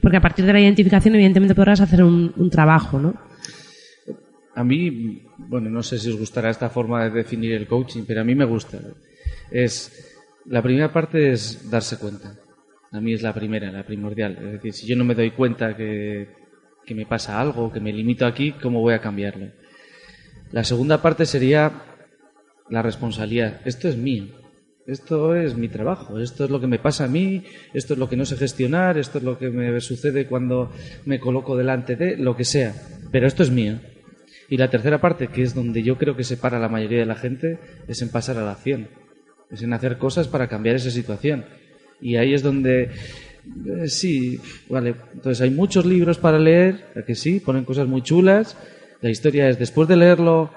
Porque 0.00 0.16
a 0.16 0.20
partir 0.20 0.44
de 0.44 0.52
la 0.52 0.60
identificación, 0.60 1.14
evidentemente, 1.14 1.54
podrás 1.54 1.80
hacer 1.80 2.02
un, 2.02 2.32
un 2.36 2.50
trabajo, 2.50 2.98
¿no? 2.98 3.14
A 4.54 4.64
mí, 4.64 5.22
bueno, 5.38 5.70
no 5.70 5.82
sé 5.82 5.98
si 5.98 6.10
os 6.10 6.18
gustará 6.18 6.50
esta 6.50 6.68
forma 6.68 7.04
de 7.04 7.10
definir 7.10 7.52
el 7.52 7.66
coaching, 7.66 8.04
pero 8.06 8.20
a 8.20 8.24
mí 8.24 8.34
me 8.34 8.44
gusta. 8.44 8.78
Es, 9.50 10.14
la 10.46 10.62
primera 10.62 10.92
parte 10.92 11.32
es 11.32 11.70
darse 11.70 11.98
cuenta. 11.98 12.36
A 12.90 13.00
mí 13.00 13.14
es 13.14 13.22
la 13.22 13.32
primera, 13.32 13.70
la 13.70 13.84
primordial. 13.84 14.36
Es 14.36 14.52
decir, 14.52 14.72
si 14.74 14.86
yo 14.86 14.96
no 14.96 15.04
me 15.04 15.14
doy 15.14 15.30
cuenta 15.30 15.74
que, 15.74 16.28
que 16.84 16.94
me 16.94 17.06
pasa 17.06 17.40
algo, 17.40 17.72
que 17.72 17.80
me 17.80 17.92
limito 17.92 18.26
aquí, 18.26 18.52
¿cómo 18.52 18.80
voy 18.80 18.94
a 18.94 19.00
cambiarlo? 19.00 19.46
La 20.50 20.64
segunda 20.64 21.00
parte 21.00 21.24
sería 21.24 21.72
la 22.72 22.80
responsabilidad. 22.80 23.60
Esto 23.66 23.86
es 23.86 23.98
mío. 23.98 24.24
Esto 24.86 25.36
es 25.36 25.54
mi 25.54 25.68
trabajo. 25.68 26.18
Esto 26.18 26.44
es 26.44 26.50
lo 26.50 26.58
que 26.58 26.66
me 26.66 26.78
pasa 26.78 27.04
a 27.04 27.08
mí. 27.08 27.44
Esto 27.74 27.92
es 27.92 27.98
lo 27.98 28.08
que 28.08 28.16
no 28.16 28.24
sé 28.24 28.36
gestionar. 28.38 28.96
Esto 28.96 29.18
es 29.18 29.24
lo 29.24 29.38
que 29.38 29.50
me 29.50 29.78
sucede 29.82 30.26
cuando 30.26 30.72
me 31.04 31.20
coloco 31.20 31.54
delante 31.54 31.96
de 31.96 32.16
lo 32.16 32.34
que 32.34 32.46
sea. 32.46 32.74
Pero 33.10 33.26
esto 33.26 33.42
es 33.42 33.50
mío. 33.50 33.78
Y 34.48 34.56
la 34.56 34.70
tercera 34.70 35.02
parte, 35.02 35.28
que 35.28 35.42
es 35.42 35.54
donde 35.54 35.82
yo 35.82 35.98
creo 35.98 36.16
que 36.16 36.24
separa 36.24 36.56
a 36.56 36.60
la 36.60 36.70
mayoría 36.70 37.00
de 37.00 37.06
la 37.06 37.14
gente, 37.14 37.58
es 37.86 38.00
en 38.00 38.08
pasar 38.08 38.38
a 38.38 38.42
la 38.42 38.52
acción. 38.52 38.88
Es 39.50 39.62
en 39.62 39.74
hacer 39.74 39.98
cosas 39.98 40.26
para 40.26 40.48
cambiar 40.48 40.76
esa 40.76 40.90
situación. 40.90 41.44
Y 42.00 42.16
ahí 42.16 42.32
es 42.32 42.42
donde, 42.42 42.84
eh, 42.84 43.88
sí, 43.88 44.40
vale. 44.70 44.94
Entonces 45.12 45.42
hay 45.42 45.50
muchos 45.50 45.84
libros 45.84 46.16
para 46.16 46.38
leer, 46.38 46.86
¿a 46.96 47.02
que 47.02 47.14
sí, 47.14 47.38
ponen 47.38 47.66
cosas 47.66 47.86
muy 47.86 48.00
chulas. 48.00 48.56
La 49.02 49.10
historia 49.10 49.48
es, 49.50 49.58
después 49.58 49.88
de 49.88 49.96
leerlo, 49.96 50.50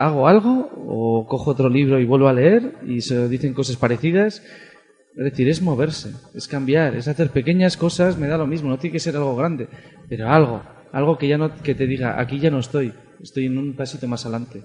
hago 0.00 0.26
algo 0.26 0.70
o 0.88 1.26
cojo 1.28 1.50
otro 1.50 1.68
libro 1.68 2.00
y 2.00 2.06
vuelvo 2.06 2.26
a 2.28 2.32
leer 2.32 2.76
y 2.86 3.02
se 3.02 3.28
dicen 3.28 3.52
cosas 3.54 3.76
parecidas. 3.76 4.42
Es 5.16 5.24
decir, 5.24 5.48
es 5.48 5.60
moverse, 5.60 6.12
es 6.34 6.48
cambiar, 6.48 6.94
es 6.96 7.06
hacer 7.06 7.30
pequeñas 7.30 7.76
cosas, 7.76 8.16
me 8.16 8.26
da 8.26 8.38
lo 8.38 8.46
mismo, 8.46 8.70
no 8.70 8.78
tiene 8.78 8.92
que 8.94 9.00
ser 9.00 9.16
algo 9.16 9.36
grande, 9.36 9.68
pero 10.08 10.30
algo, 10.30 10.62
algo 10.92 11.18
que 11.18 11.28
ya 11.28 11.36
no 11.36 11.52
que 11.62 11.74
te 11.74 11.86
diga, 11.86 12.18
aquí 12.18 12.38
ya 12.38 12.50
no 12.50 12.60
estoy, 12.60 12.94
estoy 13.22 13.46
en 13.46 13.58
un 13.58 13.74
pasito 13.76 14.08
más 14.08 14.24
adelante. 14.24 14.62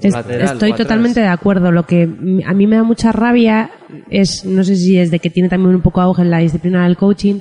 Es- 0.00 0.14
lateral, 0.14 0.54
estoy 0.54 0.72
totalmente 0.72 1.20
de 1.20 1.26
acuerdo. 1.26 1.72
Lo 1.72 1.84
que 1.84 2.04
a 2.46 2.54
mí 2.54 2.66
me 2.66 2.76
da 2.76 2.84
mucha 2.84 3.12
rabia 3.12 3.70
es, 4.08 4.46
no 4.46 4.64
sé 4.64 4.76
si 4.76 4.98
es 4.98 5.10
de 5.10 5.18
que 5.18 5.28
tiene 5.28 5.50
también 5.50 5.74
un 5.74 5.82
poco 5.82 6.00
auge 6.00 6.22
en 6.22 6.30
la 6.30 6.38
disciplina 6.38 6.84
del 6.84 6.96
coaching, 6.96 7.40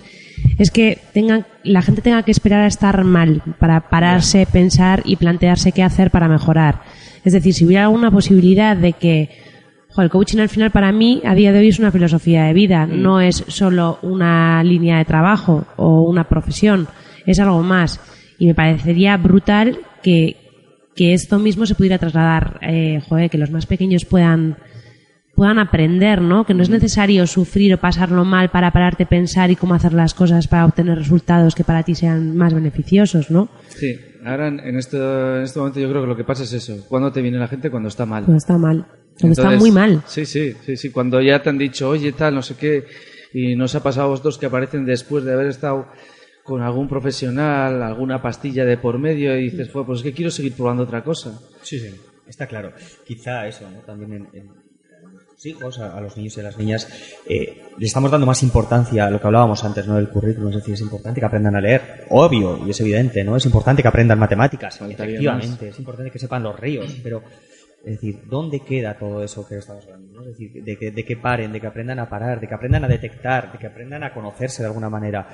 es 0.57 0.71
que 0.71 0.97
tengan, 1.13 1.45
la 1.63 1.81
gente 1.81 2.01
tenga 2.01 2.23
que 2.23 2.31
esperar 2.31 2.61
a 2.61 2.67
estar 2.67 3.01
mal 3.05 3.41
para 3.59 3.89
pararse, 3.89 4.45
pensar 4.51 5.03
y 5.05 5.15
plantearse 5.15 5.71
qué 5.71 5.83
hacer 5.83 6.11
para 6.11 6.27
mejorar. 6.27 6.81
Es 7.29 7.33
decir, 7.33 7.53
si 7.53 7.63
hubiera 7.63 7.83
alguna 7.83 8.09
posibilidad 8.09 8.75
de 8.75 8.93
que 8.93 9.29
jo, 9.89 10.01
el 10.01 10.09
coaching 10.09 10.39
al 10.39 10.49
final 10.49 10.71
para 10.71 10.91
mí 10.91 11.21
a 11.23 11.35
día 11.35 11.51
de 11.51 11.59
hoy 11.59 11.67
es 11.67 11.77
una 11.77 11.91
filosofía 11.91 12.45
de 12.45 12.53
vida, 12.53 12.87
no 12.87 13.21
es 13.21 13.43
solo 13.49 13.99
una 14.01 14.63
línea 14.63 14.97
de 14.97 15.05
trabajo 15.05 15.67
o 15.75 16.01
una 16.09 16.27
profesión, 16.27 16.87
es 17.27 17.39
algo 17.39 17.61
más. 17.61 17.99
Y 18.39 18.47
me 18.47 18.55
parecería 18.55 19.15
brutal 19.17 19.77
que, 20.01 20.37
que 20.95 21.13
esto 21.13 21.37
mismo 21.37 21.67
se 21.67 21.75
pudiera 21.75 21.99
trasladar, 21.99 22.57
eh, 22.63 22.99
joder, 23.07 23.29
que 23.29 23.37
los 23.37 23.51
más 23.51 23.67
pequeños 23.67 24.05
puedan 24.05 24.57
puedan 25.35 25.59
aprender, 25.59 26.21
¿no? 26.21 26.47
Que 26.47 26.55
no 26.55 26.63
es 26.63 26.71
necesario 26.71 27.27
sufrir 27.27 27.75
o 27.75 27.77
pasarlo 27.77 28.25
mal 28.25 28.49
para 28.49 28.71
pararte 28.71 29.03
a 29.03 29.07
pensar 29.07 29.51
y 29.51 29.55
cómo 29.55 29.75
hacer 29.75 29.93
las 29.93 30.15
cosas 30.15 30.47
para 30.47 30.65
obtener 30.65 30.97
resultados 30.97 31.53
que 31.53 31.63
para 31.63 31.83
ti 31.83 31.93
sean 31.93 32.35
más 32.35 32.55
beneficiosos, 32.55 33.29
¿no? 33.29 33.49
Sí, 33.67 33.99
ahora 34.25 34.47
en, 34.47 34.77
este, 34.77 34.97
en 34.97 35.41
este 35.43 35.59
momento 35.59 35.79
yo 35.79 35.89
creo 35.89 36.01
que 36.01 36.07
lo 36.07 36.15
que 36.15 36.23
pasa 36.23 36.43
es 36.43 36.53
eso. 36.53 36.85
Cuando 36.87 37.11
te 37.11 37.21
viene 37.21 37.37
la 37.37 37.47
gente? 37.47 37.69
Cuando 37.69 37.89
está 37.89 38.05
mal. 38.05 38.23
Cuando 38.25 38.37
está 38.37 38.57
mal. 38.57 38.85
Cuando 39.19 39.41
está 39.41 39.51
muy 39.57 39.71
mal. 39.71 40.01
Sí, 40.07 40.25
sí, 40.25 40.53
sí, 40.65 40.77
sí. 40.77 40.91
Cuando 40.91 41.21
ya 41.21 41.41
te 41.41 41.49
han 41.49 41.57
dicho, 41.57 41.89
oye, 41.89 42.11
tal, 42.13 42.35
no 42.35 42.41
sé 42.41 42.55
qué, 42.55 42.85
y 43.33 43.55
nos 43.55 43.75
ha 43.75 43.83
pasado 43.83 44.07
a 44.07 44.09
vosotros 44.09 44.37
que 44.37 44.45
aparecen 44.45 44.85
después 44.85 45.23
de 45.23 45.33
haber 45.33 45.47
estado 45.47 45.87
con 46.43 46.61
algún 46.61 46.87
profesional, 46.87 47.83
alguna 47.83 48.21
pastilla 48.21 48.65
de 48.65 48.77
por 48.77 48.97
medio, 48.97 49.37
y 49.37 49.49
dices, 49.51 49.69
"Joder, 49.71 49.85
pues 49.85 49.99
es 49.99 50.03
que 50.03 50.13
quiero 50.13 50.31
seguir 50.31 50.53
probando 50.53 50.83
otra 50.83 51.03
cosa. 51.03 51.39
Sí, 51.61 51.79
sí, 51.79 51.93
está 52.27 52.47
claro. 52.47 52.71
Quizá 53.05 53.45
eso, 53.47 53.69
¿no? 53.69 53.79
También 53.81 54.27
en, 54.33 54.49
nuestros 55.39 55.45
hijos, 55.45 55.79
a, 55.79 55.97
a 55.97 56.01
los 56.01 56.17
niños 56.17 56.37
y 56.37 56.39
a 56.39 56.43
las 56.43 56.57
niñas, 56.57 56.87
eh, 57.27 57.61
le 57.77 57.85
estamos 57.85 58.11
dando 58.11 58.25
más 58.25 58.43
importancia 58.43 59.05
a 59.05 59.09
lo 59.09 59.19
que 59.19 59.27
hablábamos 59.27 59.63
antes, 59.63 59.87
¿no? 59.87 59.95
Del 59.95 60.09
currículum. 60.09 60.49
Es 60.49 60.55
decir, 60.55 60.73
es 60.73 60.81
importante 60.81 61.19
que 61.19 61.25
aprendan 61.25 61.55
a 61.55 61.61
leer. 61.61 62.05
Obvio, 62.09 62.59
y 62.65 62.69
es 62.69 62.79
evidente, 62.81 63.23
¿no? 63.23 63.35
Es 63.35 63.45
importante 63.45 63.81
que 63.81 63.87
aprendan 63.87 64.19
matemáticas. 64.19 64.81
Efectivamente, 64.81 65.69
es 65.69 65.79
importante 65.79 66.11
que 66.11 66.19
sepan 66.19 66.43
los 66.43 66.59
ríos, 66.59 66.95
pero... 67.03 67.23
Es 67.81 67.93
decir, 67.93 68.23
¿dónde 68.25 68.59
queda 68.59 68.97
todo 68.97 69.23
eso 69.23 69.47
que 69.47 69.55
estamos 69.55 69.85
hablando? 69.85 70.11
¿no? 70.11 70.21
Es 70.23 70.37
decir, 70.37 70.51
de 70.61 70.77
que, 70.77 70.91
de 70.91 71.05
que 71.05 71.15
paren, 71.15 71.53
de 71.53 71.61
que 71.61 71.67
aprendan 71.67 71.97
a 71.99 72.09
parar, 72.09 72.41
de 72.41 72.45
que 72.45 72.53
aprendan 72.53 72.83
a 72.83 72.89
detectar, 72.89 73.53
de 73.53 73.57
que 73.57 73.67
aprendan 73.67 74.03
a 74.03 74.13
conocerse 74.13 74.61
de 74.61 74.67
alguna 74.67 74.89
manera. 74.89 75.29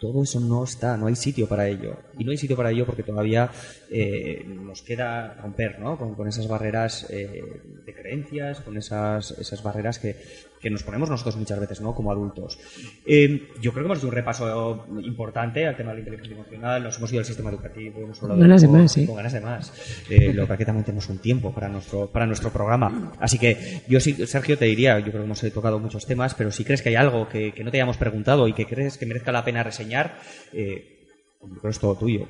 Todo 0.00 0.22
eso 0.22 0.40
no 0.40 0.64
está, 0.64 0.96
no 0.96 1.06
hay 1.06 1.14
sitio 1.14 1.46
para 1.46 1.68
ello. 1.68 1.96
Y 2.18 2.24
no 2.24 2.30
hay 2.30 2.38
sitio 2.38 2.56
para 2.56 2.70
ello 2.70 2.86
porque 2.86 3.02
todavía 3.02 3.50
eh, 3.90 4.44
nos 4.46 4.82
queda 4.82 5.34
romper 5.34 5.78
¿no? 5.78 5.98
con, 5.98 6.14
con 6.14 6.26
esas 6.26 6.48
barreras 6.48 7.06
eh, 7.10 7.60
de 7.84 7.94
creencias, 7.94 8.60
con 8.60 8.78
esas, 8.78 9.32
esas 9.32 9.62
barreras 9.62 9.98
que, 9.98 10.16
que 10.60 10.70
nos 10.70 10.82
ponemos 10.82 11.08
nosotros 11.08 11.36
muchas 11.36 11.58
veces 11.58 11.80
¿no? 11.80 11.94
como 11.94 12.12
adultos. 12.12 12.58
Eh, 13.06 13.48
yo 13.60 13.72
creo 13.72 13.84
que 13.84 13.86
hemos 13.86 13.98
hecho 13.98 14.08
un 14.08 14.12
repaso 14.12 14.86
importante 15.02 15.66
al 15.66 15.76
tema 15.76 15.90
de 15.90 15.96
la 15.96 16.00
inteligencia 16.00 16.34
emocional, 16.34 16.82
nos 16.82 16.98
hemos 16.98 17.10
ido 17.12 17.20
al 17.20 17.24
sistema 17.24 17.50
educativo, 17.50 18.00
hemos 18.00 18.22
hablado 18.22 18.38
Con 18.38 18.48
ganas 18.48 18.62
de 18.62 18.68
más, 18.68 18.92
sí. 18.92 19.06
con 19.06 19.16
ganas 19.16 19.32
de 19.32 19.40
más. 19.40 19.72
Eh, 20.10 20.32
lo 20.34 20.46
que 20.46 20.52
aquí 20.52 20.64
también 20.64 20.84
tenemos 20.84 21.08
un 21.08 21.18
tiempo 21.18 21.52
para 21.52 21.68
nuestro, 21.68 22.08
para 22.08 22.26
nuestro 22.26 22.50
programa. 22.50 23.12
Así 23.18 23.38
que 23.38 23.82
yo 23.88 24.00
sí, 24.00 24.26
Sergio, 24.26 24.58
te 24.58 24.66
diría, 24.66 24.98
yo 24.98 25.06
creo 25.06 25.20
que 25.20 25.24
hemos 25.24 25.40
tocado 25.52 25.78
muchos 25.78 26.06
temas, 26.06 26.34
pero 26.34 26.50
si 26.50 26.64
crees 26.64 26.82
que 26.82 26.90
hay 26.90 26.96
algo 26.96 27.28
que, 27.28 27.52
que 27.52 27.64
no 27.64 27.70
te 27.70 27.78
hayamos 27.78 27.96
preguntado 27.96 28.46
y 28.46 28.52
que 28.52 28.66
crees 28.66 28.98
que 28.98 29.06
merezca 29.06 29.32
la 29.32 29.44
pena 29.44 29.62
reseñar, 29.62 30.18
eh, 30.52 31.06
yo 31.40 31.48
creo 31.48 31.62
que 31.62 31.68
es 31.68 31.78
todo 31.78 31.96
tuyo. 31.96 32.28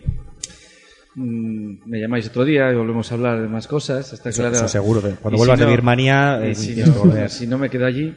Mm, 1.14 1.88
me 1.88 2.00
llamáis 2.00 2.28
otro 2.28 2.44
día 2.44 2.72
y 2.72 2.76
volvemos 2.76 3.10
a 3.10 3.14
hablar 3.14 3.40
de 3.40 3.48
más 3.48 3.66
cosas. 3.66 4.12
Está 4.12 4.28
Eso- 4.28 4.42
claro. 4.42 4.56
eso 4.56 4.68
seguro 4.68 5.02
que 5.02 5.10
cuando 5.14 5.38
vuelvas 5.38 5.58
si 5.58 5.64
de 5.64 5.70
Birmania, 5.70 6.40
y 6.44 6.50
eh, 6.50 6.54
si, 6.54 6.76
no, 6.76 7.28
si 7.28 7.46
no 7.46 7.58
me 7.58 7.68
quedo 7.68 7.86
allí, 7.86 8.14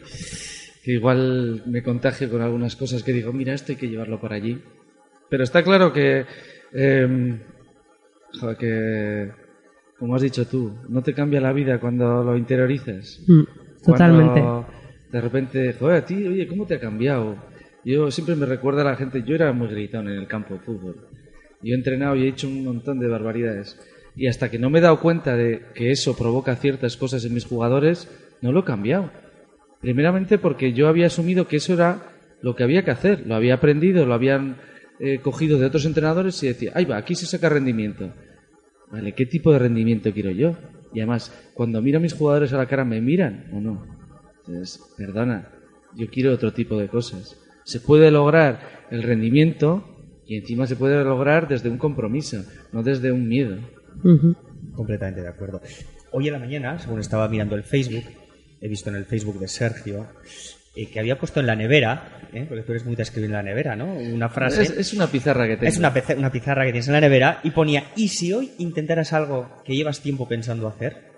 que 0.83 0.91
igual 0.91 1.63
me 1.65 1.81
contagio 1.81 2.29
con 2.29 2.41
algunas 2.41 2.75
cosas 2.75 3.01
que 3.03 3.13
digo, 3.13 3.33
mira, 3.33 3.53
esto 3.53 3.71
hay 3.71 3.77
que 3.77 3.89
llevarlo 3.89 4.19
para 4.21 4.35
allí. 4.35 4.61
Pero 5.29 5.43
está 5.43 5.63
claro 5.63 5.91
que, 5.91 6.25
eh, 6.73 7.39
joder, 8.39 8.57
que, 8.57 9.31
como 9.97 10.15
has 10.15 10.21
dicho 10.21 10.45
tú, 10.45 10.73
no 10.89 11.01
te 11.01 11.13
cambia 11.13 11.41
la 11.41 11.53
vida 11.53 11.79
cuando 11.79 12.23
lo 12.23 12.37
interiorizas. 12.37 13.21
Mm, 13.27 13.41
totalmente. 13.83 14.39
Cuando 14.41 14.67
de 15.11 15.21
repente, 15.21 15.73
joder, 15.73 15.97
a 15.97 16.05
ti, 16.05 16.27
oye, 16.27 16.47
¿cómo 16.47 16.65
te 16.67 16.75
ha 16.75 16.79
cambiado? 16.79 17.37
Yo 17.83 18.11
siempre 18.11 18.35
me 18.35 18.45
recuerda 18.45 18.81
a 18.81 18.85
la 18.85 18.95
gente, 18.95 19.23
yo 19.23 19.35
era 19.35 19.51
muy 19.51 19.67
gritón 19.67 20.07
en 20.09 20.17
el 20.19 20.27
campo 20.27 20.53
de 20.53 20.59
fútbol. 20.59 21.07
Yo 21.63 21.73
he 21.73 21.77
entrenado 21.77 22.15
y 22.15 22.23
he 22.23 22.29
hecho 22.29 22.47
un 22.47 22.63
montón 22.63 22.99
de 22.99 23.07
barbaridades. 23.07 23.79
Y 24.15 24.27
hasta 24.27 24.51
que 24.51 24.59
no 24.59 24.69
me 24.69 24.79
he 24.79 24.81
dado 24.81 24.99
cuenta 24.99 25.35
de 25.35 25.61
que 25.73 25.91
eso 25.91 26.15
provoca 26.15 26.55
ciertas 26.55 26.97
cosas 26.97 27.25
en 27.25 27.33
mis 27.33 27.45
jugadores, 27.45 28.09
no 28.41 28.51
lo 28.51 28.61
he 28.61 28.65
cambiado. 28.65 29.11
Primeramente 29.81 30.37
porque 30.37 30.73
yo 30.73 30.87
había 30.87 31.07
asumido 31.07 31.47
que 31.47 31.57
eso 31.57 31.73
era 31.73 32.13
lo 32.41 32.55
que 32.55 32.63
había 32.63 32.83
que 32.83 32.91
hacer. 32.91 33.25
Lo 33.25 33.35
había 33.35 33.55
aprendido, 33.55 34.05
lo 34.05 34.13
habían 34.13 34.57
eh, 34.99 35.19
cogido 35.19 35.57
de 35.57 35.65
otros 35.65 35.85
entrenadores 35.85 36.41
y 36.43 36.47
decía, 36.47 36.71
ahí 36.75 36.85
va, 36.85 36.97
aquí 36.97 37.15
se 37.15 37.25
saca 37.25 37.49
rendimiento. 37.49 38.13
Vale, 38.91 39.13
¿qué 39.13 39.25
tipo 39.25 39.51
de 39.51 39.59
rendimiento 39.59 40.13
quiero 40.13 40.31
yo? 40.31 40.55
Y 40.93 40.99
además, 40.99 41.33
cuando 41.55 41.81
miro 41.81 41.97
a 41.97 42.01
mis 42.01 42.13
jugadores 42.13 42.53
a 42.53 42.57
la 42.57 42.67
cara, 42.67 42.85
¿me 42.85 43.01
miran 43.01 43.47
o 43.51 43.59
no? 43.59 43.85
Entonces, 44.45 44.79
perdona, 44.97 45.49
yo 45.95 46.07
quiero 46.09 46.33
otro 46.33 46.53
tipo 46.53 46.77
de 46.77 46.87
cosas. 46.87 47.39
Se 47.63 47.79
puede 47.79 48.11
lograr 48.11 48.85
el 48.91 49.01
rendimiento 49.01 49.92
Y 50.25 50.37
encima 50.37 50.67
se 50.67 50.75
puede 50.75 51.03
lograr 51.03 51.47
desde 51.47 51.69
un 51.69 51.77
compromiso, 51.77 52.43
no 52.71 52.83
desde 52.83 53.11
un 53.11 53.27
miedo. 53.27 53.57
Completamente 54.75 55.21
de 55.21 55.27
acuerdo. 55.27 55.61
Hoy 56.11 56.27
en 56.27 56.33
la 56.33 56.39
mañana, 56.39 56.79
según 56.79 56.99
estaba 56.99 57.27
mirando 57.27 57.55
el 57.55 57.63
Facebook, 57.63 58.03
he 58.61 58.67
visto 58.67 58.89
en 58.89 58.95
el 58.95 59.05
Facebook 59.05 59.39
de 59.39 59.47
Sergio 59.47 60.07
eh, 60.75 60.89
que 60.89 60.99
había 60.99 61.19
puesto 61.19 61.39
en 61.39 61.47
la 61.47 61.55
nevera, 61.55 62.29
¿eh? 62.33 62.45
porque 62.47 62.63
tú 62.63 62.71
eres 62.71 62.85
muy 62.85 62.95
de 62.95 63.03
escribir 63.03 63.29
en 63.29 63.33
la 63.33 63.43
nevera, 63.43 63.75
¿no? 63.75 63.93
Una 63.93 64.29
frase. 64.29 64.63
Es, 64.63 64.71
es 64.71 64.93
una 64.93 65.07
pizarra 65.07 65.45
que 65.45 65.57
tengo. 65.57 65.67
Es 65.67 65.77
una, 65.77 65.93
una 66.17 66.31
pizarra 66.31 66.65
que 66.65 66.71
tienes 66.71 66.87
en 66.87 66.93
la 66.93 67.01
nevera 67.01 67.41
y 67.43 67.51
ponía, 67.51 67.91
¿y 67.95 68.07
si 68.07 68.33
hoy 68.33 68.51
intentaras 68.57 69.13
algo 69.13 69.61
que 69.63 69.75
llevas 69.75 69.99
tiempo 69.99 70.27
pensando 70.27 70.67
hacer? 70.67 71.12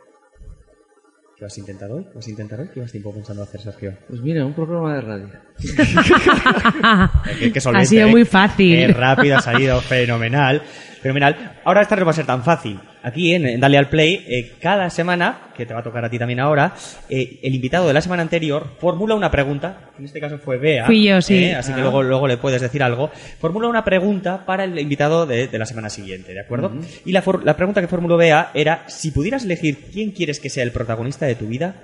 ¿Qué 1.38 1.44
vas 1.44 1.58
a 1.58 1.60
intentar 1.60 1.92
hoy? 1.92 2.06
¿Qué 2.06 2.12
vas 2.16 2.28
a 2.28 2.30
intentar 2.30 2.60
hoy? 2.62 2.68
¿Qué 2.70 2.76
llevas 2.76 2.92
tiempo 2.94 3.14
pensando 3.14 3.44
hacer, 3.44 3.60
Sergio? 3.60 3.98
Pues 4.08 4.22
mira, 4.22 4.46
un 4.46 4.54
programa 4.54 4.96
de 4.96 5.02
radio. 5.02 5.30
Eh, 7.42 7.60
solvente, 7.60 7.84
Ha 7.84 7.86
sido 7.86 8.08
¿eh? 8.08 8.12
muy 8.12 8.24
fácil. 8.24 8.76
Qué 8.78 8.88
rápido, 8.88 9.38
ha 9.38 9.42
salido 9.42 9.82
fenomenal. 9.82 10.62
Fenomenal. 11.06 11.60
Ahora 11.64 11.84
esta 11.84 11.96
no 11.96 12.04
va 12.04 12.10
a 12.10 12.16
ser 12.16 12.26
tan 12.26 12.44
fácil. 12.44 12.80
Aquí 13.04 13.36
en, 13.36 13.46
en 13.46 13.60
Dale 13.60 13.78
al 13.78 13.90
Play, 13.90 14.26
eh, 14.28 14.54
cada 14.60 14.90
semana, 14.90 15.52
que 15.56 15.68
te 15.68 15.72
va 15.76 15.82
a 15.82 15.84
tocar 15.84 16.04
a 16.04 16.10
ti 16.10 16.18
también 16.18 16.40
ahora, 16.40 16.74
eh, 17.10 17.40
el 17.44 17.54
invitado 17.54 17.88
de 17.88 17.94
la 17.94 18.02
semana 18.02 18.24
anterior 18.24 18.72
formula 18.80 19.14
una 19.14 19.30
pregunta. 19.30 19.92
En 20.00 20.06
este 20.06 20.20
caso 20.20 20.40
fue 20.40 20.58
Bea. 20.58 20.88
Fui 20.88 21.04
yo, 21.04 21.22
sí. 21.22 21.44
eh, 21.44 21.54
así 21.54 21.72
que 21.74 21.80
Ah. 21.82 21.84
luego, 21.84 22.02
luego 22.02 22.28
le 22.28 22.38
puedes 22.38 22.60
decir 22.60 22.82
algo. 22.82 23.12
Formula 23.40 23.68
una 23.68 23.84
pregunta 23.86 24.48
para 24.48 24.64
el 24.64 24.80
invitado 24.80 25.28
de, 25.28 25.48
de 25.48 25.60
la 25.60 25.68
semana 25.68 25.92
siguiente, 25.92 26.34
¿de 26.34 26.40
acuerdo? 26.40 26.72
Y 27.06 27.12
la, 27.12 27.22
for- 27.22 27.46
la 27.46 27.56
pregunta 27.56 27.82
que 27.82 27.88
formuló 27.88 28.18
Bea 28.18 28.50
era, 28.56 28.86
si 28.88 29.12
pudieras 29.12 29.46
elegir 29.46 29.78
quién 29.94 30.10
quieres 30.10 30.40
que 30.40 30.50
sea 30.50 30.64
el 30.64 30.72
protagonista 30.72 31.28
de 31.28 31.36
tu 31.36 31.46
vida, 31.46 31.84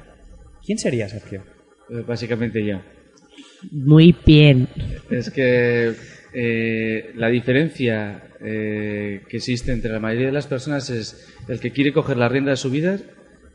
¿quién 0.66 0.80
sería, 0.80 1.08
Sergio? 1.08 1.44
Básicamente 2.08 2.66
yo. 2.66 2.82
Muy 3.72 4.16
bien. 4.26 4.68
Es 5.12 5.30
que 5.30 5.94
eh, 6.34 7.12
la 7.16 7.28
diferencia 7.28 8.24
eh, 8.40 9.22
que 9.28 9.38
existe 9.38 9.72
entre 9.72 9.92
la 9.92 10.00
mayoría 10.00 10.28
de 10.28 10.34
las 10.34 10.48
personas 10.48 10.90
es 10.90 11.28
el 11.48 11.60
que 11.60 11.72
quiere 11.72 11.94
coger 11.94 12.18
la 12.18 12.30
rienda 12.30 12.52
de 12.52 12.58
su 12.58 12.70
vida 12.70 12.98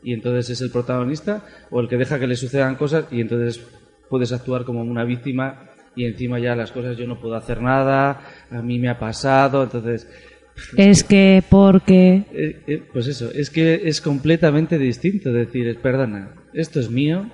y 0.03 0.13
entonces 0.13 0.49
es 0.51 0.61
el 0.61 0.71
protagonista 0.71 1.45
o 1.71 1.79
el 1.79 1.89
que 1.89 1.97
deja 1.97 2.19
que 2.19 2.27
le 2.27 2.35
sucedan 2.35 2.75
cosas 2.75 3.05
y 3.11 3.21
entonces 3.21 3.61
puedes 4.09 4.31
actuar 4.31 4.63
como 4.63 4.81
una 4.81 5.03
víctima 5.03 5.71
y 5.95 6.05
encima 6.05 6.39
ya 6.39 6.55
las 6.55 6.71
cosas 6.71 6.95
yo 6.95 7.07
no 7.07 7.19
puedo 7.19 7.35
hacer 7.35 7.61
nada, 7.61 8.21
a 8.51 8.61
mí 8.61 8.79
me 8.79 8.89
ha 8.89 8.99
pasado, 8.99 9.63
entonces... 9.63 10.07
Es 10.77 11.03
que 11.03 11.43
porque... 11.47 12.23
eh, 12.31 12.61
eh, 12.67 12.83
pues 12.91 13.07
eso, 13.07 13.29
es 13.31 13.49
que 13.49 13.81
es 13.85 14.01
completamente 14.01 14.77
distinto 14.77 15.31
decir, 15.31 15.77
perdona, 15.81 16.31
esto 16.53 16.79
es 16.79 16.89
mío, 16.89 17.29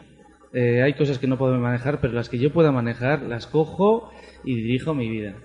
eh, 0.54 0.84
hay 0.84 0.94
cosas 0.94 1.18
que 1.18 1.28
no 1.28 1.38
puedo 1.38 1.58
manejar, 1.58 2.00
pero 2.00 2.14
las 2.14 2.30
que 2.30 2.38
yo 2.38 2.54
pueda 2.54 2.72
manejar 2.72 3.24
las 3.24 3.48
cojo 3.48 4.12
y 4.44 4.56
dirijo 4.56 4.94
mi 4.94 5.10
vida. 5.10 5.36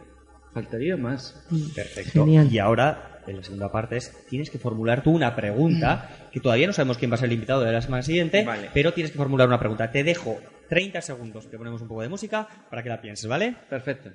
Faltaría 0.53 0.97
más. 0.97 1.45
Perfecto. 1.75 2.25
Genial. 2.25 2.49
Y 2.53 2.59
ahora, 2.59 3.23
en 3.27 3.37
la 3.37 3.43
segunda 3.43 3.73
parte, 3.73 3.97
es 3.97 4.27
tienes 4.29 4.51
que 4.51 4.59
formular 4.59 5.03
tú 5.03 5.11
una 5.11 5.35
pregunta, 5.35 6.11
que 6.31 6.41
todavía 6.41 6.67
no 6.67 6.73
sabemos 6.73 6.99
quién 6.99 7.11
va 7.11 7.15
a 7.15 7.19
ser 7.19 7.29
el 7.29 7.35
invitado 7.35 7.63
de 7.63 7.73
la 7.73 7.81
semana 7.81 8.03
siguiente, 8.03 8.45
Vale. 8.45 8.71
pero 8.75 8.93
tienes 8.93 9.11
que 9.13 9.19
formular 9.19 9.49
una 9.49 9.59
pregunta. 9.59 9.91
Te 9.91 10.05
dejo 10.05 10.39
30 10.69 11.01
segundos, 11.01 11.51
te 11.51 11.57
ponemos 11.57 11.81
un 11.81 11.89
poco 11.89 12.03
de 12.03 12.09
música 12.09 12.47
para 12.69 12.83
que 12.83 12.89
la 12.89 13.01
pienses, 13.01 13.29
¿vale? 13.29 13.57
Perfecto. 13.69 14.11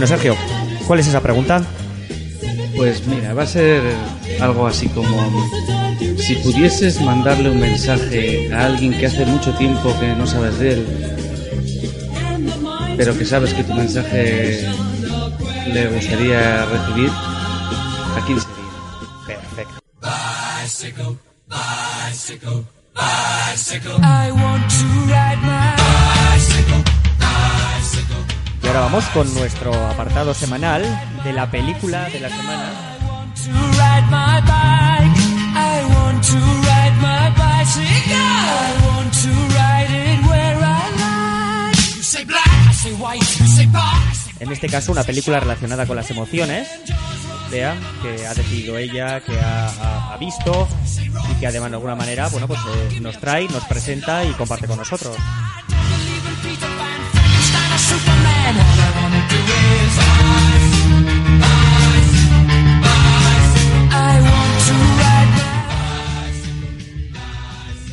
Bueno, 0.00 0.16
Sergio, 0.16 0.34
¿cuál 0.86 1.00
es 1.00 1.08
esa 1.08 1.20
pregunta? 1.20 1.62
Pues 2.74 3.06
mira, 3.06 3.34
va 3.34 3.42
a 3.42 3.46
ser 3.46 3.82
algo 4.40 4.66
así 4.66 4.88
como 4.88 5.46
si 6.16 6.36
pudieses 6.36 7.02
mandarle 7.02 7.50
un 7.50 7.60
mensaje 7.60 8.50
a 8.50 8.64
alguien 8.64 8.98
que 8.98 9.04
hace 9.04 9.26
mucho 9.26 9.52
tiempo 9.56 9.94
que 10.00 10.14
no 10.14 10.26
sabes 10.26 10.58
de 10.58 10.72
él, 10.72 10.86
pero 12.96 13.18
que 13.18 13.26
sabes 13.26 13.52
que 13.52 13.62
tu 13.62 13.74
mensaje 13.74 14.66
le 15.70 15.88
gustaría 15.88 16.64
recibir, 16.64 17.10
¿a 17.10 18.24
quién 18.24 18.40
sería? 18.40 18.56
Perfecto. 19.26 19.82
I 24.02 24.32
want 24.32 24.70
to 24.70 24.86
ride 25.12 25.42
my 25.42 25.80
Y 26.90 26.99
ahora 28.70 28.80
vamos 28.82 29.04
con 29.06 29.32
nuestro 29.34 29.74
apartado 29.88 30.32
semanal 30.32 30.82
de 31.24 31.32
la 31.32 31.50
película 31.50 32.08
de 32.08 32.20
la 32.20 32.28
semana. 32.28 32.72
En 44.38 44.52
este 44.52 44.68
caso, 44.68 44.92
una 44.92 45.02
película 45.04 45.40
relacionada 45.40 45.84
con 45.86 45.96
las 45.96 46.08
emociones. 46.10 46.68
Que 48.00 48.24
ha 48.26 48.34
decidido 48.34 48.78
ella, 48.78 49.20
que 49.20 49.36
ha, 49.38 49.66
ha- 49.66 50.14
ha 50.14 50.16
visto 50.18 50.68
y 51.32 51.40
que 51.40 51.46
además 51.48 51.70
de 51.70 51.76
alguna 51.76 51.96
manera, 51.96 52.28
bueno, 52.28 52.46
pues 52.46 52.60
eh, 52.92 53.00
nos 53.00 53.18
trae, 53.18 53.48
nos 53.48 53.64
presenta 53.64 54.24
y 54.24 54.30
comparte 54.34 54.68
con 54.68 54.76
nosotros. 54.76 55.16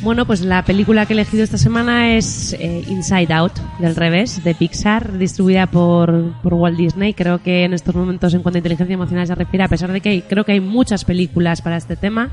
Bueno, 0.00 0.26
pues 0.26 0.40
la 0.42 0.64
película 0.64 1.04
que 1.06 1.12
he 1.12 1.16
elegido 1.16 1.42
esta 1.42 1.58
semana 1.58 2.16
es 2.16 2.52
eh, 2.58 2.84
Inside 2.88 3.32
Out, 3.34 3.52
del 3.80 3.96
revés, 3.96 4.42
de 4.44 4.54
Pixar, 4.54 5.18
distribuida 5.18 5.66
por, 5.66 6.32
por 6.40 6.54
Walt 6.54 6.78
Disney. 6.78 7.14
Creo 7.14 7.42
que 7.42 7.64
en 7.64 7.74
estos 7.74 7.94
momentos, 7.96 8.32
en 8.32 8.42
cuanto 8.42 8.56
a 8.56 8.60
inteligencia 8.60 8.94
emocional 8.94 9.26
se 9.26 9.34
refiere, 9.34 9.64
a 9.64 9.68
pesar 9.68 9.90
de 9.92 10.00
que 10.00 10.08
hay- 10.10 10.22
creo 10.22 10.44
que 10.44 10.52
hay 10.52 10.60
muchas 10.60 11.04
películas 11.04 11.62
para 11.62 11.76
este 11.76 11.96
tema, 11.96 12.30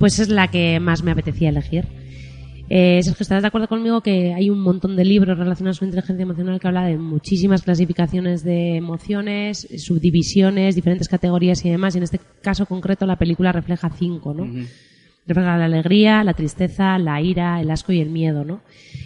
pues 0.00 0.18
es 0.18 0.28
la 0.28 0.48
que 0.48 0.80
más 0.80 1.02
me 1.04 1.12
apetecía 1.12 1.50
elegir. 1.50 1.86
Eh, 2.68 3.00
Sergio, 3.02 3.22
¿estarás 3.22 3.42
de 3.42 3.48
acuerdo 3.48 3.68
conmigo 3.68 4.00
que 4.00 4.32
hay 4.32 4.48
un 4.48 4.60
montón 4.60 4.96
de 4.96 5.04
libros 5.04 5.36
relacionados 5.36 5.78
con 5.78 5.88
inteligencia 5.88 6.22
emocional 6.22 6.58
que 6.58 6.68
habla 6.68 6.84
de 6.86 6.96
muchísimas 6.96 7.62
clasificaciones 7.62 8.44
de 8.44 8.76
emociones, 8.76 9.68
subdivisiones, 9.78 10.74
diferentes 10.74 11.08
categorías 11.08 11.64
y 11.64 11.70
demás? 11.70 11.94
Y 11.94 11.98
en 11.98 12.04
este 12.04 12.20
caso 12.40 12.64
concreto 12.66 13.04
la 13.06 13.16
película 13.16 13.52
refleja 13.52 13.90
cinco, 13.90 14.32
¿no? 14.34 14.44
refleja 15.26 15.56
la 15.56 15.66
alegría, 15.66 16.24
la 16.24 16.34
tristeza, 16.34 16.98
la 16.98 17.20
ira, 17.20 17.60
el 17.60 17.70
asco 17.70 17.92
y 17.92 18.00
el 18.00 18.10
miedo, 18.10 18.44
¿no? 18.44 18.60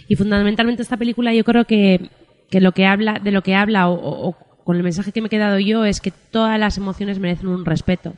Y 0.09 0.17
fundamentalmente 0.17 0.81
esta 0.83 0.97
película 0.97 1.35
yo 1.35 1.45
creo 1.45 1.65
que, 1.67 2.09
que 2.51 2.61
lo 2.61 2.73
que 2.73 2.87
habla, 2.87 3.21
de 3.23 3.33
lo 3.33 3.43
que 3.43 3.55
habla 3.55 3.89
o, 3.91 3.95
o- 3.95 4.29
o 4.31 4.37
con 4.65 4.77
el 4.77 4.83
mensaje 4.83 5.13
que 5.13 5.21
me 5.21 5.27
he 5.27 5.31
quedado 5.31 5.59
yo 5.59 5.85
es 5.85 6.01
que 6.01 6.13
todas 6.31 6.59
las 6.59 6.79
emociones 6.79 7.19
merecen 7.19 7.49
un 7.49 7.65
respeto. 7.67 8.15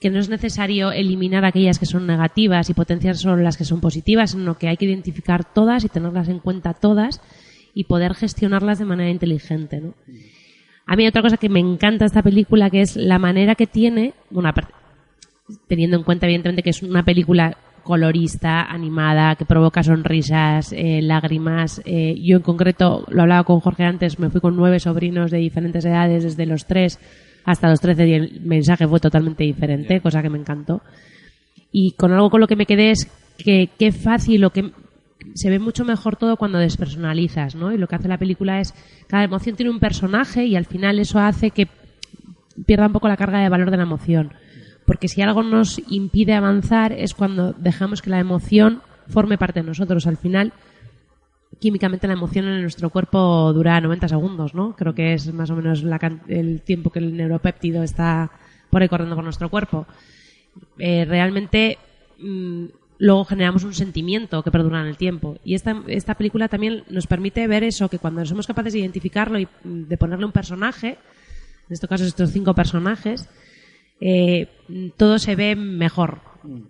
Que 0.00 0.10
no 0.10 0.18
es 0.18 0.28
necesario 0.28 0.92
eliminar 0.92 1.44
aquellas 1.44 1.78
que 1.78 1.86
son 1.86 2.06
negativas 2.06 2.70
y 2.70 2.74
potenciar 2.74 3.16
solo 3.16 3.36
las 3.42 3.56
que 3.56 3.64
son 3.64 3.80
positivas, 3.80 4.32
sino 4.32 4.58
que 4.58 4.68
hay 4.68 4.76
que 4.76 4.86
identificar 4.86 5.44
todas 5.44 5.84
y 5.84 5.88
tenerlas 5.88 6.28
en 6.28 6.38
cuenta 6.38 6.74
todas 6.74 7.20
y 7.74 7.84
poder 7.84 8.14
gestionarlas 8.14 8.78
de 8.78 8.86
manera 8.86 9.10
inteligente, 9.10 9.80
¿no? 9.80 9.94
A 10.86 10.96
mí 10.96 11.04
hay 11.04 11.08
otra 11.08 11.22
cosa 11.22 11.36
que 11.36 11.48
me 11.48 11.60
encanta 11.60 12.04
esta 12.04 12.22
película 12.22 12.68
que 12.68 12.80
es 12.80 12.96
la 12.96 13.20
manera 13.20 13.54
que 13.54 13.68
tiene, 13.68 14.14
bueno, 14.30 14.50
teniendo 15.68 15.96
en 15.96 16.02
cuenta 16.02 16.26
evidentemente 16.26 16.64
que 16.64 16.70
es 16.70 16.82
una 16.82 17.04
película 17.04 17.56
colorista, 17.84 18.62
animada, 18.62 19.36
que 19.36 19.44
provoca 19.44 19.82
sonrisas, 19.82 20.72
eh, 20.72 21.00
lágrimas. 21.02 21.80
Eh, 21.84 22.16
yo 22.20 22.36
en 22.36 22.42
concreto, 22.42 23.04
lo 23.08 23.22
hablaba 23.22 23.44
con 23.44 23.60
Jorge 23.60 23.84
antes, 23.84 24.18
me 24.18 24.30
fui 24.30 24.40
con 24.40 24.56
nueve 24.56 24.80
sobrinos 24.80 25.30
de 25.30 25.38
diferentes 25.38 25.84
edades, 25.84 26.24
desde 26.24 26.46
los 26.46 26.66
tres 26.66 26.98
hasta 27.50 27.68
los 27.68 27.80
trece 27.80 28.06
y 28.06 28.14
el 28.14 28.40
mensaje 28.42 28.86
fue 28.86 29.00
totalmente 29.00 29.44
diferente, 29.44 30.00
cosa 30.00 30.22
que 30.22 30.30
me 30.30 30.38
encantó. 30.38 30.82
Y 31.72 31.92
con 31.92 32.12
algo 32.12 32.30
con 32.30 32.40
lo 32.40 32.46
que 32.46 32.56
me 32.56 32.66
quedé 32.66 32.90
es 32.90 33.10
que 33.38 33.70
qué 33.78 33.92
fácil 33.92 34.44
o 34.44 34.50
qué, 34.50 34.72
se 35.34 35.50
ve 35.50 35.58
mucho 35.58 35.84
mejor 35.84 36.16
todo 36.16 36.36
cuando 36.36 36.58
despersonalizas, 36.58 37.54
¿no? 37.54 37.72
Y 37.72 37.78
lo 37.78 37.86
que 37.86 37.96
hace 37.96 38.08
la 38.08 38.18
película 38.18 38.60
es, 38.60 38.74
cada 39.06 39.24
emoción 39.24 39.56
tiene 39.56 39.70
un 39.70 39.80
personaje 39.80 40.44
y 40.46 40.56
al 40.56 40.66
final 40.66 40.98
eso 40.98 41.18
hace 41.18 41.50
que 41.50 41.68
pierda 42.66 42.86
un 42.86 42.92
poco 42.92 43.08
la 43.08 43.16
carga 43.16 43.40
de 43.40 43.48
valor 43.48 43.70
de 43.70 43.76
la 43.76 43.84
emoción. 43.84 44.32
Porque 44.86 45.08
si 45.08 45.22
algo 45.22 45.42
nos 45.42 45.80
impide 45.88 46.34
avanzar 46.34 46.92
es 46.92 47.14
cuando 47.14 47.52
dejamos 47.52 48.02
que 48.02 48.10
la 48.10 48.18
emoción 48.18 48.82
forme 49.08 49.38
parte 49.38 49.60
de 49.60 49.66
nosotros. 49.66 50.06
Al 50.06 50.16
final, 50.16 50.52
químicamente 51.60 52.06
la 52.06 52.14
emoción 52.14 52.46
en 52.46 52.62
nuestro 52.62 52.90
cuerpo 52.90 53.52
dura 53.52 53.80
90 53.80 54.08
segundos, 54.08 54.54
¿no? 54.54 54.74
Creo 54.74 54.94
que 54.94 55.14
es 55.14 55.32
más 55.32 55.50
o 55.50 55.56
menos 55.56 55.82
la 55.82 56.00
el 56.26 56.62
tiempo 56.62 56.90
que 56.90 56.98
el 56.98 57.16
neuropéptido 57.16 57.82
está 57.82 58.30
por 58.70 58.82
ahí 58.82 58.88
corriendo 58.88 59.14
por 59.14 59.24
nuestro 59.24 59.50
cuerpo. 59.50 59.86
Eh, 60.78 61.04
realmente 61.04 61.78
mm, 62.18 62.64
luego 62.98 63.24
generamos 63.24 63.64
un 63.64 63.74
sentimiento 63.74 64.42
que 64.42 64.50
perdura 64.50 64.80
en 64.80 64.86
el 64.86 64.96
tiempo. 64.96 65.38
Y 65.44 65.54
esta, 65.54 65.82
esta 65.86 66.14
película 66.14 66.48
también 66.48 66.84
nos 66.88 67.06
permite 67.06 67.46
ver 67.46 67.62
eso, 67.62 67.88
que 67.88 67.98
cuando 67.98 68.24
somos 68.24 68.46
capaces 68.46 68.72
de 68.72 68.80
identificarlo 68.80 69.38
y 69.38 69.46
mm, 69.46 69.82
de 69.88 69.96
ponerle 69.98 70.24
un 70.24 70.32
personaje, 70.32 70.88
en 70.88 71.72
este 71.72 71.86
caso 71.86 72.04
estos 72.04 72.32
cinco 72.32 72.54
personajes, 72.54 73.28
eh, 74.00 74.48
mm, 74.68 74.88
todo 74.96 75.18
se 75.18 75.36
ve 75.36 75.54
mejor. 75.56 76.20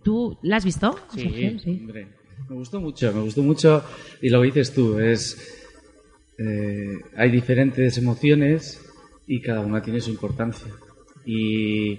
¿Tú 0.03 0.37
la 0.43 0.57
has 0.57 0.65
visto? 0.65 0.99
Sergio? 1.15 1.59
Sí, 1.61 1.79
hombre. 1.81 2.20
Me 2.49 2.57
gustó 2.57 2.81
mucho, 2.81 3.13
me 3.13 3.23
gustó 3.23 3.43
mucho. 3.43 3.85
Y 4.21 4.29
lo 4.29 4.41
que 4.41 4.47
dices 4.47 4.73
tú 4.73 4.99
es. 4.99 5.37
eh, 6.39 6.99
hay 7.17 7.31
diferentes 7.31 7.99
emociones 7.99 8.81
y 9.27 9.41
cada 9.41 9.61
una 9.61 9.83
tiene 9.83 10.01
su 10.01 10.11
importancia. 10.11 10.67
Y, 11.25 11.99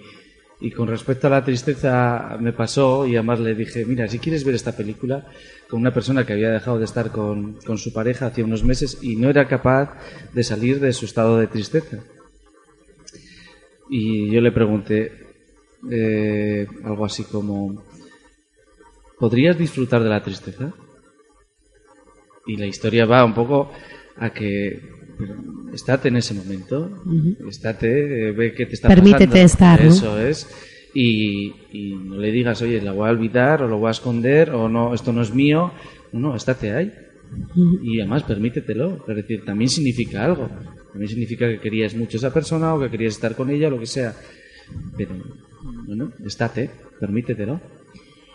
con 0.75 0.87
respecto 0.87 1.27
a 1.27 1.29
la 1.31 1.43
tristeza, 1.43 2.37
me 2.39 2.53
pasó 2.53 3.07
y 3.07 3.15
además 3.15 3.39
le 3.39 3.55
dije: 3.55 3.85
Mira, 3.85 4.07
si 4.07 4.19
quieres 4.19 4.43
ver 4.43 4.55
esta 4.55 4.75
película 4.75 5.25
con 5.69 5.79
una 5.79 5.93
persona 5.93 6.25
que 6.25 6.33
había 6.33 6.51
dejado 6.51 6.79
de 6.79 6.85
estar 6.85 7.11
con, 7.11 7.53
con 7.65 7.77
su 7.77 7.93
pareja 7.93 8.27
hace 8.27 8.43
unos 8.43 8.63
meses 8.63 8.99
y 9.01 9.15
no 9.15 9.29
era 9.29 9.47
capaz 9.47 9.93
de 10.33 10.43
salir 10.43 10.79
de 10.79 10.91
su 10.93 11.05
estado 11.05 11.37
de 11.37 11.47
tristeza. 11.47 12.03
Y 13.89 14.29
yo 14.31 14.41
le 14.41 14.51
pregunté 14.51 15.11
eh, 15.89 16.67
algo 16.83 17.05
así 17.05 17.23
como, 17.23 17.83
¿podrías 19.21 19.55
disfrutar 19.55 20.01
de 20.01 20.09
la 20.09 20.23
tristeza? 20.23 20.73
Y 22.47 22.57
la 22.57 22.65
historia 22.65 23.05
va 23.05 23.23
un 23.23 23.35
poco 23.35 23.71
a 24.17 24.31
que 24.31 24.81
pero, 25.17 25.35
estate 25.73 26.07
en 26.07 26.17
ese 26.17 26.33
momento, 26.33 26.89
estate, 27.47 28.29
eh, 28.29 28.31
ve 28.31 28.53
qué 28.53 28.65
te 28.65 28.73
está 28.73 28.87
Permítete 28.87 29.27
pasando. 29.27 29.45
estar, 29.45 29.83
¿no? 29.83 29.91
Eso 29.91 30.19
es. 30.19 30.47
Y, 30.95 31.53
y 31.71 31.93
no 31.93 32.17
le 32.17 32.31
digas, 32.31 32.61
oye, 32.63 32.81
la 32.81 32.91
voy 32.93 33.07
a 33.07 33.11
olvidar 33.11 33.61
o 33.61 33.67
lo 33.67 33.77
voy 33.77 33.89
a 33.89 33.91
esconder 33.91 34.49
o 34.49 34.67
no, 34.67 34.95
esto 34.95 35.13
no 35.13 35.21
es 35.21 35.33
mío. 35.33 35.71
No, 36.11 36.35
estate 36.35 36.73
ahí. 36.73 36.91
Y 37.83 37.99
además 37.99 38.23
permítetelo. 38.23 39.05
Es 39.07 39.15
decir, 39.15 39.45
también 39.45 39.69
significa 39.69 40.25
algo. 40.25 40.49
También 40.91 41.09
significa 41.09 41.47
que 41.47 41.59
querías 41.59 41.93
mucho 41.95 42.17
a 42.17 42.19
esa 42.19 42.33
persona 42.33 42.73
o 42.73 42.79
que 42.79 42.89
querías 42.89 43.13
estar 43.13 43.35
con 43.35 43.51
ella 43.51 43.67
o 43.67 43.71
lo 43.71 43.79
que 43.79 43.85
sea. 43.85 44.15
Pero, 44.97 45.11
bueno, 45.85 46.11
estate, 46.25 46.71
permítetelo. 46.99 47.61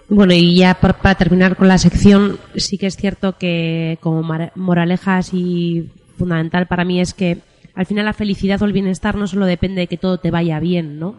Bueno, 0.08 0.34
y 0.34 0.54
ya 0.56 0.74
por- 0.74 0.94
para 0.94 1.16
terminar 1.16 1.56
con 1.56 1.68
la 1.68 1.78
sección, 1.78 2.38
sí 2.56 2.78
que 2.78 2.86
es 2.86 2.96
cierto 2.96 3.36
que 3.38 3.98
como 4.00 4.22
moraleja 4.54 5.16
así 5.16 5.90
fundamental 6.16 6.66
para 6.66 6.84
mí 6.84 7.00
es 7.00 7.12
que 7.12 7.38
al 7.74 7.86
final 7.86 8.04
la 8.04 8.12
felicidad 8.12 8.62
o 8.62 8.64
el 8.64 8.72
bienestar 8.72 9.16
no 9.16 9.26
solo 9.26 9.46
depende 9.46 9.82
de 9.82 9.86
que 9.86 9.98
todo 9.98 10.18
te 10.18 10.30
vaya 10.30 10.60
bien, 10.60 10.98
¿no? 10.98 11.16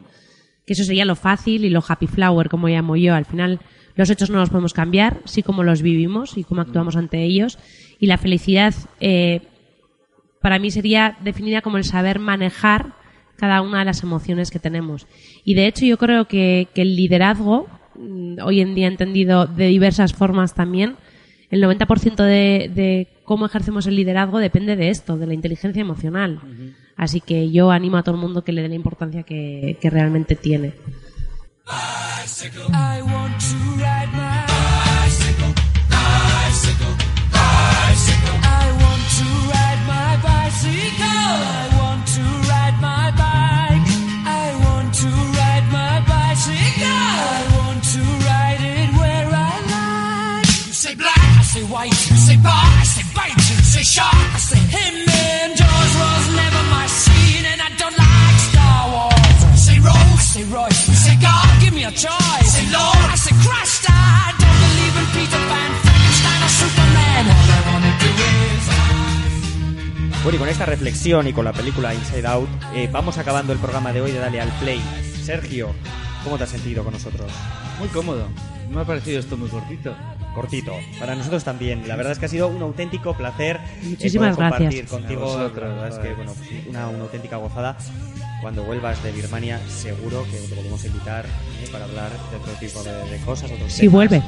Que 0.65 0.73
eso 0.73 0.83
sería 0.83 1.05
lo 1.05 1.15
fácil 1.15 1.65
y 1.65 1.69
lo 1.69 1.83
happy 1.87 2.07
flower, 2.07 2.49
como 2.49 2.67
llamo 2.67 2.95
yo. 2.95 3.13
Al 3.13 3.25
final 3.25 3.59
los 3.95 4.09
hechos 4.09 4.29
no 4.29 4.39
los 4.39 4.49
podemos 4.49 4.73
cambiar, 4.73 5.19
sí 5.25 5.43
como 5.43 5.63
los 5.63 5.81
vivimos 5.81 6.37
y 6.37 6.43
cómo 6.43 6.61
actuamos 6.61 6.95
ante 6.95 7.23
ellos. 7.23 7.59
Y 7.99 8.07
la 8.07 8.17
felicidad 8.17 8.73
eh, 8.99 9.41
para 10.41 10.59
mí 10.59 10.71
sería 10.71 11.17
definida 11.21 11.61
como 11.61 11.77
el 11.77 11.83
saber 11.83 12.19
manejar 12.19 12.93
cada 13.37 13.61
una 13.61 13.79
de 13.79 13.85
las 13.85 14.01
emociones 14.01 14.49
que 14.49 14.59
tenemos. 14.59 15.05
Y 15.43 15.53
de 15.53 15.67
hecho 15.67 15.85
yo 15.85 15.97
creo 15.97 16.25
que, 16.27 16.67
que 16.73 16.81
el 16.81 16.95
liderazgo, 16.95 17.67
mm, 17.67 17.76
hoy 18.43 18.61
en 18.61 18.75
día 18.75 18.87
entendido 18.87 19.45
de 19.45 19.67
diversas 19.67 20.13
formas 20.13 20.53
también, 20.53 20.95
el 21.49 21.63
90% 21.63 22.15
de, 22.17 22.71
de 22.73 23.07
cómo 23.23 23.45
ejercemos 23.45 23.87
el 23.87 23.95
liderazgo 23.95 24.39
depende 24.39 24.75
de 24.75 24.89
esto, 24.89 25.17
de 25.17 25.27
la 25.27 25.33
inteligencia 25.33 25.81
emocional. 25.81 26.41
Así 26.95 27.21
que 27.21 27.51
yo 27.51 27.71
animo 27.71 27.97
a 27.97 28.03
todo 28.03 28.15
el 28.15 28.21
mundo 28.21 28.43
que 28.43 28.51
le 28.51 28.61
dé 28.61 28.69
la 28.69 28.75
importancia 28.75 29.23
que, 29.23 29.77
que 29.79 29.89
realmente 29.89 30.35
tiene. 30.35 30.73
I 31.69 33.01
want 33.01 33.39
to 33.41 33.55
ride 33.77 34.09
my 34.13 34.26
Bueno, 70.23 70.35
y 70.35 70.39
con 70.39 70.49
esta 70.49 70.65
reflexión 70.65 71.27
y 71.27 71.33
con 71.33 71.45
la 71.45 71.53
película 71.53 71.93
Inside 71.93 72.27
Out, 72.27 72.49
eh, 72.73 72.89
vamos 72.91 73.17
acabando 73.17 73.53
el 73.53 73.59
programa 73.59 73.93
de 73.93 74.01
hoy 74.01 74.11
de 74.11 74.19
Dale 74.19 74.41
al 74.41 74.49
Play. 74.59 74.81
Sergio, 75.23 75.69
¿cómo 76.23 76.37
te 76.37 76.43
has 76.43 76.49
sentido 76.49 76.83
con 76.83 76.93
nosotros? 76.93 77.31
Muy 77.79 77.87
cómodo. 77.87 78.27
Me 78.69 78.81
ha 78.81 78.83
parecido 78.83 79.19
esto 79.19 79.37
muy 79.37 79.49
cortito. 79.49 79.95
Cortito. 80.41 80.73
Para 80.99 81.15
nosotros 81.15 81.43
también. 81.43 81.87
La 81.87 81.95
verdad 81.95 82.13
es 82.13 82.19
que 82.19 82.25
ha 82.27 82.29
sido 82.29 82.47
un 82.47 82.61
auténtico 82.61 83.15
placer 83.17 83.57
eh, 83.57 83.85
Muchísimas 83.89 84.35
poder 84.35 84.51
compartir 84.51 84.67
gracias. 84.85 84.89
contigo. 84.91 85.37
La 85.37 85.47
verdad 85.67 85.87
es 85.89 85.97
que 85.99 86.13
bueno, 86.13 86.33
pues, 86.37 86.67
una, 86.67 86.87
una 86.89 87.03
auténtica 87.03 87.37
gozada. 87.37 87.75
Cuando 88.41 88.63
vuelvas 88.63 89.01
de 89.03 89.11
Birmania, 89.11 89.59
seguro 89.67 90.23
que 90.31 90.37
te 90.37 90.55
podemos 90.55 90.85
invitar 90.85 91.25
eh, 91.25 91.67
para 91.71 91.85
hablar 91.85 92.11
de 92.29 92.37
otro 92.37 92.53
tipo 92.59 92.83
de, 92.83 92.91
de 93.09 93.17
cosas. 93.25 93.51
Otros 93.51 93.73
Si 93.73 93.79
temas. 93.81 93.93
vuelve. 93.93 94.21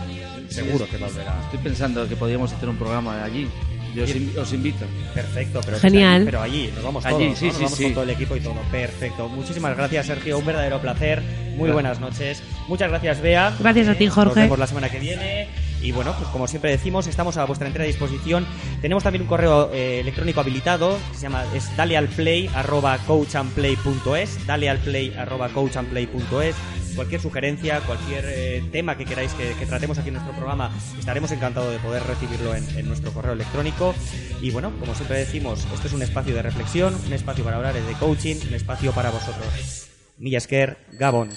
Seguro 0.50 0.88
que 0.90 0.98
volverá. 0.98 1.40
Estoy 1.46 1.60
pensando 1.60 2.08
que 2.10 2.16
podríamos 2.16 2.52
hacer 2.52 2.68
un 2.70 2.78
programa 2.78 3.24
allí. 3.24 3.48
Yo 3.94 4.04
os, 4.04 4.16
in- 4.16 4.34
os 4.38 4.52
invito. 4.54 4.86
Perfecto, 5.14 5.62
pero 5.66 5.80
Genial. 5.80 6.24
pero 6.26 6.42
allí 6.42 6.72
nos 6.76 6.84
vamos 6.84 7.06
Allí, 7.06 7.26
todos, 7.28 7.40
sí, 7.40 7.46
¿no? 7.46 7.52
Nos 7.52 7.58
sí, 7.58 7.64
vamos 7.64 7.78
sí. 7.78 7.84
con 7.86 7.94
todo 7.94 8.04
el 8.04 8.10
equipo 8.12 8.36
y 8.36 8.40
todo. 8.40 8.56
Perfecto. 8.72 9.30
Muchísimas 9.30 9.78
gracias, 9.78 10.06
Sergio. 10.08 10.38
Un 10.40 10.46
verdadero 10.46 10.80
placer. 10.82 11.22
Muy 11.22 11.70
Gracias. 11.70 11.74
buenas 11.74 12.00
noches. 12.00 12.44
Muchas 12.68 12.90
gracias, 12.90 13.22
Bea. 13.22 13.54
Gracias 13.60 13.88
a 13.88 13.96
ti, 13.96 14.06
Nos 14.06 14.16
Jorge. 14.16 14.40
vemos 14.42 14.58
la 14.60 14.68
semana 14.68 14.90
que 14.90 15.00
viene. 15.00 15.69
Y 15.82 15.92
bueno, 15.92 16.14
pues 16.18 16.30
como 16.30 16.48
siempre 16.48 16.72
decimos, 16.72 17.08
estamos 17.08 17.38
a 17.38 17.46
vuestra 17.46 17.68
entera 17.68 17.86
disposición. 17.86 18.46
Tenemos 18.82 19.04
también 19.04 19.24
un 19.24 19.28
correo 19.28 19.72
eh, 19.74 20.00
electrónico 20.02 20.42
habilitado 20.42 20.98
que 21.12 21.18
se 21.18 21.24
llama 21.24 21.46
es 21.54 21.76
dalealplay 21.78 22.48
arroba 22.54 22.98
coachandplay.es 23.00 24.46
dalealplay 24.46 25.14
arroba 25.16 25.50
coachandplay.es 25.50 26.56
Cualquier 26.96 27.22
sugerencia, 27.22 27.80
cualquier 27.82 28.26
eh, 28.28 28.64
tema 28.72 28.98
que 28.98 29.06
queráis 29.06 29.32
que, 29.34 29.66
tratemos 29.66 29.98
aquí 30.00 30.10
en 30.10 30.16
nuestro 30.16 30.36
programa, 30.36 30.72
estaremos 30.98 31.32
encantados 31.32 31.72
de 31.72 31.80
poder 31.80 32.04
recibirlo 32.04 32.54
en, 32.56 32.68
en 32.78 32.88
nuestro 32.88 33.14
correo 33.14 33.34
electrónico. 33.34 33.96
Y 34.42 34.52
bueno, 34.52 34.74
como 34.80 34.94
siempre 34.96 35.20
decimos, 35.20 35.66
esto 35.74 35.88
es 35.88 35.94
un 35.94 36.02
espacio 36.02 36.36
de 36.36 36.42
reflexión, 36.42 36.96
un 37.06 37.14
espacio 37.14 37.46
para 37.46 37.58
hablar 37.58 37.76
de 37.76 37.94
coaching, 37.94 38.36
un 38.48 38.54
espacio 38.54 38.92
para 38.92 39.12
vosotros. 39.12 39.88
Millasker, 40.18 40.78
Gabón. 40.94 41.30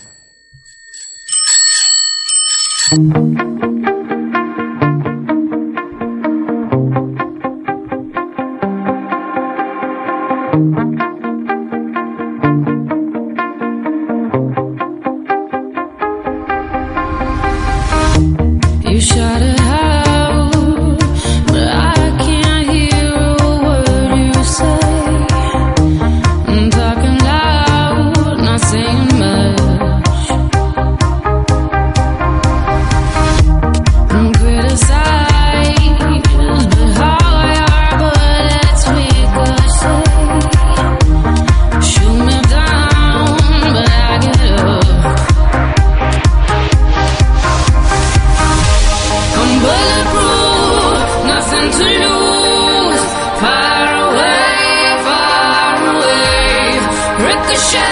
Ricochet! 57.19 57.92